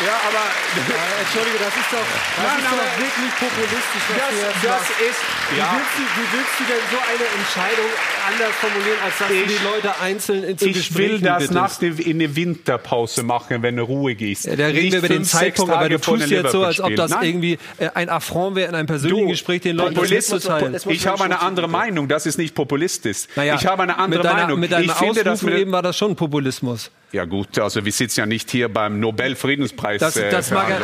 [0.05, 0.45] Ja, aber
[1.25, 4.71] Entschuldige, das ist doch, das Nein, ist doch wirklich populistisch, was Das- du jetzt das
[4.75, 4.91] machst.
[5.01, 5.73] ist- wie, ja.
[5.73, 7.91] willst du, wie willst du denn so eine Entscheidung
[8.29, 11.77] anders formulieren, als dass du Ich- die Leute einzeln in zu ich will das nach
[11.79, 14.45] der, in der Winterpause machen, wenn ruhig ist.
[14.45, 16.81] Ja, da reden Nicht wir über den Zeitpunkt, aber du tust dem jetzt so, als
[16.81, 17.25] ob das Nein.
[17.25, 20.77] irgendwie äh, ein Affront wäre in einem persönlichen Du, Gespräch, den Leuten mitzuteilen.
[20.89, 23.25] ich habe eine andere Meinung, das ist nicht populistisch.
[23.37, 24.61] Naja, ich habe eine andere mit deiner, Meinung.
[24.61, 26.91] Mit deinem ich finde, eben war das schon Populismus.
[27.15, 30.01] Ja gut, also wir sitzen ja nicht hier beim Nobelfriedenspreis.
[30.01, 30.81] Das, äh, das, mag, ja,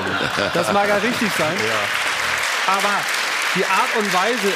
[0.55, 1.57] das mag ja richtig sein.
[2.69, 2.95] Aber
[3.57, 4.55] die Art und Weise,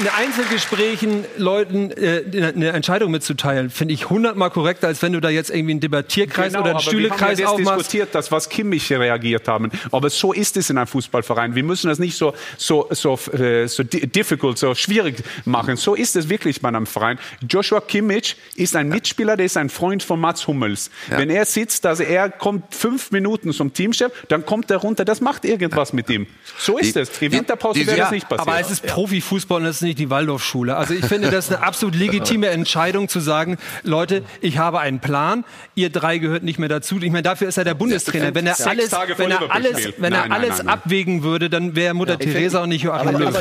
[0.00, 5.28] in Einzelgesprächen Leuten äh, eine Entscheidung mitzuteilen, finde ich hundertmal korrekter, als wenn du da
[5.30, 7.78] jetzt irgendwie einen Debattierkreis Genau, oder einen aber wir haben Stühlekreis ja das aufmachst.
[7.80, 9.70] diskutiert, das, was Kimmich reagiert haben.
[9.92, 11.54] Aber so ist es in einem Fußballverein.
[11.54, 15.76] Wir müssen das nicht so, so, so, äh, so di- difficult, so schwierig machen.
[15.76, 17.18] So ist es wirklich bei einem Verein.
[17.48, 20.90] Joshua Kimmich ist ein Mitspieler, der ist ein Freund von Mats Hummels.
[21.08, 25.04] Wenn er sitzt, also er kommt fünf Minuten zum Teamchef, dann kommt er runter.
[25.04, 26.26] Das macht irgendwas mit ihm.
[26.58, 27.10] So ist Die- es.
[27.20, 28.48] In Winterpause die- wäre ja, das nicht passiert.
[28.48, 30.76] Aber es ist Profifußball und es ist nicht die Waldorfschule.
[30.76, 35.00] Also ich finde, das ist eine absolut legitime Entscheidung zu sagen, Leute, ich habe einen
[35.00, 35.44] Plan,
[35.74, 36.96] ihr drei gehört nicht mehr dazu.
[37.00, 38.34] Ich meine, dafür ist er der Bundestrainer.
[38.34, 41.94] Wenn er alles, wenn er alles, wenn er Nein, nein, alles abwägen würde, dann wäre
[41.94, 43.34] Mutter finde- Teresa und nicht Joachim Löw.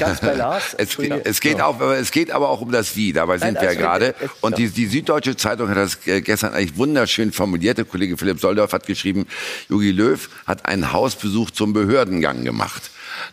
[0.78, 3.14] Es, es, geht auch, aber es geht aber auch um das Wie.
[3.14, 4.16] Dabei sind Nein, wir also, gerade.
[4.42, 7.78] Und die, die Süddeutsche Zeitung hat das äh, gestern eigentlich wunderschön formuliert.
[7.78, 9.28] Der Kollege Philipp Soldorf hat geschrieben,
[9.70, 12.92] Jogi Löw hat einen Hausbesuch zum Behördengang gemacht.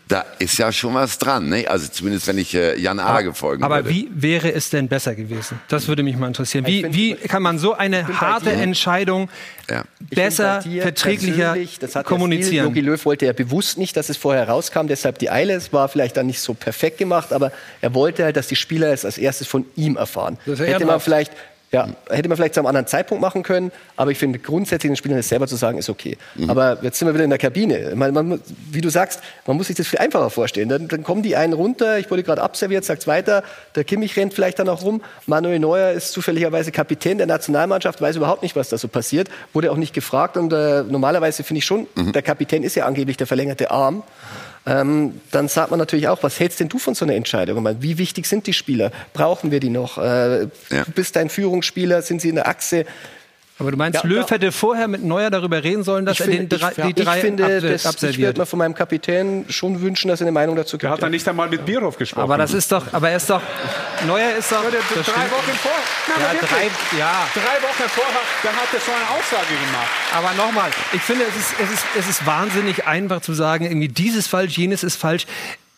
[0.09, 1.48] Da ist ja schon was dran.
[1.48, 1.66] Ne?
[1.69, 3.90] Also zumindest, wenn ich äh, Jan Arge folgen Aber würde.
[3.90, 5.61] wie wäre es denn besser gewesen?
[5.69, 6.66] Das würde mich mal interessieren.
[6.66, 9.28] Wie, wie kann man so eine harte Entscheidung
[10.11, 12.55] besser, bei dir verträglicher das hat kommunizieren?
[12.56, 15.55] Ja Jogi Löw wollte ja bewusst nicht, dass es vorher rauskam, deshalb die Eile.
[15.55, 18.93] Es war vielleicht dann nicht so perfekt gemacht, aber er wollte halt, dass die Spieler
[18.93, 20.39] es als erstes von ihm erfahren.
[20.47, 21.32] Das ja Hätte man vielleicht
[21.73, 24.97] ja, hätte man vielleicht zu einem anderen Zeitpunkt machen können, aber ich finde grundsätzlich den
[24.97, 26.16] Spielern das selber zu sagen, ist okay.
[26.36, 26.49] Mhm.
[26.49, 27.93] Aber jetzt sind wir wieder in der Kabine.
[27.97, 30.69] Man, muss- wie du sagst, man muss sich das viel einfacher vorstellen.
[30.69, 33.43] Dann, dann kommen die einen runter, ich wurde gerade abserviert, sagt's weiter,
[33.74, 38.15] der Kimmich rennt vielleicht dann auch rum, Manuel Neuer ist zufälligerweise Kapitän der Nationalmannschaft, weiß
[38.16, 41.65] überhaupt nicht, was da so passiert, wurde auch nicht gefragt und äh, normalerweise finde ich
[41.65, 42.12] schon, Mhm.
[42.12, 44.05] der Kapitän ist ja angeblich der verlängerte Arm.
[44.66, 47.62] Ähm, dann sagt man natürlich auch, was hältst denn du von so einer Entscheidung?
[47.62, 48.91] Meine, Wie wichtig sind die Spieler?
[49.12, 49.99] Brauchen wir die noch?
[49.99, 52.86] Äh, Du bist ein Führungsspieler, sind sie in der Achse?
[53.59, 54.31] Aber du meinst, Ja, Löw ja.
[54.31, 57.05] hätte vorher mit Neuer darüber reden sollen, dass Ich er finde, den drei, ich, die
[57.05, 60.32] drei ich finde das, ich würde mir von meinem Kapitän schon wünschen, dass er eine
[60.32, 60.82] Meinung dazu gibt.
[60.82, 62.24] Der hat dann nicht einmal mit Bierhoff gesprochen.
[62.24, 63.40] Aber das ist doch, aber er ist doch,
[64.09, 64.64] Neuer ist doch.
[64.64, 65.16] Ja, der, drei stimmt.
[65.31, 65.72] Wochen vor.
[66.09, 67.28] Nein, Ja, drei- ja.
[67.32, 69.90] drei Wochen vorher, dann hat er so eine Aussage gemacht.
[70.16, 73.89] Aber nochmal, ich finde, es ist, es, ist, es ist wahnsinnig einfach zu sagen, irgendwie
[73.89, 75.26] dieses falsch, jenes ist falsch.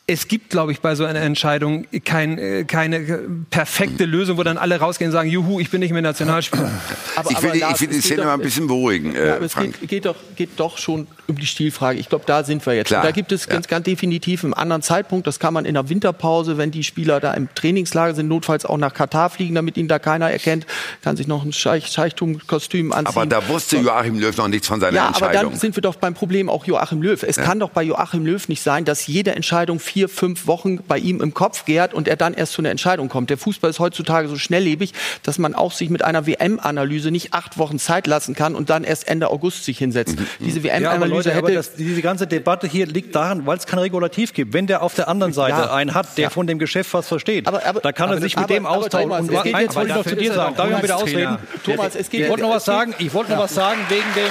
[0.08, 3.18] Es gibt, glaube ich, bei so einer Entscheidung kein, äh, keine äh,
[3.50, 6.70] perfekte Lösung, wo dann alle rausgehen und sagen, juhu, ich bin nicht mehr Nationalspieler.
[7.16, 8.40] Aber- ich will, aber die- Lars, ich will die es geht Szene doch- mal ein
[8.40, 9.80] bisschen beruhigen, äh, Ja, aber es Frank.
[9.80, 11.98] geht, geht, doch, geht doch schon um die Stilfrage.
[11.98, 12.92] Ich glaube, da sind wir jetzt.
[12.92, 13.54] Da gibt es ja.
[13.54, 15.26] ganz, ganz definitiv einen anderen Zeitpunkt.
[15.26, 18.78] Das kann man in der Winterpause, wenn die Spieler da im Trainingslager sind, notfalls auch
[18.78, 20.66] nach Katar fliegen, damit ihn da keiner erkennt,
[21.02, 23.08] kann sich noch ein Scheich, Scheichtum-Kostüm anziehen.
[23.08, 25.50] Aber da wusste Joachim Löw noch nichts von seiner ja, aber Entscheidung.
[25.50, 27.20] dann sind wir doch beim Problem auch Joachim Löw.
[27.24, 27.42] Es Ja.
[27.42, 31.22] kann doch bei Joachim Löw nicht sein, dass jede Entscheidung vier, fünf Wochen bei ihm
[31.22, 33.30] im Kopf gärt und er dann erst zu einer Entscheidung kommt.
[33.30, 34.92] Der Fußball ist heutzutage so schnelllebig,
[35.22, 38.84] dass man auch sich mit einer WM-Analyse nicht acht Wochen Zeit lassen kann und dann
[38.84, 40.16] erst Ende August sich hinsetzt.
[40.38, 43.64] Diese Ja, aber WM-Analyse aber hätte das, diese ganze Debatte hier liegt daran, weil es
[43.64, 44.52] kein Regulativ gibt.
[44.52, 45.72] Wenn der auf der anderen Seite Ja.
[45.72, 46.28] einen hat, der Ja.
[46.30, 49.08] von dem Geschäft was versteht, da kann er aber- sich mit aber- dem aber austauschen.
[49.08, 50.56] Thomas, Und eins jetzt- wollte ich noch aber zu dir sagen.
[50.56, 51.30] Darf ich mal Bundestrainer.
[51.32, 51.62] ausreden?
[51.64, 52.94] Thomas, es geht- ich wollte noch was sagen.
[52.98, 53.44] Ich wollte noch Ja.
[53.44, 54.28] was sagen wegen dem äh,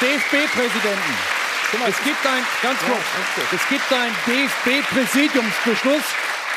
[0.00, 1.37] DFB-Präsidenten.
[1.70, 6.02] Es gibt ein, ganz kurz, es gibt einen DFB-Präsidiumsbeschluss,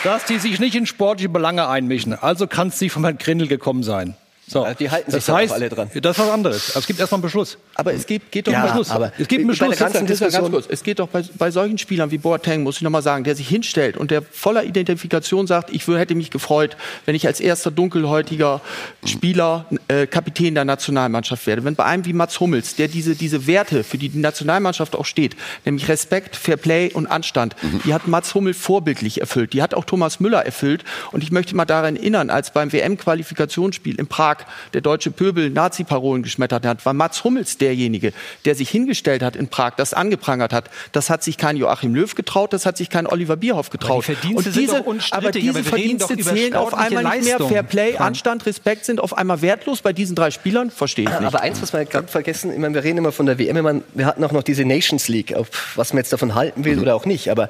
[0.05, 2.13] dass die sich nicht in sportliche Belange einmischen.
[2.13, 4.15] Also kann es nicht von Herrn Grindel gekommen sein.
[4.51, 4.67] So.
[4.77, 5.89] Die halten sich das heißt, alle dran.
[5.93, 6.69] Das ist was anderes.
[6.71, 7.57] Aber es gibt erstmal einen Beschluss.
[7.75, 8.89] Aber es geht, geht doch Ja, um Beschluss.
[8.89, 9.77] aber es gibt einen Bei Beschluss.
[9.77, 10.41] der ganzen Diskussion.
[10.41, 10.65] Ganz kurz.
[10.69, 13.47] Es geht doch bei, bei solchen Spielern wie Boateng, muss ich nochmal sagen, der sich
[13.47, 16.75] hinstellt und der voller Identifikation sagt, ich hätte mich gefreut,
[17.05, 18.59] wenn ich als erster dunkelhäutiger
[19.05, 21.63] Spieler äh, Kapitän der Nationalmannschaft werde.
[21.63, 25.05] Wenn bei einem wie Mats Hummels, der diese, diese Werte, für die die Nationalmannschaft auch
[25.05, 27.55] steht, nämlich Respekt, Fair Play und Anstand,
[27.85, 29.53] die hat Mats Hummel vorbildlich erfüllt.
[29.53, 30.83] Die hat auch Thomas Müller erfüllt.
[31.13, 34.37] Und ich möchte mal daran erinnern, als beim WM-Qualifikationsspiel in Prag
[34.73, 38.13] der deutsche Pöbel Nazi-Parolen geschmettert hat, war Mats Hummels derjenige,
[38.45, 40.69] der sich hingestellt hat in Prag, das angeprangert hat.
[40.91, 44.05] Das hat sich kein Joachim Löw getraut, das hat sich kein Oliver Bierhoff getraut.
[44.05, 47.39] Verdienste und sind diese, aber diese aber Verdienste zählen auf einmal nicht mehr.
[47.39, 47.97] Fair Play.
[47.97, 50.71] Anstand, Respekt sind auf einmal wertlos bei diesen drei Spielern.
[50.71, 51.23] Verstehe ich nicht.
[51.25, 53.63] Aber eins, was wir gerade vergessen, ich meine, wir reden immer von der WM, ich
[53.63, 56.79] meine, wir hatten auch noch diese Nations League, auf was man jetzt davon halten will
[56.79, 57.29] oder auch nicht.
[57.29, 57.49] Aber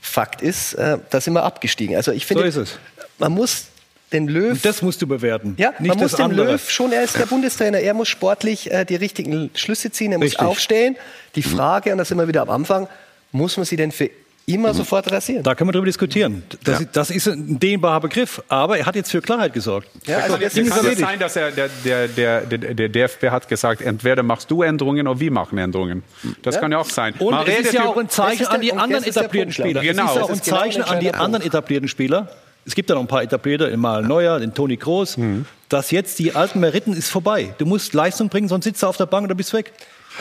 [0.00, 1.96] Fakt ist, äh, da sind wir abgestiegen.
[1.96, 2.78] Also ich finde, So ist es.
[3.18, 3.66] man muss
[4.14, 4.60] den Löw.
[4.62, 5.54] Das musst du bewerten.
[5.58, 6.52] Ja, nicht man muss das den andere.
[6.52, 10.18] Löw schon, er ist der Bundestrainer, er muss sportlich äh, die richtigen Schlüsse ziehen, er
[10.18, 10.40] muss Richtig.
[10.40, 10.96] aufstellen.
[11.34, 12.88] Die Frage, und da sind wir wieder am Anfang,
[13.32, 14.08] muss man sie denn für
[14.46, 15.42] immer sofort rasieren?
[15.42, 16.42] Da können wir darüber diskutieren.
[16.64, 19.88] Das, das ist ein dehnbarer Begriff, aber er hat jetzt für Klarheit gesorgt.
[20.06, 23.48] Ja, also Jetzt kann es sein, dass er, der, der, der, der, der DFB hat
[23.48, 26.02] gesagt, entweder machst du Änderungen oder wir machen Änderungen.
[26.42, 26.60] Das Ja.
[26.60, 27.14] kann ja auch sein.
[27.18, 29.80] Und Man es ist redet ja auch ein Zeichen an die anderen das etablierten Spieler.
[29.80, 30.04] Genau.
[30.04, 32.28] Es ist ja auch Das ein genau Zeichen an die anderen etablierten Spieler.
[32.66, 35.44] Es gibt ja noch ein paar etablierte, mal Neuer, den Toni Kroos, Mhm.
[35.68, 37.54] dass jetzt die alten Meriten ist vorbei.
[37.58, 39.72] Du musst Leistung bringen, sonst sitzt du auf der Bank oder bist weg.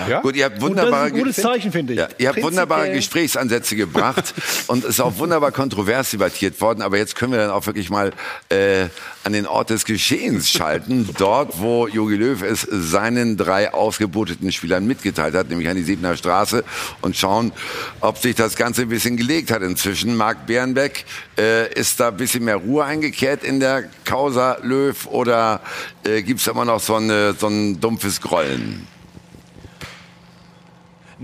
[0.07, 0.22] Ja?
[0.22, 1.99] Gut, ihr habt Und das ist wunderbare, ein gutes Zeichen, finde ich.
[1.99, 4.34] Ja, ihr habt wunderbare Gesprächsansätze gebracht
[4.68, 6.82] und es ist auch wunderbar kontrovers debattiert worden.
[6.82, 8.11] Aber jetzt können wir dann auch wirklich mal
[8.49, 8.88] äh,
[9.24, 11.10] an den Ort des Geschehens schalten.
[11.18, 16.18] Dort, wo Jogi Löw es seinen drei ausgeboteten Spielern mitgeteilt hat, nämlich an die Siebener
[16.18, 16.64] Straße
[17.02, 17.52] und schauen,
[18.02, 20.15] ob sich das Ganze ein bisschen gelegt hat inzwischen.
[20.15, 21.06] Marc Bernbeck,
[21.38, 25.61] äh, ist da ein bisschen mehr Ruhe eingekehrt in der Causa Löw oder
[26.03, 28.88] äh, gibt es immer noch so, eine, so ein dumpfes Grollen?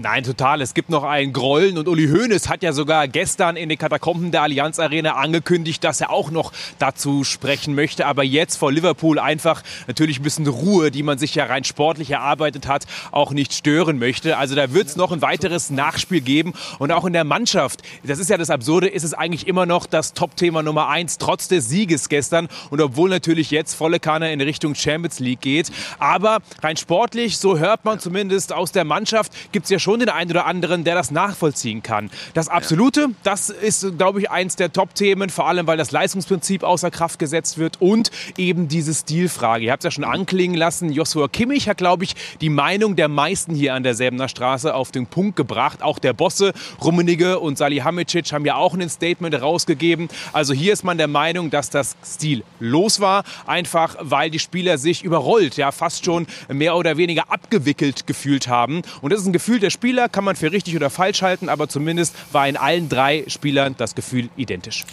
[0.01, 0.61] Nein, total.
[0.61, 4.31] Es gibt noch ein Grollen und Uli Hoeneß hat ja sogar gestern in den Katakomben
[4.31, 8.05] der Allianz Arena angekündigt, dass er auch noch dazu sprechen möchte.
[8.05, 12.11] Aber jetzt vor Liverpool einfach natürlich ein bisschen Ruhe, die man sich ja rein sportlich
[12.11, 14.37] erarbeitet hat, auch nicht stören möchte.
[14.37, 17.81] Also da wird es noch ein weiteres Nachspiel geben und auch in der Mannschaft.
[18.05, 21.49] Das ist ja das Absurde, ist es eigentlich immer noch das Top-Thema Nummer eins, trotz
[21.49, 25.69] des Sieges gestern und obwohl natürlich jetzt volle Kanne in Richtung Champions League geht.
[25.97, 30.09] Aber rein sportlich, so hört man zumindest aus der Mannschaft, gibt es ja schon den
[30.09, 32.11] einen oder anderen, der das nachvollziehen kann.
[32.33, 36.91] Das Absolute, das ist, glaube ich, eins der Top-Themen, vor allem, weil das Leistungsprinzip außer
[36.91, 39.65] Kraft gesetzt wird und eben diese Stilfrage.
[39.65, 40.91] Ihr habt es ja schon anklingen lassen.
[40.91, 44.91] Joshua Kimmich hat, glaube ich, die Meinung der meisten hier an der Säbener Straße auf
[44.91, 45.81] den Punkt gebracht.
[45.81, 46.53] Auch der Bosse,
[46.83, 50.09] Rummenigge und Salihamidzic haben ja auch ein Statement rausgegeben.
[50.33, 54.77] Also hier ist man der Meinung, dass das Stil los war, einfach weil die Spieler
[54.77, 58.81] sich überrollt, ja fast schon mehr oder weniger abgewickelt gefühlt haben.
[59.01, 61.69] Und das ist ein Gefühl der Spieler, kann man für richtig oder falsch halten, aber
[61.69, 64.83] zumindest war in allen drei Spielern das Gefühl identisch.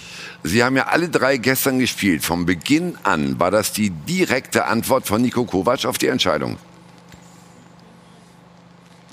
[0.44, 2.22] Sie haben ja alle drei gestern gespielt.
[2.22, 6.56] Vom Beginn an war das die direkte Antwort von Nico Kovac auf die Entscheidung.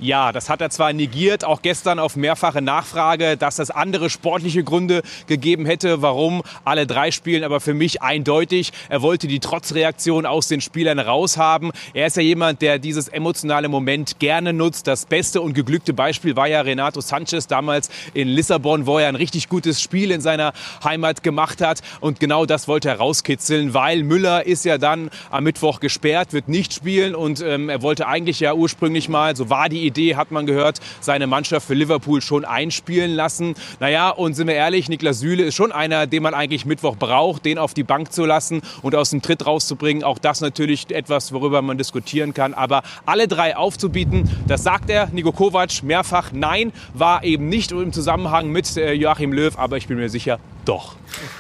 [0.04, 4.62] Ja, das hat er zwar negiert, auch gestern auf mehrfache Nachfrage, dass es andere sportliche
[4.62, 8.74] Gründe gegeben hätte, warum alle drei spielen, aber für mich eindeutig.
[8.90, 11.72] Er wollte die Trotzreaktion aus den Spielern raushaben.
[11.94, 14.88] Er ist ja jemand, der dieses emotionale Moment gerne nutzt.
[14.88, 19.16] Das beste und geglückte Beispiel war ja Renato Sanchez damals in Lissabon, wo er ein
[19.16, 20.52] richtig gutes Spiel in seiner
[20.84, 21.80] Heimat gemacht hat.
[22.02, 26.50] Und genau das wollte er rauskitzeln, weil Müller ist ja dann am Mittwoch gesperrt, wird
[26.50, 30.32] nicht spielen und ähm, er wollte eigentlich ja ursprünglich mal, so war die Idee, hat
[30.32, 33.56] man gehört, seine Mannschaft für Liverpool schon einspielen lassen.
[33.80, 37.46] Naja, und sind wir ehrlich, Niklas Süle ist schon einer, den man eigentlich Mittwoch braucht,
[37.46, 40.04] den auf die Bank zu lassen und aus dem Tritt rauszubringen.
[40.04, 42.54] Auch das natürlich etwas, worüber man diskutieren kann.
[42.54, 47.94] Aber alle drei aufzubieten, das sagt er, Nico Kovac, mehrfach nein, war eben nicht im
[47.94, 50.96] Zusammenhang mit äh, Joachim Löw, aber ich bin mir sicher, doch.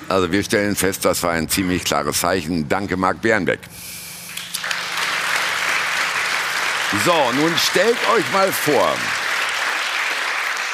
[0.10, 2.68] Also wir stellen fest, das war ein ziemlich klares Zeichen.
[2.70, 3.60] Danke, Marc Bernbeck.
[7.02, 7.12] So,
[7.42, 8.96] nun stellt euch mal vor,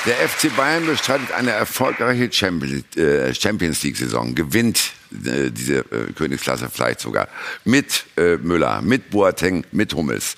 [0.05, 6.99] der FC Bayern bestreitet eine erfolgreiche äh, Champions League-Saison, gewinnt äh, diese äh, Königsklasse vielleicht
[6.99, 7.29] sogar
[7.63, 10.35] mit Müller, mit Boateng, mit Hummels.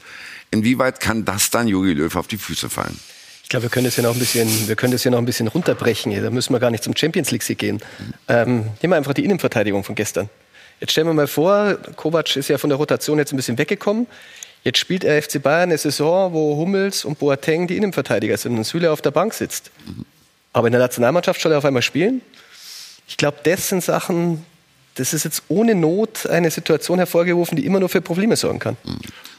[0.52, 2.98] Inwieweit kann das dann Jogi Löw auf die Füße fallen?
[3.44, 5.26] Ich glaube, wir können das ja noch ein bisschen, wir können das ja noch ein
[5.26, 6.24] bisschen runterbrechen.
[6.24, 7.82] Da müssen wir gar nicht zum Champions League gehen.
[8.30, 10.30] Ähm, nehmen wir einfach die Innenverteidigung von gestern.
[10.80, 14.08] Jetzt stellen wir mal vor, Kovac ist ja von der Rotation jetzt ein bisschen weggekommen.
[14.64, 18.64] Jetzt spielt der FC Bayern eine Saison, wo Hummels und Boateng die Innenverteidiger sind und
[18.64, 19.72] Süle auf der Bank sitzt.
[20.54, 22.22] Aber in der Nationalmannschaft soll er auf einmal spielen.
[23.08, 24.46] Ich glaube, das sind Sachen,
[24.96, 28.78] das ist jetzt ohne Not eine Situation hervorgerufen, die immer nur für Probleme sorgen kann.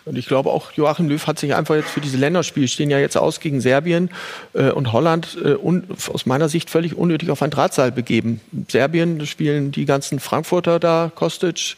[0.04, 2.98] Und ich glaube auch, Joachim Löw hat sich einfach jetzt für diese Länderspiele, stehen ja
[2.98, 4.10] jetzt aus gegen Serbien
[4.52, 8.40] äh, und Holland, äh, un, aus meiner Sicht völlig unnötig auf ein Drahtseil begeben.
[8.68, 11.76] Serbien spielen die ganzen Frankfurter da, Kostic,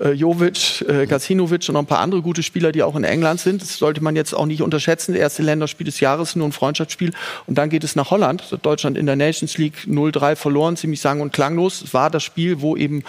[0.00, 3.40] äh, Jovic, äh, Gacinovic und noch ein paar andere gute Spieler, die auch in England
[3.40, 3.62] sind.
[3.62, 5.12] Das sollte man jetzt auch nicht unterschätzen.
[5.12, 7.12] Das erste Länderspiel des Jahres, nur ein Freundschaftsspiel.
[7.46, 8.58] Und dann geht es nach Holland.
[8.62, 11.82] Deutschland in der Nations League 0-3 verloren, ziemlich sang- und klanglos.
[11.82, 13.02] Es war das Spiel, wo eben,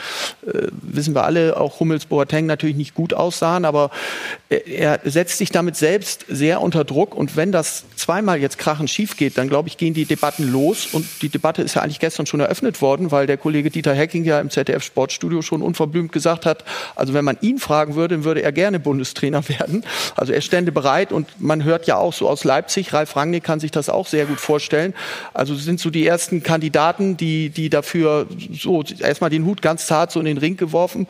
[0.46, 3.92] äh, wissen wir alle, auch Hummels, Boateng natürlich nicht gut aussahen, aber
[4.58, 7.16] er setzt sich damit selbst sehr unter Druck.
[7.16, 10.88] Und wenn das zweimal jetzt krachend schief geht, dann glaube ich, gehen die Debatten los.
[10.92, 14.24] Und die Debatte ist ja eigentlich gestern schon eröffnet worden, weil der Kollege Dieter Hecking
[14.24, 16.64] ja im ZDF Sportstudio schon unverblümt gesagt hat,
[16.96, 19.84] also wenn man ihn fragen würde, dann würde er gerne Bundestrainer werden.
[20.16, 23.60] Also er stände bereit und man hört ja auch so aus Leipzig, Ralf Rangnick kann
[23.60, 24.94] sich das auch sehr gut vorstellen.
[25.34, 30.12] Also sind so die ersten Kandidaten, die, die dafür so erstmal den Hut ganz zart
[30.12, 31.08] so in den Ring geworfen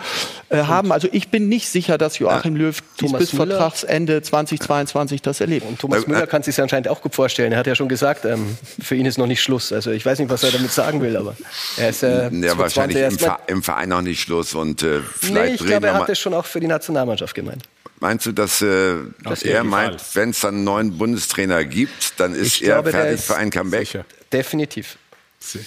[0.50, 0.92] äh, haben.
[0.92, 5.66] Also ich bin nicht sicher, dass Joachim Löw dies bis Vertragsende 2022 das erlebt.
[5.66, 7.52] Und Thomas Müller kann sich anscheinend auch gut vorstellen.
[7.52, 9.72] Er hat ja schon gesagt, ähm, für ihn ist noch nicht Schluss.
[9.72, 11.36] Also ich weiß nicht, was er damit sagen will, aber
[11.78, 15.34] er ist äh, ja, wahrscheinlich im, Ver im, Verein noch nicht Schluss und äh, vielleicht
[15.34, 17.64] nee, ich glaube, er hat es schon auch für die Nationalmannschaft gemeint.
[18.00, 22.36] Meinst du, dass, äh, dass er meint, wenn es dann einen neuen Bundestrainer gibt, dann
[22.36, 23.88] ist ich er glaube, fertig ist für ein Comeback?
[23.88, 24.06] Sicher.
[24.32, 24.98] Definitiv.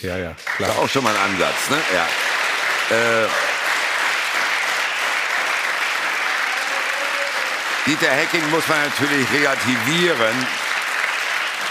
[0.03, 0.69] Ja, ja, klar.
[0.69, 1.77] Das ist auch schon mal ein Ansatz, ne?
[1.95, 2.07] Ja.
[2.97, 3.27] Äh,
[7.87, 10.35] Dieter Hecking muss man natürlich relativieren.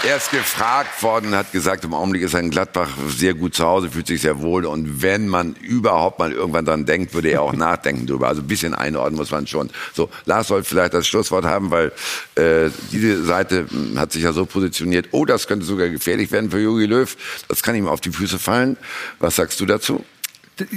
[0.02, 3.66] Er ist gefragt worden, hat gesagt, im Augenblick ist er in Gladbach sehr gut zu
[3.66, 4.64] Hause, fühlt sich sehr wohl.
[4.64, 8.28] Und wenn man überhaupt mal irgendwann dran denkt, würde er auch nachdenken drüber.
[8.28, 9.68] Also ein bisschen einordnen muss man schon.
[9.92, 11.92] So, Lars soll vielleicht das Schlusswort haben, weil
[12.36, 15.08] äh, diese Seite hm, hat sich ja so positioniert.
[15.10, 17.14] Oh, das könnte sogar gefährlich werden für Jogi Löw.
[17.48, 18.78] Das kann ihm auf die Füße fallen.
[19.18, 20.02] Was sagst du dazu?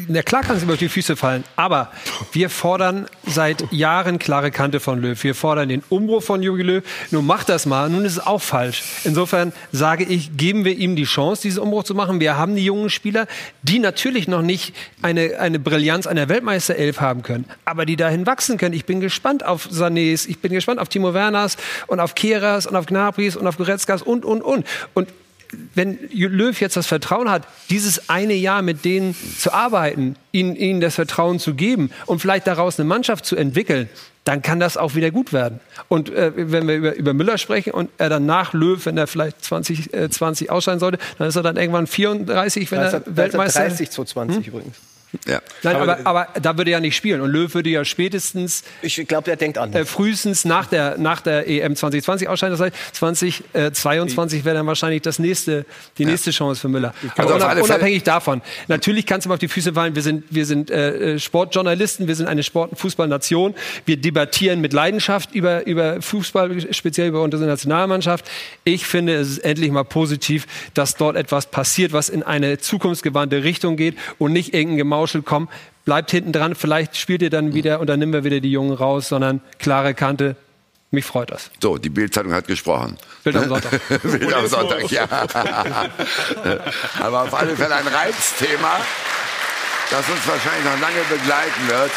[0.09, 1.91] Na klar kann es ihm auf die Füße fallen, aber
[2.33, 5.23] wir fordern seit Jahren klare Kante von Löw.
[5.23, 6.83] Wir fordern den Umbruch von Jogi Löw.
[7.11, 8.83] Nun macht das mal, nun ist es auch falsch.
[9.05, 12.19] Insofern sage ich, geben wir ihm die Chance, diesen Umbruch zu machen.
[12.19, 13.25] Wir haben die jungen Spieler,
[13.61, 18.57] die natürlich noch nicht eine, eine Brillanz einer Weltmeisterelf haben können, aber die dahin wachsen
[18.57, 18.75] können.
[18.75, 21.55] Ich bin gespannt auf Sanés, ich bin gespannt auf Timo Werners
[21.87, 24.65] und auf Keras und auf Gnabrys und auf Goretzkas und, und, und.
[24.93, 25.07] Und
[25.73, 30.81] wenn Löw jetzt das Vertrauen hat, dieses eine Jahr mit denen zu arbeiten, ihnen, ihnen
[30.81, 33.89] das Vertrauen zu geben und vielleicht daraus eine Mannschaft zu entwickeln,
[34.25, 35.59] dann kann das auch wieder gut werden.
[35.87, 39.07] Und äh, wenn wir über, über Müller sprechen und er dann nach Löw, wenn er
[39.07, 43.61] vielleicht 2020 äh, ausscheiden sollte, dann ist er dann irgendwann 34, wenn er, er Weltmeister...
[43.61, 44.53] 30 2020 hm?
[44.53, 44.75] übrigens.
[45.25, 45.41] Ja.
[45.63, 47.21] Nein, aber, aber, aber, da würde er ja nicht spielen.
[47.21, 48.63] Und Löw würde ja spätestens.
[48.83, 49.73] Ich glaube, der denkt an.
[49.73, 52.55] Äh, frühestens nach der, nach der EM 2020 ausscheiden.
[52.55, 55.65] Das heißt, 2022 äh, wäre dann wahrscheinlich das nächste,
[55.97, 56.09] die ja.
[56.09, 56.93] nächste Chance für Müller.
[57.17, 58.43] Also unab unabhängig davon.
[58.67, 59.95] Natürlich kannst du ihm auf die Füße fallen.
[59.95, 63.55] Wir sind, wir sind äh, äh Sportjournalisten, wir sind eine Sport- und Fußballnation.
[63.85, 68.29] Wir debattieren mit Leidenschaft über, über Fußball, speziell über unsere Nationalmannschaft.
[68.63, 70.45] Ich finde, es ist endlich mal positiv,
[70.75, 75.21] dass dort etwas passiert, was in eine zukunftsgewandte Richtung geht und nicht irgendein Gemauschel Mauschel,
[75.21, 75.47] komm,
[75.85, 78.73] bleibt hinten dran, vielleicht spielt ihr dann wieder und dann nehmen wir wieder die Jungen
[78.73, 80.35] raus, sondern klare Kante,
[80.91, 81.51] Mich freut das.
[81.61, 82.97] So, die Bildzeitung hat gesprochen.
[83.23, 83.79] Bild am Sonntag.
[84.01, 85.07] Bild am Sonntag, ja.
[86.99, 88.79] Aber auf alle Fälle ein Reizthema,
[89.91, 91.91] das uns wahrscheinlich noch lange begleiten wird.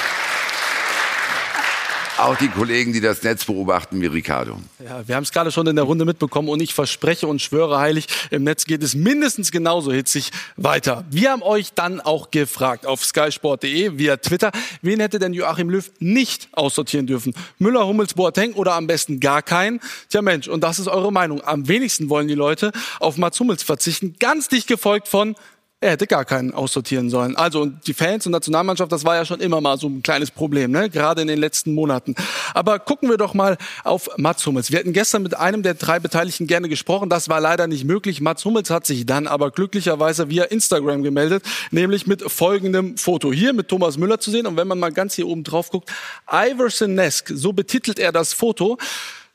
[2.18, 4.58] Auch die Kollegen, die das Netz beobachten, wie Ricardo.
[4.84, 7.78] Ja, wir haben es gerade schon in der Runde mitbekommen und ich verspreche und schwöre
[7.78, 11.04] heilig, im Netz geht es mindestens genauso hitzig weiter.
[11.10, 14.52] Wir haben euch dann auch gefragt auf skysport.de via Twitter,
[14.82, 17.34] wen hätte denn Joachim Löw nicht aussortieren dürfen?
[17.58, 19.80] Müller, Hummels, Boateng oder am besten gar keinen?
[20.10, 21.42] Tja Mensch, und das ist eure Meinung.
[21.42, 25.34] Am wenigsten wollen die Leute auf Mats Hummels verzichten, ganz dicht gefolgt von
[25.82, 27.36] er hätte gar keinen aussortieren sollen.
[27.36, 30.70] Also die Fans und Nationalmannschaft, das war ja schon immer mal so ein kleines Problem,
[30.70, 30.88] ne?
[30.88, 32.14] gerade in den letzten Monaten.
[32.54, 34.70] Aber gucken wir doch mal auf Mats Hummels.
[34.70, 37.08] Wir hatten gestern mit einem der drei Beteiligten gerne gesprochen.
[37.08, 38.20] Das war leider nicht möglich.
[38.20, 41.42] Mats Hummels hat sich dann aber glücklicherweise via Instagram gemeldet,
[41.72, 43.32] nämlich mit folgendem Foto.
[43.32, 44.46] Hier mit Thomas Müller zu sehen.
[44.46, 45.90] Und wenn man mal ganz hier oben drauf guckt,
[46.30, 48.78] Iverson-esque, so betitelt er das Foto.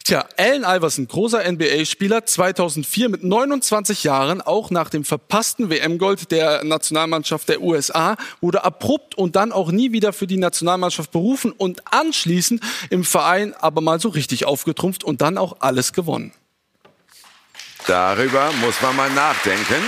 [0.07, 6.63] Tja, Allen Iverson, großer NBA-Spieler, 2004 mit 29 Jahren, auch nach dem verpassten WM-Gold der
[6.63, 11.81] Nationalmannschaft der USA, wurde abrupt und dann auch nie wieder für die Nationalmannschaft berufen und
[11.91, 16.31] anschließend im Verein aber mal so richtig aufgetrumpft und dann auch alles gewonnen.
[17.85, 19.83] Darüber muss man mal nachdenken.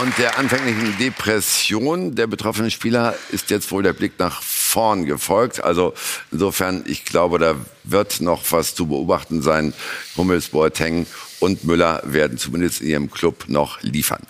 [0.00, 5.64] Und der anfänglichen Depression der betroffenen Spieler ist jetzt wohl der Blick nach vorn gefolgt.
[5.64, 5.94] Also
[6.30, 9.72] insofern, ich glaube, da wird noch was zu beobachten sein.
[10.16, 11.06] Hummels, Boateng
[11.40, 14.20] und Müller werden zumindest in ihrem Club noch liefern.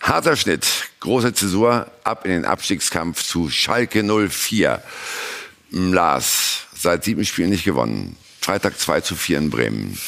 [0.00, 0.68] Harter Schnitt,
[1.00, 4.82] große Zäsur, ab in den Abstiegskampf zu Schalke 04.
[5.70, 8.16] Lars, seit sieben Spielen nicht gewonnen.
[8.40, 9.98] Freitag 2 zu 4 in Bremen.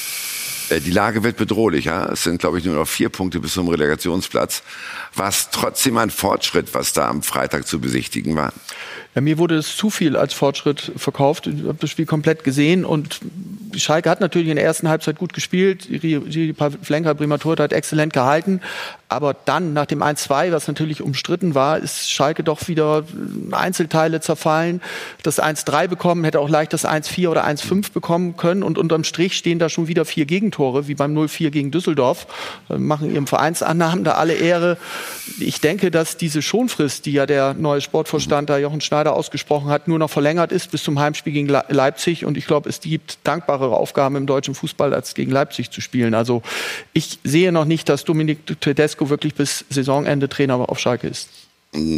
[0.71, 2.11] Äh, die Lage wird bedrohlicher.
[2.13, 4.63] Es sind, glaube ich, nur noch vier Punkte bis zum Relegationsplatz.
[5.15, 8.53] War es trotzdem ein Fortschritt, was da am Freitag zu besichtigen war?
[9.15, 11.47] Ja, mir wurde es zu viel als Fortschritt verkauft.
[11.47, 13.21] Ich habe das Spiel komplett gesehen und
[13.77, 15.89] Schalke hat natürlich in der ersten Halbzeit gut gespielt.
[15.89, 18.61] Die Flenker Primatur hat exzellent gehalten.
[19.09, 23.05] Aber dann, nach dem 1-2, was natürlich umstritten war, ist Schalke doch wieder
[23.53, 24.81] Einzelteile zerfallen.
[25.23, 28.63] Das 1-3 bekommen, hätte auch leicht das 1-4 oder 1-5 bekommen können.
[28.65, 32.27] Und unterm Strich stehen da schon wieder vier Gegentore, wie beim 0-4 gegen Düsseldorf.
[32.69, 34.79] Machen ihrem Vereinsannahmen da alle Ehre.
[35.39, 39.89] Ich denke, dass diese Schonfrist, die ja der neue Sportvorstand da Jochen Schneider ausgesprochen hat,
[39.89, 42.25] nur noch verlängert ist bis zum Heimspiel gegen Leipzig.
[42.25, 46.15] Und ich glaube, es gibt dankbarere Aufgaben im deutschen Fußball, als gegen Leipzig zu spielen.
[46.15, 46.43] Also
[46.93, 51.29] ich sehe noch nicht, dass Dominik Tedesco wirklich bis Saisonende Trainer auf Schalke ist.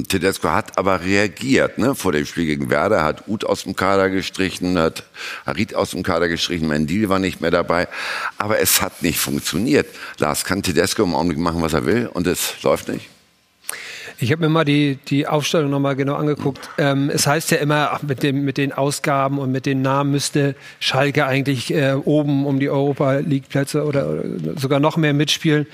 [0.08, 1.94] Tedesco hat aber reagiert, ne?
[1.94, 5.04] Vor dem Spiel gegen Werder hat Uth aus dem Kader gestrichen, hat
[5.44, 7.86] Harit aus dem Kader gestrichen, Mendil war nicht mehr dabei.
[8.38, 9.86] Aber es hat nicht funktioniert.
[10.18, 13.10] Lars kann Tedesco im Augenblick machen, was er will und es läuft nicht.
[14.18, 16.70] Ich habe mir mal die, die Aufstellung nochmal genau angeguckt.
[16.78, 20.54] Ähm, es heißt ja immer, mit, dem, mit den Ausgaben und mit den Namen müsste
[20.80, 24.22] Schalke eigentlich äh, oben um die Europa League Plätze oder, oder
[24.56, 25.66] sogar noch mehr mitspielen.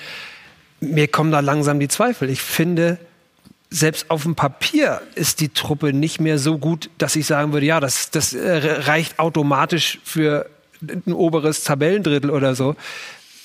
[0.81, 2.31] Mir kommen da langsam die Zweifel.
[2.31, 2.99] Ich finde,
[3.71, 7.67] selbst auf dem Papier ist die Truppe nicht mehr so gut, dass ich sagen würde,
[7.67, 10.47] ja, das, das äh, reicht automatisch für
[10.83, 12.75] ein oberes Tabellendrittel oder so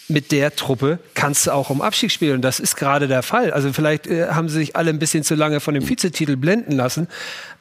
[0.08, 2.36] mit der Truppe kannst du auch um Abstieg spielen.
[2.36, 3.52] Und das ist gerade der Fall.
[3.52, 6.74] Also vielleicht äh, haben sie sich alle ein bisschen zu lange von dem Vizetitel blenden
[6.74, 7.08] lassen.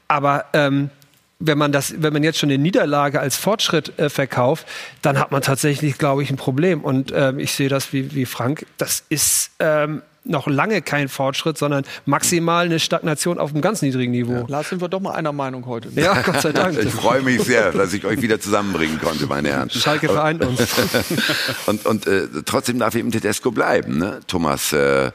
[0.09, 0.90] Aber ähm,
[1.39, 4.66] wenn man das, wenn man jetzt schon eine Niederlage als Fortschritt äh, verkauft,
[5.02, 6.82] dann hat man tatsächlich, glaube ich, ein Problem.
[6.82, 8.66] Und ähm, ich sehe das wie, wie Frank.
[8.78, 14.12] Das ist ähm, noch lange kein Fortschritt, sondern maximal eine Stagnation auf einem ganz niedrigen
[14.12, 14.35] Niveau.
[14.35, 14.44] Ja.
[14.48, 15.89] Lars, sind wir doch mal einer Meinung heute.
[15.94, 16.77] Ja, Gott sei Dank.
[16.86, 19.70] Ich freue mich sehr, dass ich euch wieder zusammenbringen konnte, meine Herren.
[19.70, 20.61] Schalke vereint uns.
[21.66, 25.11] und und äh, trotzdem darf eben Tedesco bleiben, ne, Thomas, äh,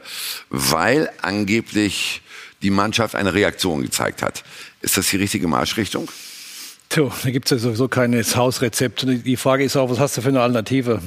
[0.50, 2.22] weil angeblich
[2.62, 4.44] die Mannschaft eine Reaktion gezeigt hat.
[4.80, 6.08] Ist das die richtige Marschrichtung?
[6.92, 9.06] Tja, da gibt es ja sowieso kein Hausrezept.
[9.08, 11.00] Die Frage ist auch, was hast du für eine Alternative?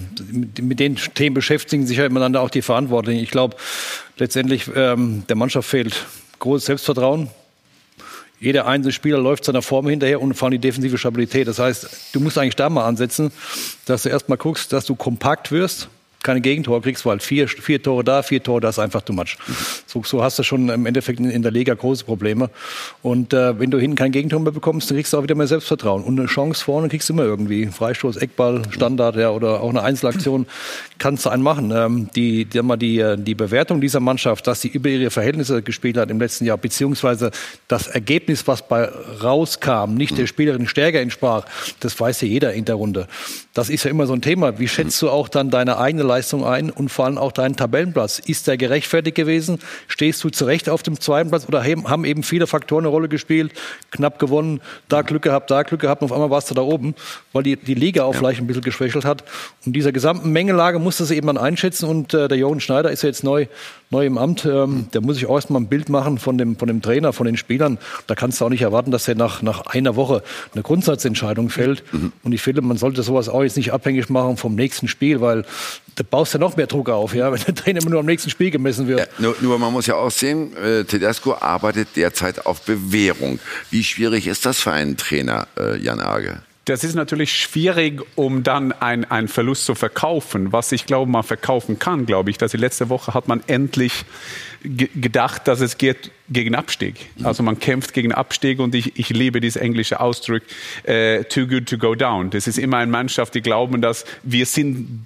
[0.60, 3.22] Mit den Themen beschäftigen sich ja miteinander auch die Verantwortlichen.
[3.22, 3.56] Ich glaube,
[4.18, 6.08] letztendlich ähm, der Mannschaft fehlt
[6.40, 7.30] großes Selbstvertrauen.
[8.40, 11.48] Jeder einzelne Spieler läuft seiner Form hinterher und vor allem die defensive Stabilität.
[11.48, 13.32] Das heißt, du musst eigentlich da mal ansetzen,
[13.86, 15.90] dass du erstmal guckst, dass du kompakt wirst,
[16.26, 19.38] keine Gegentore kriegst, weil vier, vier Tore da, vier Tore da ist einfach too much.
[19.86, 22.50] So, so hast du schon im Endeffekt in, in der Liga große Probleme.
[23.02, 25.48] Und äh, wenn du hinten kein Gegentor mehr bekommst, dann kriegst du auch wieder mehr
[25.48, 26.04] Selbstvertrauen.
[26.04, 27.68] Und eine Chance vorne kriegst du immer irgendwie.
[27.68, 30.48] Freistoß, Eckball, Standard, ja, oder auch eine Einzelaktion
[30.98, 31.72] kannst du einen machen.
[31.76, 35.98] Ähm, die, die, die, äh, die Bewertung dieser Mannschaft, dass sie über ihre Verhältnisse gespielt
[35.98, 37.32] hat im letzten Jahr, beziehungsweise
[37.68, 38.90] das Ergebnis, was bei
[39.22, 41.46] rauskam, nicht der Spielerin Stärke entsprach,
[41.80, 43.08] das weiß ja jeder in der Runde.
[43.56, 44.60] Das ist ja immer so ein Thema.
[44.60, 48.20] Wie schätzt du auch dann deine eigene Leistung ein und vor allem auch deinen Tabellenplatz.
[48.20, 49.60] Ist der gerechtfertigt gewesen?
[49.88, 53.54] Stehst du zurecht auf dem zweiten Platz oder haben eben viele Faktoren eine Rolle gespielt?
[53.92, 54.60] Knapp gewonnen,
[54.90, 56.96] da Glück gehabt, da Glück gehabt und auf einmal warst du da oben,
[57.32, 58.20] weil die, die Liga auch ja.
[58.20, 59.24] vielleicht ein bisschen geschwächelt hat.
[59.66, 63.04] Und dieser gesamten Mengelage musste sie eben dann einschätzen und äh, der Jochen Schneider ist
[63.04, 63.48] ja jetzt neu,
[63.90, 64.46] neu im Amt.
[64.46, 67.26] Ähm, der muss sich auch erstmal ein Bild machen von dem, von dem Trainer, von
[67.26, 67.78] den Spielern.
[68.08, 71.84] Da kannst du auch nicht erwarten, dass er nach, nach einer Woche eine Grundsatzentscheidung fällt.
[71.94, 72.12] Mhm.
[72.24, 75.46] Und ich finde, man sollte sowas auch jetzt nicht abhängig machen vom nächsten Spiel, weil
[75.96, 78.06] da baust du ja noch mehr Druck auf, ja, wenn der Trainer immer nur am
[78.06, 79.00] nächsten Spiel gemessen wird.
[79.00, 83.40] Ja, nur, nur, man muss ja auch sehen, äh, Tedesco arbeitet derzeit auf Bewährung.
[83.72, 86.42] Wie schwierig ist das für einen Trainer, äh, Jan Arge?
[86.66, 90.52] Das ist natürlich schwierig, um dann einen Verlust zu verkaufen.
[90.52, 94.04] Was ich glaube, man verkaufen kann, glaube ich, dass die letzte Woche hat man endlich
[94.64, 96.96] gedacht, dass es geht gegen Abstieg.
[97.24, 100.42] Also man kämpft gegen Abstieg und ich, ich liebe diesen englischen Ausdruck,
[100.84, 102.32] äh, too good to go down.
[102.32, 105.06] Das ist immer eine Mannschaft, die glauben, dass wir sind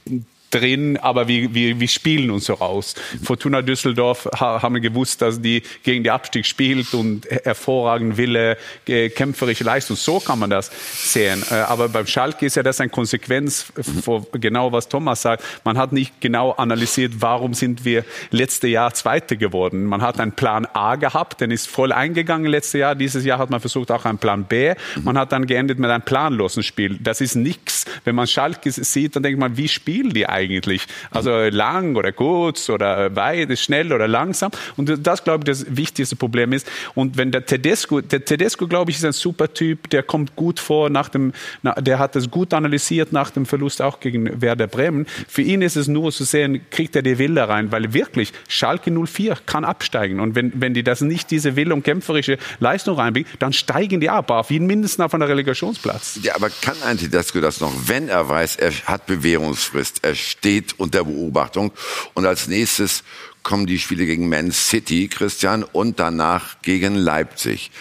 [0.52, 2.96] drin, aber wir, wir, wir spielen uns so aus.
[3.24, 9.64] Fortuna Düsseldorf haben wir gewusst, dass die gegen den Abstieg spielt und hervorragend Wille, kämpferische
[9.64, 9.96] Leistung.
[9.96, 11.44] So kann man das sehen.
[11.50, 13.72] Äh, aber beim Schalke ist ja das eine Konsequenz
[14.04, 15.44] von genau was Thomas sagt.
[15.64, 19.86] Man hat nicht genau analysiert, warum sind wir letzte Jahr Zweite geworden.
[19.86, 22.96] Man hat einen Plan A gehabt, den ist voll eingegangen letztes Jahr.
[22.96, 24.74] Dieses Jahr hat man versucht auch einen Plan B.
[25.04, 26.98] Man hat dann geendet mit einem planlosen Spiel.
[27.02, 27.86] Das ist nichts.
[28.04, 30.39] Wenn man Schalke sieht, dann denkt man, wie spielen die eigentlich?
[30.40, 30.88] Eigentlich.
[31.12, 34.52] Also lang oder kurz oder weit, schnell oder langsam.
[34.78, 36.68] Und das, glaube ich, das wichtigste Problem ist.
[36.96, 40.60] Und wenn der Tedesco, der Tedesco, glaube ich, ist ein super Typ, der kommt gut
[40.60, 41.34] vor nach dem,
[41.80, 45.06] der hat das gut analysiert nach dem Verlust auch gegen Werder Bremen.
[45.28, 48.92] Für ihn ist es nur zu sehen, kriegt er die Wille rein, weil wirklich Schalke
[48.92, 50.20] 04 kann absteigen.
[50.20, 54.10] Und wenn, wenn die das nicht diese Wille und kämpferische Leistung reinbringen, dann steigen die
[54.10, 56.20] ab, auf jeden mindestens auf einen Relegationsplatz.
[56.24, 60.80] Ja, aber kann ein Tedesco das noch, wenn er weiß, er hat Bewährungsfrist, er steht
[60.80, 61.72] unter Beobachtung.
[62.14, 63.04] Und als nächstes
[63.44, 67.72] kommen die Spiele gegen Man City, Christian, und danach gegen Leipzig.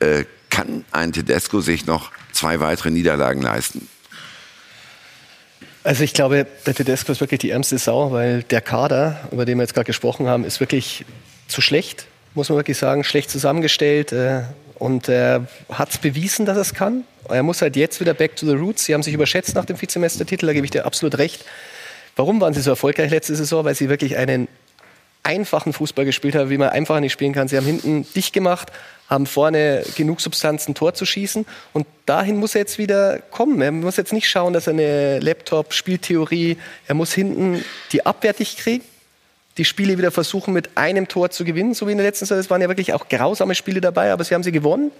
[0.00, 3.88] Äh, kann ein Tedesco sich noch zwei weitere Niederlagen leisten?
[5.84, 9.58] Also ich glaube, der Tedesco ist wirklich die ärmste Sau, weil der Kader, über den
[9.58, 11.04] wir jetzt gerade gesprochen haben, ist wirklich
[11.46, 14.12] zu schlecht, muss man wirklich sagen, schlecht zusammengestellt.
[14.12, 14.42] Äh,
[14.74, 17.04] und er hat es bewiesen, dass er es kann.
[17.28, 18.84] Er muss halt jetzt wieder back to the roots.
[18.84, 21.44] Sie haben sich überschätzt nach dem Vizemeistertitel, da gebe ich dir absolut recht.
[22.18, 23.64] Warum waren sie so erfolgreich letzte Saison?
[23.64, 24.48] Weil sie wirklich einen
[25.22, 27.46] einfachen Fußball gespielt haben, wie man einfach nicht spielen kann.
[27.46, 28.72] Sie haben hinten dicht gemacht,
[29.08, 31.46] haben vorne genug Substanz, ein Tor zu schießen.
[31.72, 33.62] Und dahin muss er jetzt wieder kommen.
[33.62, 36.56] Er muss jetzt nicht schauen, dass er eine Laptop-Spieltheorie,
[36.88, 38.84] er muss hinten die Abwehr dicht kriegen,
[39.56, 42.40] die Spiele wieder versuchen, mit einem Tor zu gewinnen, so wie in der letzten Saison.
[42.40, 44.90] Es waren ja wirklich auch grausame Spiele dabei, aber sie haben sie gewonnen.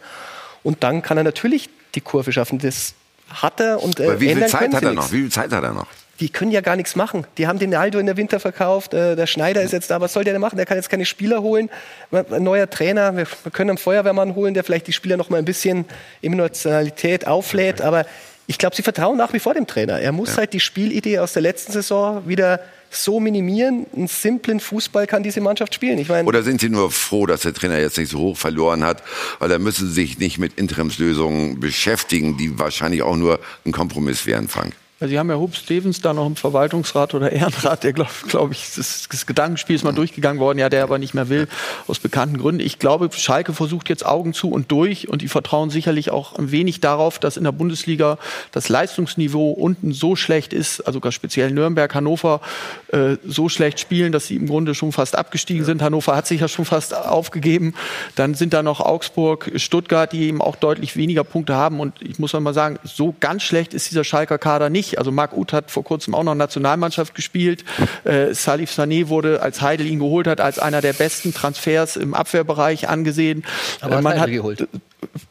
[0.62, 2.60] Und dann kann er natürlich die Kurve schaffen.
[2.60, 2.94] Das
[3.28, 5.10] hat er und äh, wie viel Zeit hat er noch?
[5.10, 5.88] Wie viel Zeit hat er noch?
[6.20, 7.26] Die können ja gar nichts machen.
[7.36, 10.12] Die haben den Aldo in der Winter verkauft, äh, der Schneider ist jetzt da, was
[10.12, 10.56] soll der denn machen?
[10.56, 11.70] Der kann jetzt keine Spieler holen.
[12.10, 15.38] Ein neuer Trainer, wir, wir können einen Feuerwehrmann holen, der vielleicht die Spieler noch mal
[15.38, 15.84] ein bisschen
[16.22, 18.06] Emotionalität auflädt, aber
[18.46, 20.00] ich glaube, sie vertrauen nach wie vor dem Trainer.
[20.00, 20.38] Er muss ja.
[20.38, 23.86] halt die Spielidee aus der letzten Saison wieder so minimieren.
[23.94, 25.98] Einen simplen Fußball kann diese Mannschaft spielen.
[25.98, 28.84] Ich mein, Oder sind Sie nur froh, dass der Trainer jetzt nicht so hoch verloren
[28.84, 29.02] hat?
[29.38, 34.24] Weil da müssen Sie sich nicht mit Interimslösungen beschäftigen, die wahrscheinlich auch nur ein Kompromiss
[34.24, 34.72] wären, Frank.
[35.00, 38.50] Also Sie haben ja Hub Stevens da noch im Verwaltungsrat oder Ehrenrat, der glaube glaub
[38.50, 41.46] ich, das, das, Gedankenspiel ist mal durchgegangen worden, ja, der aber nicht mehr will,
[41.86, 42.60] aus bekannten Gründen.
[42.60, 46.50] Ich glaube, Schalke versucht jetzt Augen zu und durch und die vertrauen sicherlich auch ein
[46.50, 48.18] wenig darauf, dass in der Bundesliga
[48.50, 52.40] das Leistungsniveau unten so schlecht ist, also gar speziell Nürnberg, Hannover
[52.88, 55.80] äh, so schlecht spielen, dass sie im Grunde schon fast abgestiegen sind.
[55.80, 57.74] Hannover hat sich ja schon fast aufgegeben.
[58.16, 62.18] Dann sind da noch Augsburg, Stuttgart, die eben auch deutlich weniger Punkte haben und ich
[62.18, 64.98] muss mal sagen, so ganz schlecht ist dieser Schalker Kader nicht nicht.
[64.98, 67.64] Also Marc Uth hat vor kurzem auch noch Nationalmannschaft gespielt.
[68.04, 72.14] Äh, Salif Sané wurde, als Heidel ihn geholt hat, als einer der besten Transfers im
[72.14, 73.44] Abwehrbereich angesehen.
[73.80, 74.68] Aber äh, man hat geholt.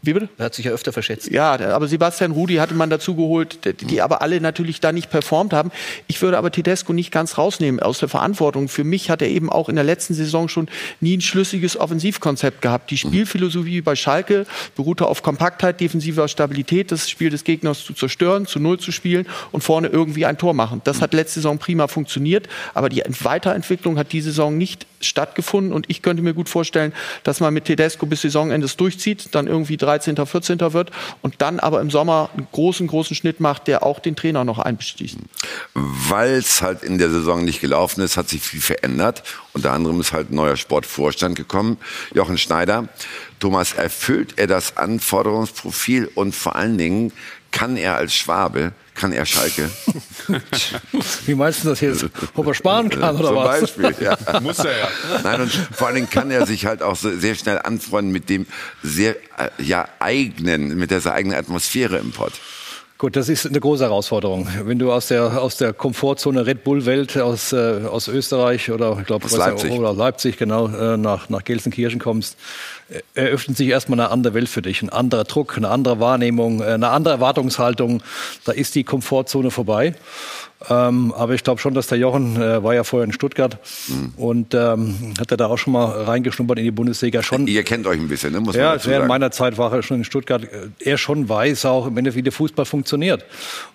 [0.01, 0.29] Wie bitte?
[0.37, 1.29] Er hat sich ja öfter verschätzt.
[1.29, 5.51] Ja, aber Sebastian Rudi hatte man dazu geholt, die aber alle natürlich da nicht performt
[5.51, 5.71] haben.
[6.07, 8.69] Ich würde aber Tedesco nicht ganz rausnehmen aus der Verantwortung.
[8.69, 10.69] Für mich hat er eben auch in der letzten Saison schon
[11.01, 12.89] nie ein schlüssiges Offensivkonzept gehabt.
[12.91, 14.45] Die Spielphilosophie bei Schalke
[14.75, 19.27] beruhte auf Kompaktheit, defensiver Stabilität, das Spiel des Gegners zu zerstören, zu Null zu spielen
[19.51, 20.81] und vorne irgendwie ein Tor machen.
[20.85, 25.85] Das hat letzte Saison prima funktioniert, aber die Weiterentwicklung hat diese Saison nicht stattgefunden und
[25.89, 26.93] ich könnte mir gut vorstellen,
[27.23, 30.59] dass man mit Tedesco bis Saisonende durchzieht, dann irgendwie 13., 14.
[30.73, 30.91] wird
[31.21, 34.59] und dann aber im Sommer einen großen, großen Schnitt macht, der auch den Trainer noch
[34.59, 35.17] einbeschließt.
[35.73, 39.23] Weil es halt in der Saison nicht gelaufen ist, hat sich viel verändert.
[39.53, 41.77] Unter anderem ist halt ein neuer Sportvorstand gekommen,
[42.13, 42.89] Jochen Schneider.
[43.39, 47.13] Thomas, erfüllt er das Anforderungsprofil und vor allen Dingen
[47.57, 49.69] kann er als Schwabe, kann er Schalke?
[51.25, 52.05] Wie meinst du das jetzt?
[52.35, 53.59] Ob er sparen kann oder Zum was?
[53.61, 54.17] Beispiel, ja.
[54.41, 54.87] Muss er ja.
[55.23, 58.29] Nein, und vor allen Dingen kann er sich halt auch so sehr schnell anfreunden mit
[58.29, 58.45] dem
[58.83, 62.33] sehr äh, ja, eigenen, mit dieser eigenen Atmosphäre im Pott.
[62.99, 64.47] Gut, das ist eine große Herausforderung.
[64.63, 69.05] Wenn du aus der, aus der Komfortzone Red Bull-Welt aus, äh, aus Österreich oder ich
[69.05, 69.71] glaube Aus Leipzig.
[69.71, 72.37] oder Leipzig genau äh, nach, nach Gelsenkirchen kommst,
[73.13, 76.65] eröffnet sich erstmal eine andere Welt für dich, ein anderer Druck, eine andere Wahrnehmung, äh,
[76.65, 78.01] eine andere Erwartungshaltung.
[78.45, 79.95] Da ist die Komfortzone vorbei.
[80.69, 84.13] Ähm, aber ich glaube schon, dass der Jochen äh, war ja vorher in Stuttgart Mhm.
[84.17, 87.45] und ähm, hat er da auch schon mal reingeschnuppert in die Bundesliga schon.
[87.47, 88.39] Ihr kennt euch ein bisschen, ne?
[88.39, 90.43] muss man Ja, dazu während meiner Zeit war er schon in Stuttgart.
[90.43, 93.23] äh, Er schon weiß auch im Endeffekt, wie der Fußball funktioniert.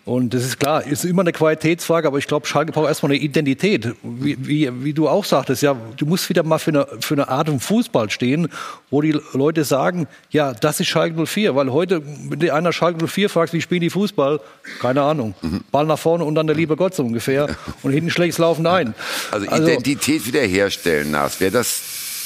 [0.05, 3.21] Und das ist klar, ist immer eine Qualitätsfrage, aber ich glaube, Schalke braucht erstmal eine
[3.21, 3.95] Identität.
[4.03, 7.29] Wie, wie, wie du auch sagtest, ja, du musst wieder mal für eine, für eine
[7.29, 8.49] Art von Fußball stehen,
[8.91, 11.55] wo die Leute sagen, ja, das ist Schalke 04.
[11.55, 14.41] Weil heute, wenn du einer Schalke 04 fragst, wie spielen die Fußball?
[14.81, 15.35] Keine Ahnung.
[15.43, 15.61] Mhm.
[15.71, 17.55] Ball nach vorne und dann der liebe Gott so ungefähr.
[17.83, 18.95] Und hinten schlägt Laufen ein.
[19.31, 21.83] Also, Identität wiederherstellen, Nas, wäre das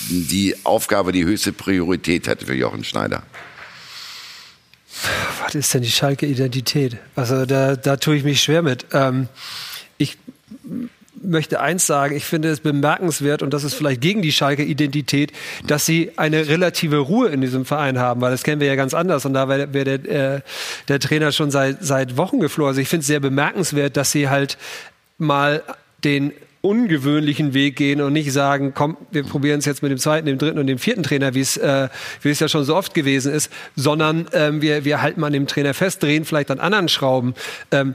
[0.08, 3.22] die Aufgabe, die höchste Priorität hätte für Jochen Schneider?
[5.42, 6.96] Was ist denn die Schalke-Identität?
[7.14, 8.86] Also da, da tue ich mich schwer mit.
[8.92, 9.28] Ähm,
[9.98, 10.18] ich
[11.22, 15.32] möchte eins sagen, ich finde es bemerkenswert und das ist vielleicht gegen die Schalke-Identität,
[15.66, 18.94] dass sie eine relative Ruhe in diesem Verein haben, weil das kennen wir ja ganz
[18.94, 20.40] anders und da wäre wär der, äh,
[20.88, 22.68] der Trainer schon seit, seit Wochen geflohen.
[22.68, 24.58] Also ich finde es sehr bemerkenswert, dass sie halt
[25.18, 25.62] mal
[26.04, 26.32] den
[26.66, 30.36] ungewöhnlichen Weg gehen und nicht sagen, komm, wir probieren es jetzt mit dem zweiten, dem
[30.36, 31.88] dritten und dem vierten Trainer, wie es äh,
[32.24, 35.74] es ja schon so oft gewesen ist, sondern ähm, wir, wir halten an dem Trainer
[35.74, 37.34] fest, drehen vielleicht an anderen Schrauben.
[37.70, 37.94] Ähm,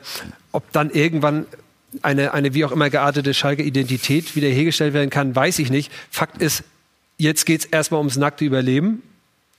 [0.54, 1.46] ob dann irgendwann
[2.02, 5.92] eine, eine wie auch immer geartete Schalke-Identität wiederhergestellt werden kann, weiß ich nicht.
[6.10, 6.64] Fakt ist,
[7.18, 9.04] jetzt geht es erstmal ums nackte Überleben.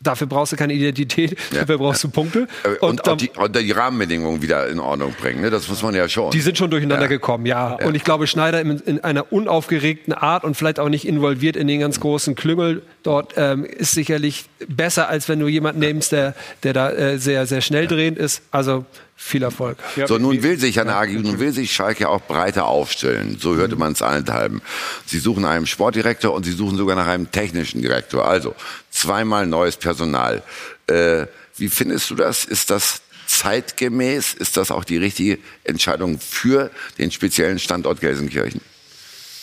[0.04, 2.48] Dafür brauchst du keine Identität, dafür brauchst du Punkte.
[2.64, 5.48] Äh, Und, auch die, und die Rahmenbedingungen wieder in Ordnung bringen, ne?
[5.50, 6.32] das muss man ja schon.
[6.32, 7.08] Die sind schon durcheinander Ja.
[7.08, 7.76] gekommen, ja.
[7.78, 7.86] Ja.
[7.86, 11.68] Und ich glaube, Schneider in, in einer unaufgeregten Art und vielleicht auch nicht involviert in
[11.68, 16.34] den ganz großen Klüngel dort ähm, ist sicherlich besser, als wenn du jemanden nimmst, der,
[16.64, 18.42] der da äh, sehr, sehr schnell drehend ist.
[18.50, 18.84] Also
[19.22, 19.78] viel Erfolg.
[20.06, 23.38] So, nun will sich, Herr Nagy, nun will sich Schalke auch breiter aufstellen.
[23.40, 24.60] So hörte man es allenthalben.
[25.06, 28.26] Sie suchen einen Sportdirektor und Sie suchen sogar nach einem technischen Direktor.
[28.26, 28.54] Also,
[28.90, 30.42] zweimal neues Personal.
[30.88, 31.26] Äh,
[31.56, 32.44] wie findest du das?
[32.44, 34.34] Ist das zeitgemäß?
[34.34, 38.60] Ist das auch die richtige Entscheidung für den speziellen Standort Gelsenkirchen?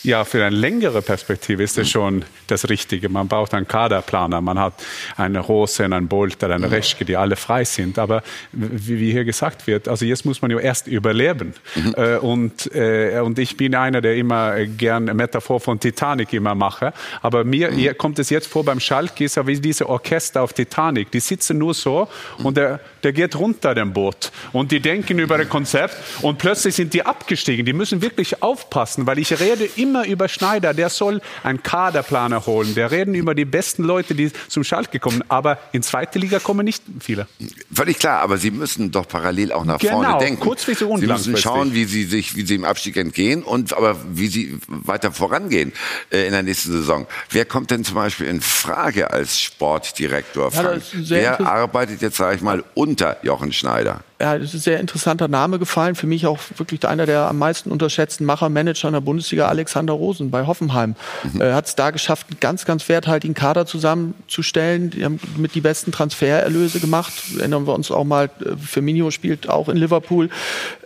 [0.04, 3.10] Ja, für eine längere Perspektive ist es schon das Richtige.
[3.10, 4.74] Man braucht einen Kaderplaner, man hat
[5.18, 8.00] einen Rosen, einen Bolter, einen Reschke, die alle frei sind.
[8.00, 8.24] Aber
[8.54, 11.54] wie, hier gesagt wird, also jetzt muss man ja erst überleben.
[11.98, 16.32] Äh, und, äh, und ich bin einer, der immer äh, gern eine Metaphor von Titanic
[16.32, 16.94] immer mache.
[17.22, 20.54] Aber mir hier kommt es jetzt vor beim Schalke, ist ja wie diese Orchester auf
[20.54, 21.12] Titanic.
[21.12, 22.08] Die sitzen nur so
[22.38, 24.32] und der, der geht runter, dem Boot.
[24.54, 27.66] Und die denken über ein Konzept und plötzlich sind die abgestiegen.
[27.66, 30.74] Die müssen wirklich aufpassen, weil ich rede immer über Schneider.
[30.74, 32.76] Der soll einen Kaderplaner holen.
[32.76, 35.24] Wir reden über die besten Leute, die zum Schalke kommen.
[35.30, 37.28] Aber in zweite Liga kommen nicht viele.
[37.74, 40.42] Völlig klar, aber Sie müssen doch parallel auch nach Genau, vorne denken.
[40.42, 43.98] kurzfristig und Sie müssen schauen, wie Sie sich, wie Sie im Abstieg entgehen und aber
[44.12, 45.74] wie Sie weiter vorangehen
[46.12, 47.08] äh, in der nächsten Saison.
[47.30, 50.52] Wer kommt denn zum Beispiel in Frage als Sportdirektor?
[50.54, 54.02] Ja, Wer arbeitet jetzt, sage ich mal, unter Jochen Schneider?
[54.22, 55.96] Ja, das ist ein sehr interessanter Name gefallen.
[55.96, 59.94] Für mich auch wirklich einer der am meisten unterschätzten Macher, Manager in der Bundesliga, Alexander
[59.94, 60.96] Rosen bei Hoffenheim.
[61.40, 64.90] Er hat es da geschafft, einen ganz, ganz werthaltigen Kader zusammenzustellen.
[64.90, 67.14] Die haben mit die besten Transfererlöse gemacht.
[67.38, 70.30] Erinnern wir uns auch mal, äh, Firmino spielt auch in Liverpool.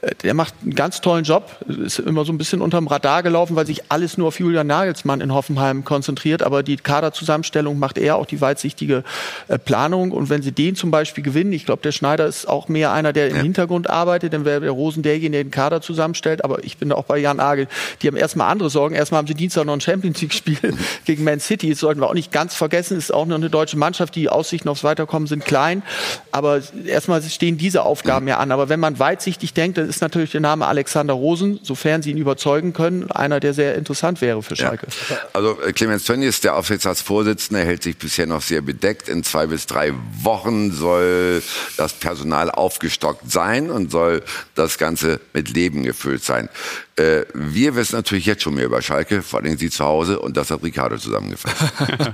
[0.03, 1.57] Äh, Der macht einen ganz tollen Job.
[1.67, 5.21] Ist immer so ein bisschen unterm Radar gelaufen, weil sich alles nur auf Julian Nagelsmann
[5.21, 6.43] in Hoffenheim konzentriert.
[6.43, 9.03] Aber die Kaderzusammenstellung macht er, auch die weitsichtige
[9.47, 10.11] äh, Planung.
[10.11, 13.11] Und wenn sie den zum Beispiel gewinnen, ich glaube, der Schneider ist auch mehr einer,
[13.11, 16.43] der im Hintergrund arbeitet, dann wäre der Rosen derjenige, der den Kader zusammenstellt.
[16.43, 17.67] Aber ich bin da auch bei Jan Agel.
[18.01, 18.95] Die haben erstmal andere Sorgen.
[18.95, 20.57] Erstmal haben sie Dienstag noch ein Champions League-Spiel
[21.05, 21.69] gegen Man City.
[21.69, 22.97] Das sollten wir auch nicht ganz vergessen.
[22.97, 24.15] Es ist auch noch eine deutsche Mannschaft.
[24.15, 25.83] Die Aussichten aufs Weiterkommen sind klein.
[26.31, 28.51] Aber erstmal stehen diese Aufgaben ja an.
[28.51, 32.17] Aber wenn man weitsichtig denkt, dann ist natürlich der Name Alexander Rosen, sofern sie ihn
[32.17, 34.87] überzeugen können, einer, der sehr interessant wäre für Schalke.
[35.33, 39.09] Also äh, Clemens Tönnies, der Aufsichtsratsvorsitzende, hält sich bisher noch sehr bedeckt.
[39.09, 41.41] In zwei bis drei Wochen soll
[41.77, 44.23] das Personal aufgestockt sein und soll
[44.55, 46.49] das Ganze mit Leben gefüllt sein.
[46.95, 50.37] Äh, wir wissen natürlich jetzt schon mehr über Schalke, vor allem Sie zu Hause, und
[50.37, 51.55] das hat Ricardo zusammengefasst.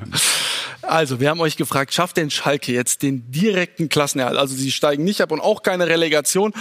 [0.82, 4.38] Also, wir haben euch gefragt, schafft denn Schalke jetzt den direkten Klassenerhalt?
[4.38, 6.52] Also, sie steigen nicht ab und auch keine Relegation.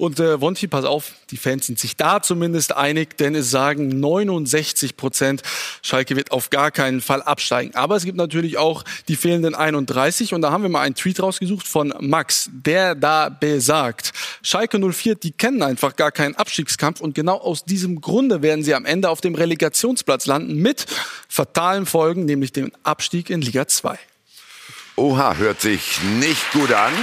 [0.00, 4.00] Und äh, Wonti, pass auf, die Fans sind sich da zumindest einig, denn es sagen
[4.00, 5.42] 69 Prozent,
[5.82, 7.74] Schalke wird auf gar keinen Fall absteigen.
[7.74, 11.22] Aber es gibt natürlich auch die fehlenden 31 und da haben wir mal einen Tweet
[11.22, 14.12] rausgesucht von Max, der da besagt,
[14.42, 18.74] Schalke 04, die kennen einfach gar keinen Abstiegskampf und genau aus diesem Grunde werden sie
[18.74, 20.86] am Ende auf dem Relegationsplatz landen mit
[21.28, 23.98] fatalen Folgen, nämlich dem Abstieg in Liga 2.
[24.96, 26.94] Oha, hört sich nicht gut an.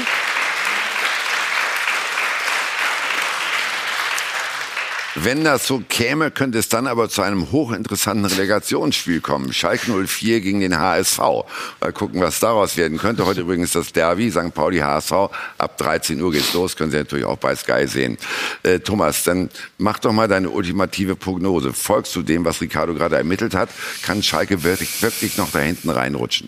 [5.19, 9.51] Wenn das so käme, könnte es dann aber zu einem hochinteressanten Relegationsspiel kommen.
[9.51, 11.17] Schalke 04 gegen den HSV.
[11.17, 13.25] Mal gucken, was daraus werden könnte.
[13.25, 14.53] Heute übrigens das Derby, St.
[14.53, 15.11] Pauli HSV.
[15.57, 16.75] Ab 13 Uhr geht's los.
[16.75, 18.19] Können Sie natürlich auch bei Sky sehen.
[18.61, 19.49] Äh, Thomas, dann
[19.79, 21.73] mach doch mal deine ultimative Prognose.
[21.73, 23.69] Folgst du dem, was Ricardo gerade ermittelt hat?
[24.03, 26.47] Kann Schalke wirklich, wirklich noch da hinten reinrutschen?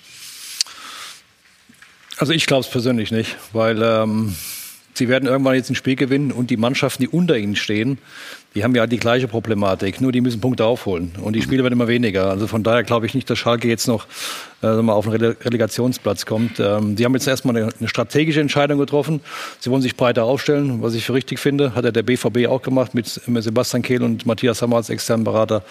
[2.17, 4.35] Also ich glaube es persönlich nicht, weil ähm,
[4.93, 7.97] sie werden irgendwann jetzt ein Spiel gewinnen und die Mannschaften, die unter ihnen stehen,
[8.55, 11.73] die haben ja die gleiche Problematik, nur die müssen Punkte aufholen und die Spiele werden
[11.73, 12.29] immer weniger.
[12.29, 14.07] Also von daher glaube ich nicht, dass Schalke jetzt noch
[14.63, 16.59] äh, mal auf einen Rele Relegationsplatz kommt.
[16.59, 19.21] Ähm, die haben jetzt erstmal eine, eine, strategische Entscheidung getroffen.
[19.59, 21.75] Sie wollen sich breiter aufstellen, was ich für richtig finde.
[21.75, 25.23] Hat ja der BVB auch gemacht mit, mit Sebastian Kehl und Matthias Hammer als externen
[25.23, 25.63] Berater.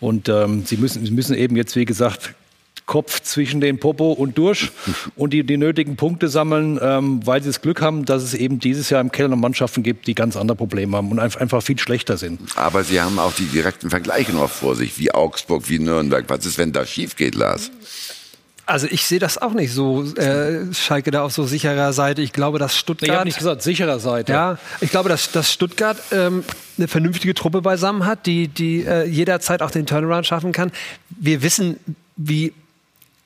[0.00, 2.34] Und ähm, sie, müssen, sie müssen eben jetzt, wie gesagt,
[2.88, 4.72] Kopf zwischen den Popo und durch
[5.16, 8.58] und die, die nötigen Punkte sammeln, ähm, weil sie das Glück haben, dass es eben
[8.58, 11.78] dieses Jahr im Keller noch Mannschaften gibt, die ganz andere Probleme haben und einfach viel
[11.78, 12.40] schlechter sind.
[12.56, 16.24] Aber sie haben auch die direkten Vergleiche noch vor sich, wie Augsburg, wie Nürnberg.
[16.28, 17.70] Was ist, wenn das schief geht, Lars?
[18.64, 22.20] Also ich sehe das auch nicht so, äh, Schalke da auf so sicherer Seite.
[22.20, 23.08] Ich glaube, dass Stuttgart...
[23.08, 24.32] Ich habe nicht gesagt, sicherer Seite.
[24.32, 26.44] Ja, ich glaube, dass, dass Stuttgart ähm,
[26.76, 30.70] eine vernünftige Truppe beisammen hat, die, die äh, jederzeit auch den Turnaround schaffen kann.
[31.08, 31.80] Wir wissen,
[32.16, 32.52] wie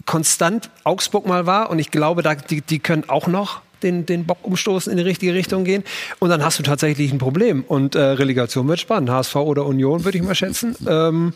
[0.06, 4.26] konstant Augsburg mal war und ich glaube, da, die, die können auch noch den, den
[4.26, 5.84] Bock umstoßen, in die richtige Richtung gehen.
[6.18, 7.64] Und dann hast du tatsächlich ein Problem.
[7.64, 9.10] Und äh, Relegation wird spannend.
[9.10, 10.76] HSV oder Union, würde ich mal schätzen.
[10.86, 11.32] Ähm,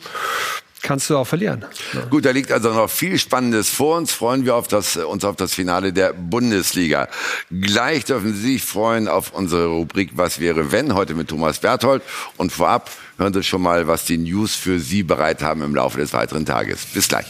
[0.82, 1.64] kannst du auch verlieren.
[1.94, 2.04] Ja.
[2.04, 4.12] Gut, da liegt also noch viel Spannendes vor uns.
[4.12, 7.08] Freuen wir auf das, uns auf das Finale der Bundesliga.
[7.50, 10.94] Gleich dürfen Sie sich freuen auf unsere Rubrik Was wäre wenn?
[10.94, 12.02] Heute mit Thomas Berthold.
[12.36, 15.98] Und vorab hören Sie schon mal, was die News für Sie bereit haben im Laufe
[15.98, 16.86] des weiteren Tages.
[16.86, 17.26] Bis gleich.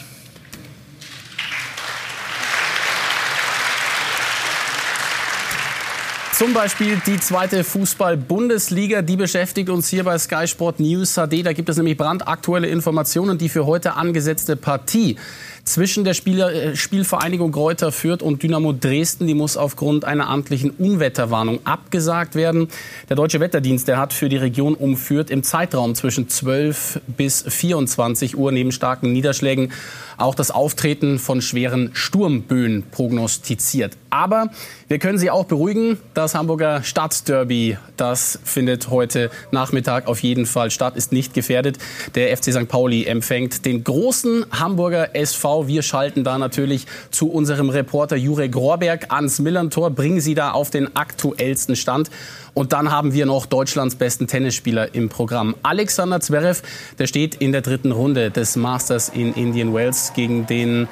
[6.37, 11.43] Zum Beispiel die zweite Fußball-Bundesliga, die beschäftigt uns hier bei Sky Sport News HD.
[11.43, 15.17] Da gibt es nämlich brandaktuelle Informationen, die für heute angesetzte Partie
[15.65, 19.27] zwischen der Spieler, äh, Spielvereinigung Greuther Fürth und Dynamo Dresden.
[19.27, 22.69] Die muss aufgrund einer amtlichen Unwetterwarnung abgesagt werden.
[23.09, 27.47] Der Deutsche Wetterdienst der hat für die Region um Fürth im Zeitraum zwischen 12 bis
[27.49, 29.73] 24 Uhr neben starken Niederschlägen
[30.17, 33.97] auch das Auftreten von schweren Sturmböen prognostiziert.
[34.11, 34.51] Aber
[34.89, 40.71] wir können Sie auch beruhigen, das Hamburger Stadtderby, das findet heute Nachmittag auf jeden Fall
[40.71, 41.79] statt, ist nicht gefährdet.
[42.15, 42.69] Der FC St.
[42.69, 45.67] Pauli empfängt den großen Hamburger SV.
[45.67, 50.71] Wir schalten da natürlich zu unserem Reporter Jurek Rohrberg ans Millantor, bringen Sie da auf
[50.71, 52.11] den aktuellsten Stand.
[52.57, 55.55] Und dann haben wir noch Deutschlands besten Tennisspieler im Programm.
[55.63, 56.63] Alexander Zverev,
[56.99, 60.89] der steht in der dritten Runde des Masters in Indian Wells gegen den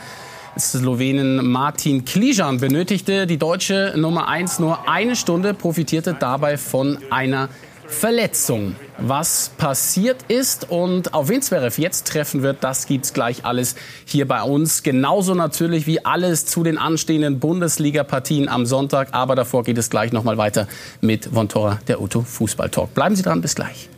[0.58, 7.48] Slowenen Martin Klijan benötigte die deutsche Nummer 1 nur eine Stunde, profitierte dabei von einer
[7.86, 8.76] Verletzung.
[8.98, 14.26] Was passiert ist und auf wen Zverev jetzt treffen wird, das gibt's gleich alles hier
[14.26, 14.82] bei uns.
[14.82, 19.08] Genauso natürlich wie alles zu den anstehenden Bundesliga-Partien am Sonntag.
[19.12, 20.68] Aber davor geht es gleich nochmal weiter
[21.00, 22.94] mit Vontora, der Otto Fußball Talk.
[22.94, 23.88] Bleiben Sie dran, bis gleich.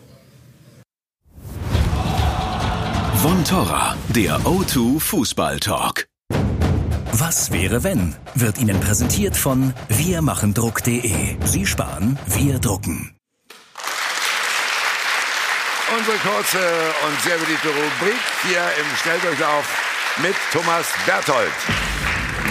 [3.23, 6.07] Vontora, der O2 Fußball Talk.
[7.13, 8.15] Was wäre wenn?
[8.35, 11.37] Wird Ihnen präsentiert von wirmachendruck.de.
[11.45, 13.16] Sie sparen, wir drucken.
[15.95, 16.59] Unsere kurze
[17.07, 19.65] und sehr beliebte Rubrik hier im Schnelldurchlauf
[20.21, 21.53] mit Thomas Berthold.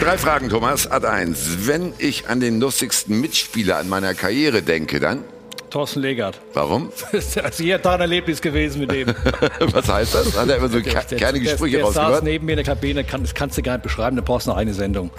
[0.02, 0.90] Drei Fragen, Thomas.
[0.90, 1.68] Ad 1.
[1.68, 5.26] Wenn ich an den lustigsten Mitspieler an meiner Karriere denke, dann?
[5.70, 6.40] Thorsten Legert.
[6.54, 6.94] Warum?
[7.12, 9.08] Das ist hier ein Erlebnis gewesen mit dem.
[9.60, 10.38] Was heißt das?
[10.38, 13.04] Hat er immer so der, kernige Sprüche der, der saß neben mir in der Kabine,
[13.04, 15.12] kann, das kannst du gar nicht beschreiben, da brauchst du noch eine Sendung.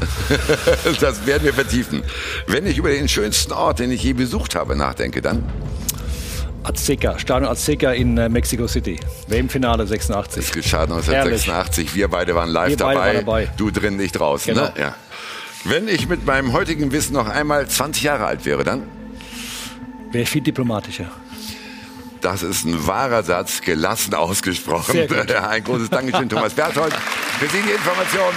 [1.01, 2.02] das werden wir vertiefen.
[2.47, 5.44] Wenn ich über den schönsten Ort, den ich je besucht habe, nachdenke, dann?
[6.66, 8.98] Azteca, Stadion Azteca in äh, Mexico City.
[9.28, 10.44] WM-Finale 86.
[10.44, 11.76] Das geschah 1986.
[11.76, 11.94] Herrlich.
[11.94, 12.94] Wir beide waren live wir dabei.
[12.94, 13.48] Waren dabei.
[13.56, 14.52] Du drin, nicht draußen.
[14.52, 14.66] Genau.
[14.66, 14.72] Ne?
[14.76, 14.94] Ja.
[15.64, 18.82] Wenn ich mit meinem heutigen Wissen noch einmal 20 Jahre alt wäre, dann?
[20.10, 21.06] Wäre viel diplomatischer.
[22.20, 24.98] Das ist ein wahrer Satz, gelassen ausgesprochen.
[25.48, 26.93] Ein großes Dankeschön, Thomas Berthold,
[27.38, 28.36] für Sie die Informationen.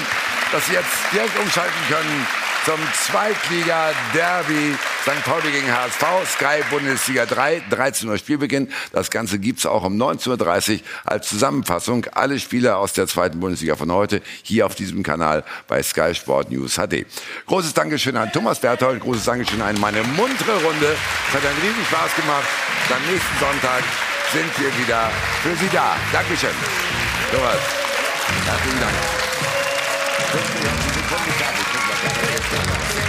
[0.52, 5.24] dass Sie jetzt direkt umschalten können zum Zweitliga-Derby St.
[5.26, 6.04] Pauli gegen HSV,
[6.36, 8.72] Sky Bundesliga 3, 13 Uhr Spielbeginn.
[8.92, 12.06] Das Ganze gibt's auch um 19.30 Uhr als Zusammenfassung.
[12.12, 16.52] Alle Spiele aus der zweiten Bundesliga von heute hier auf diesem Kanal bei Sky Sport
[16.52, 17.08] News HD.
[17.48, 20.96] Großes Dankeschön an Thomas Berthold, großes Dankeschön an meine muntere Runde.
[21.28, 22.48] Es hat einen riesen Spaß gemacht.
[22.96, 23.82] Am nächsten Sonntag
[24.32, 25.10] sind wir wieder
[25.42, 25.96] für Sie da.
[26.12, 26.54] Dankeschön.
[27.32, 27.58] Thomas,
[28.46, 28.94] herzlichen Dank.
[32.02, 33.09] Gracias.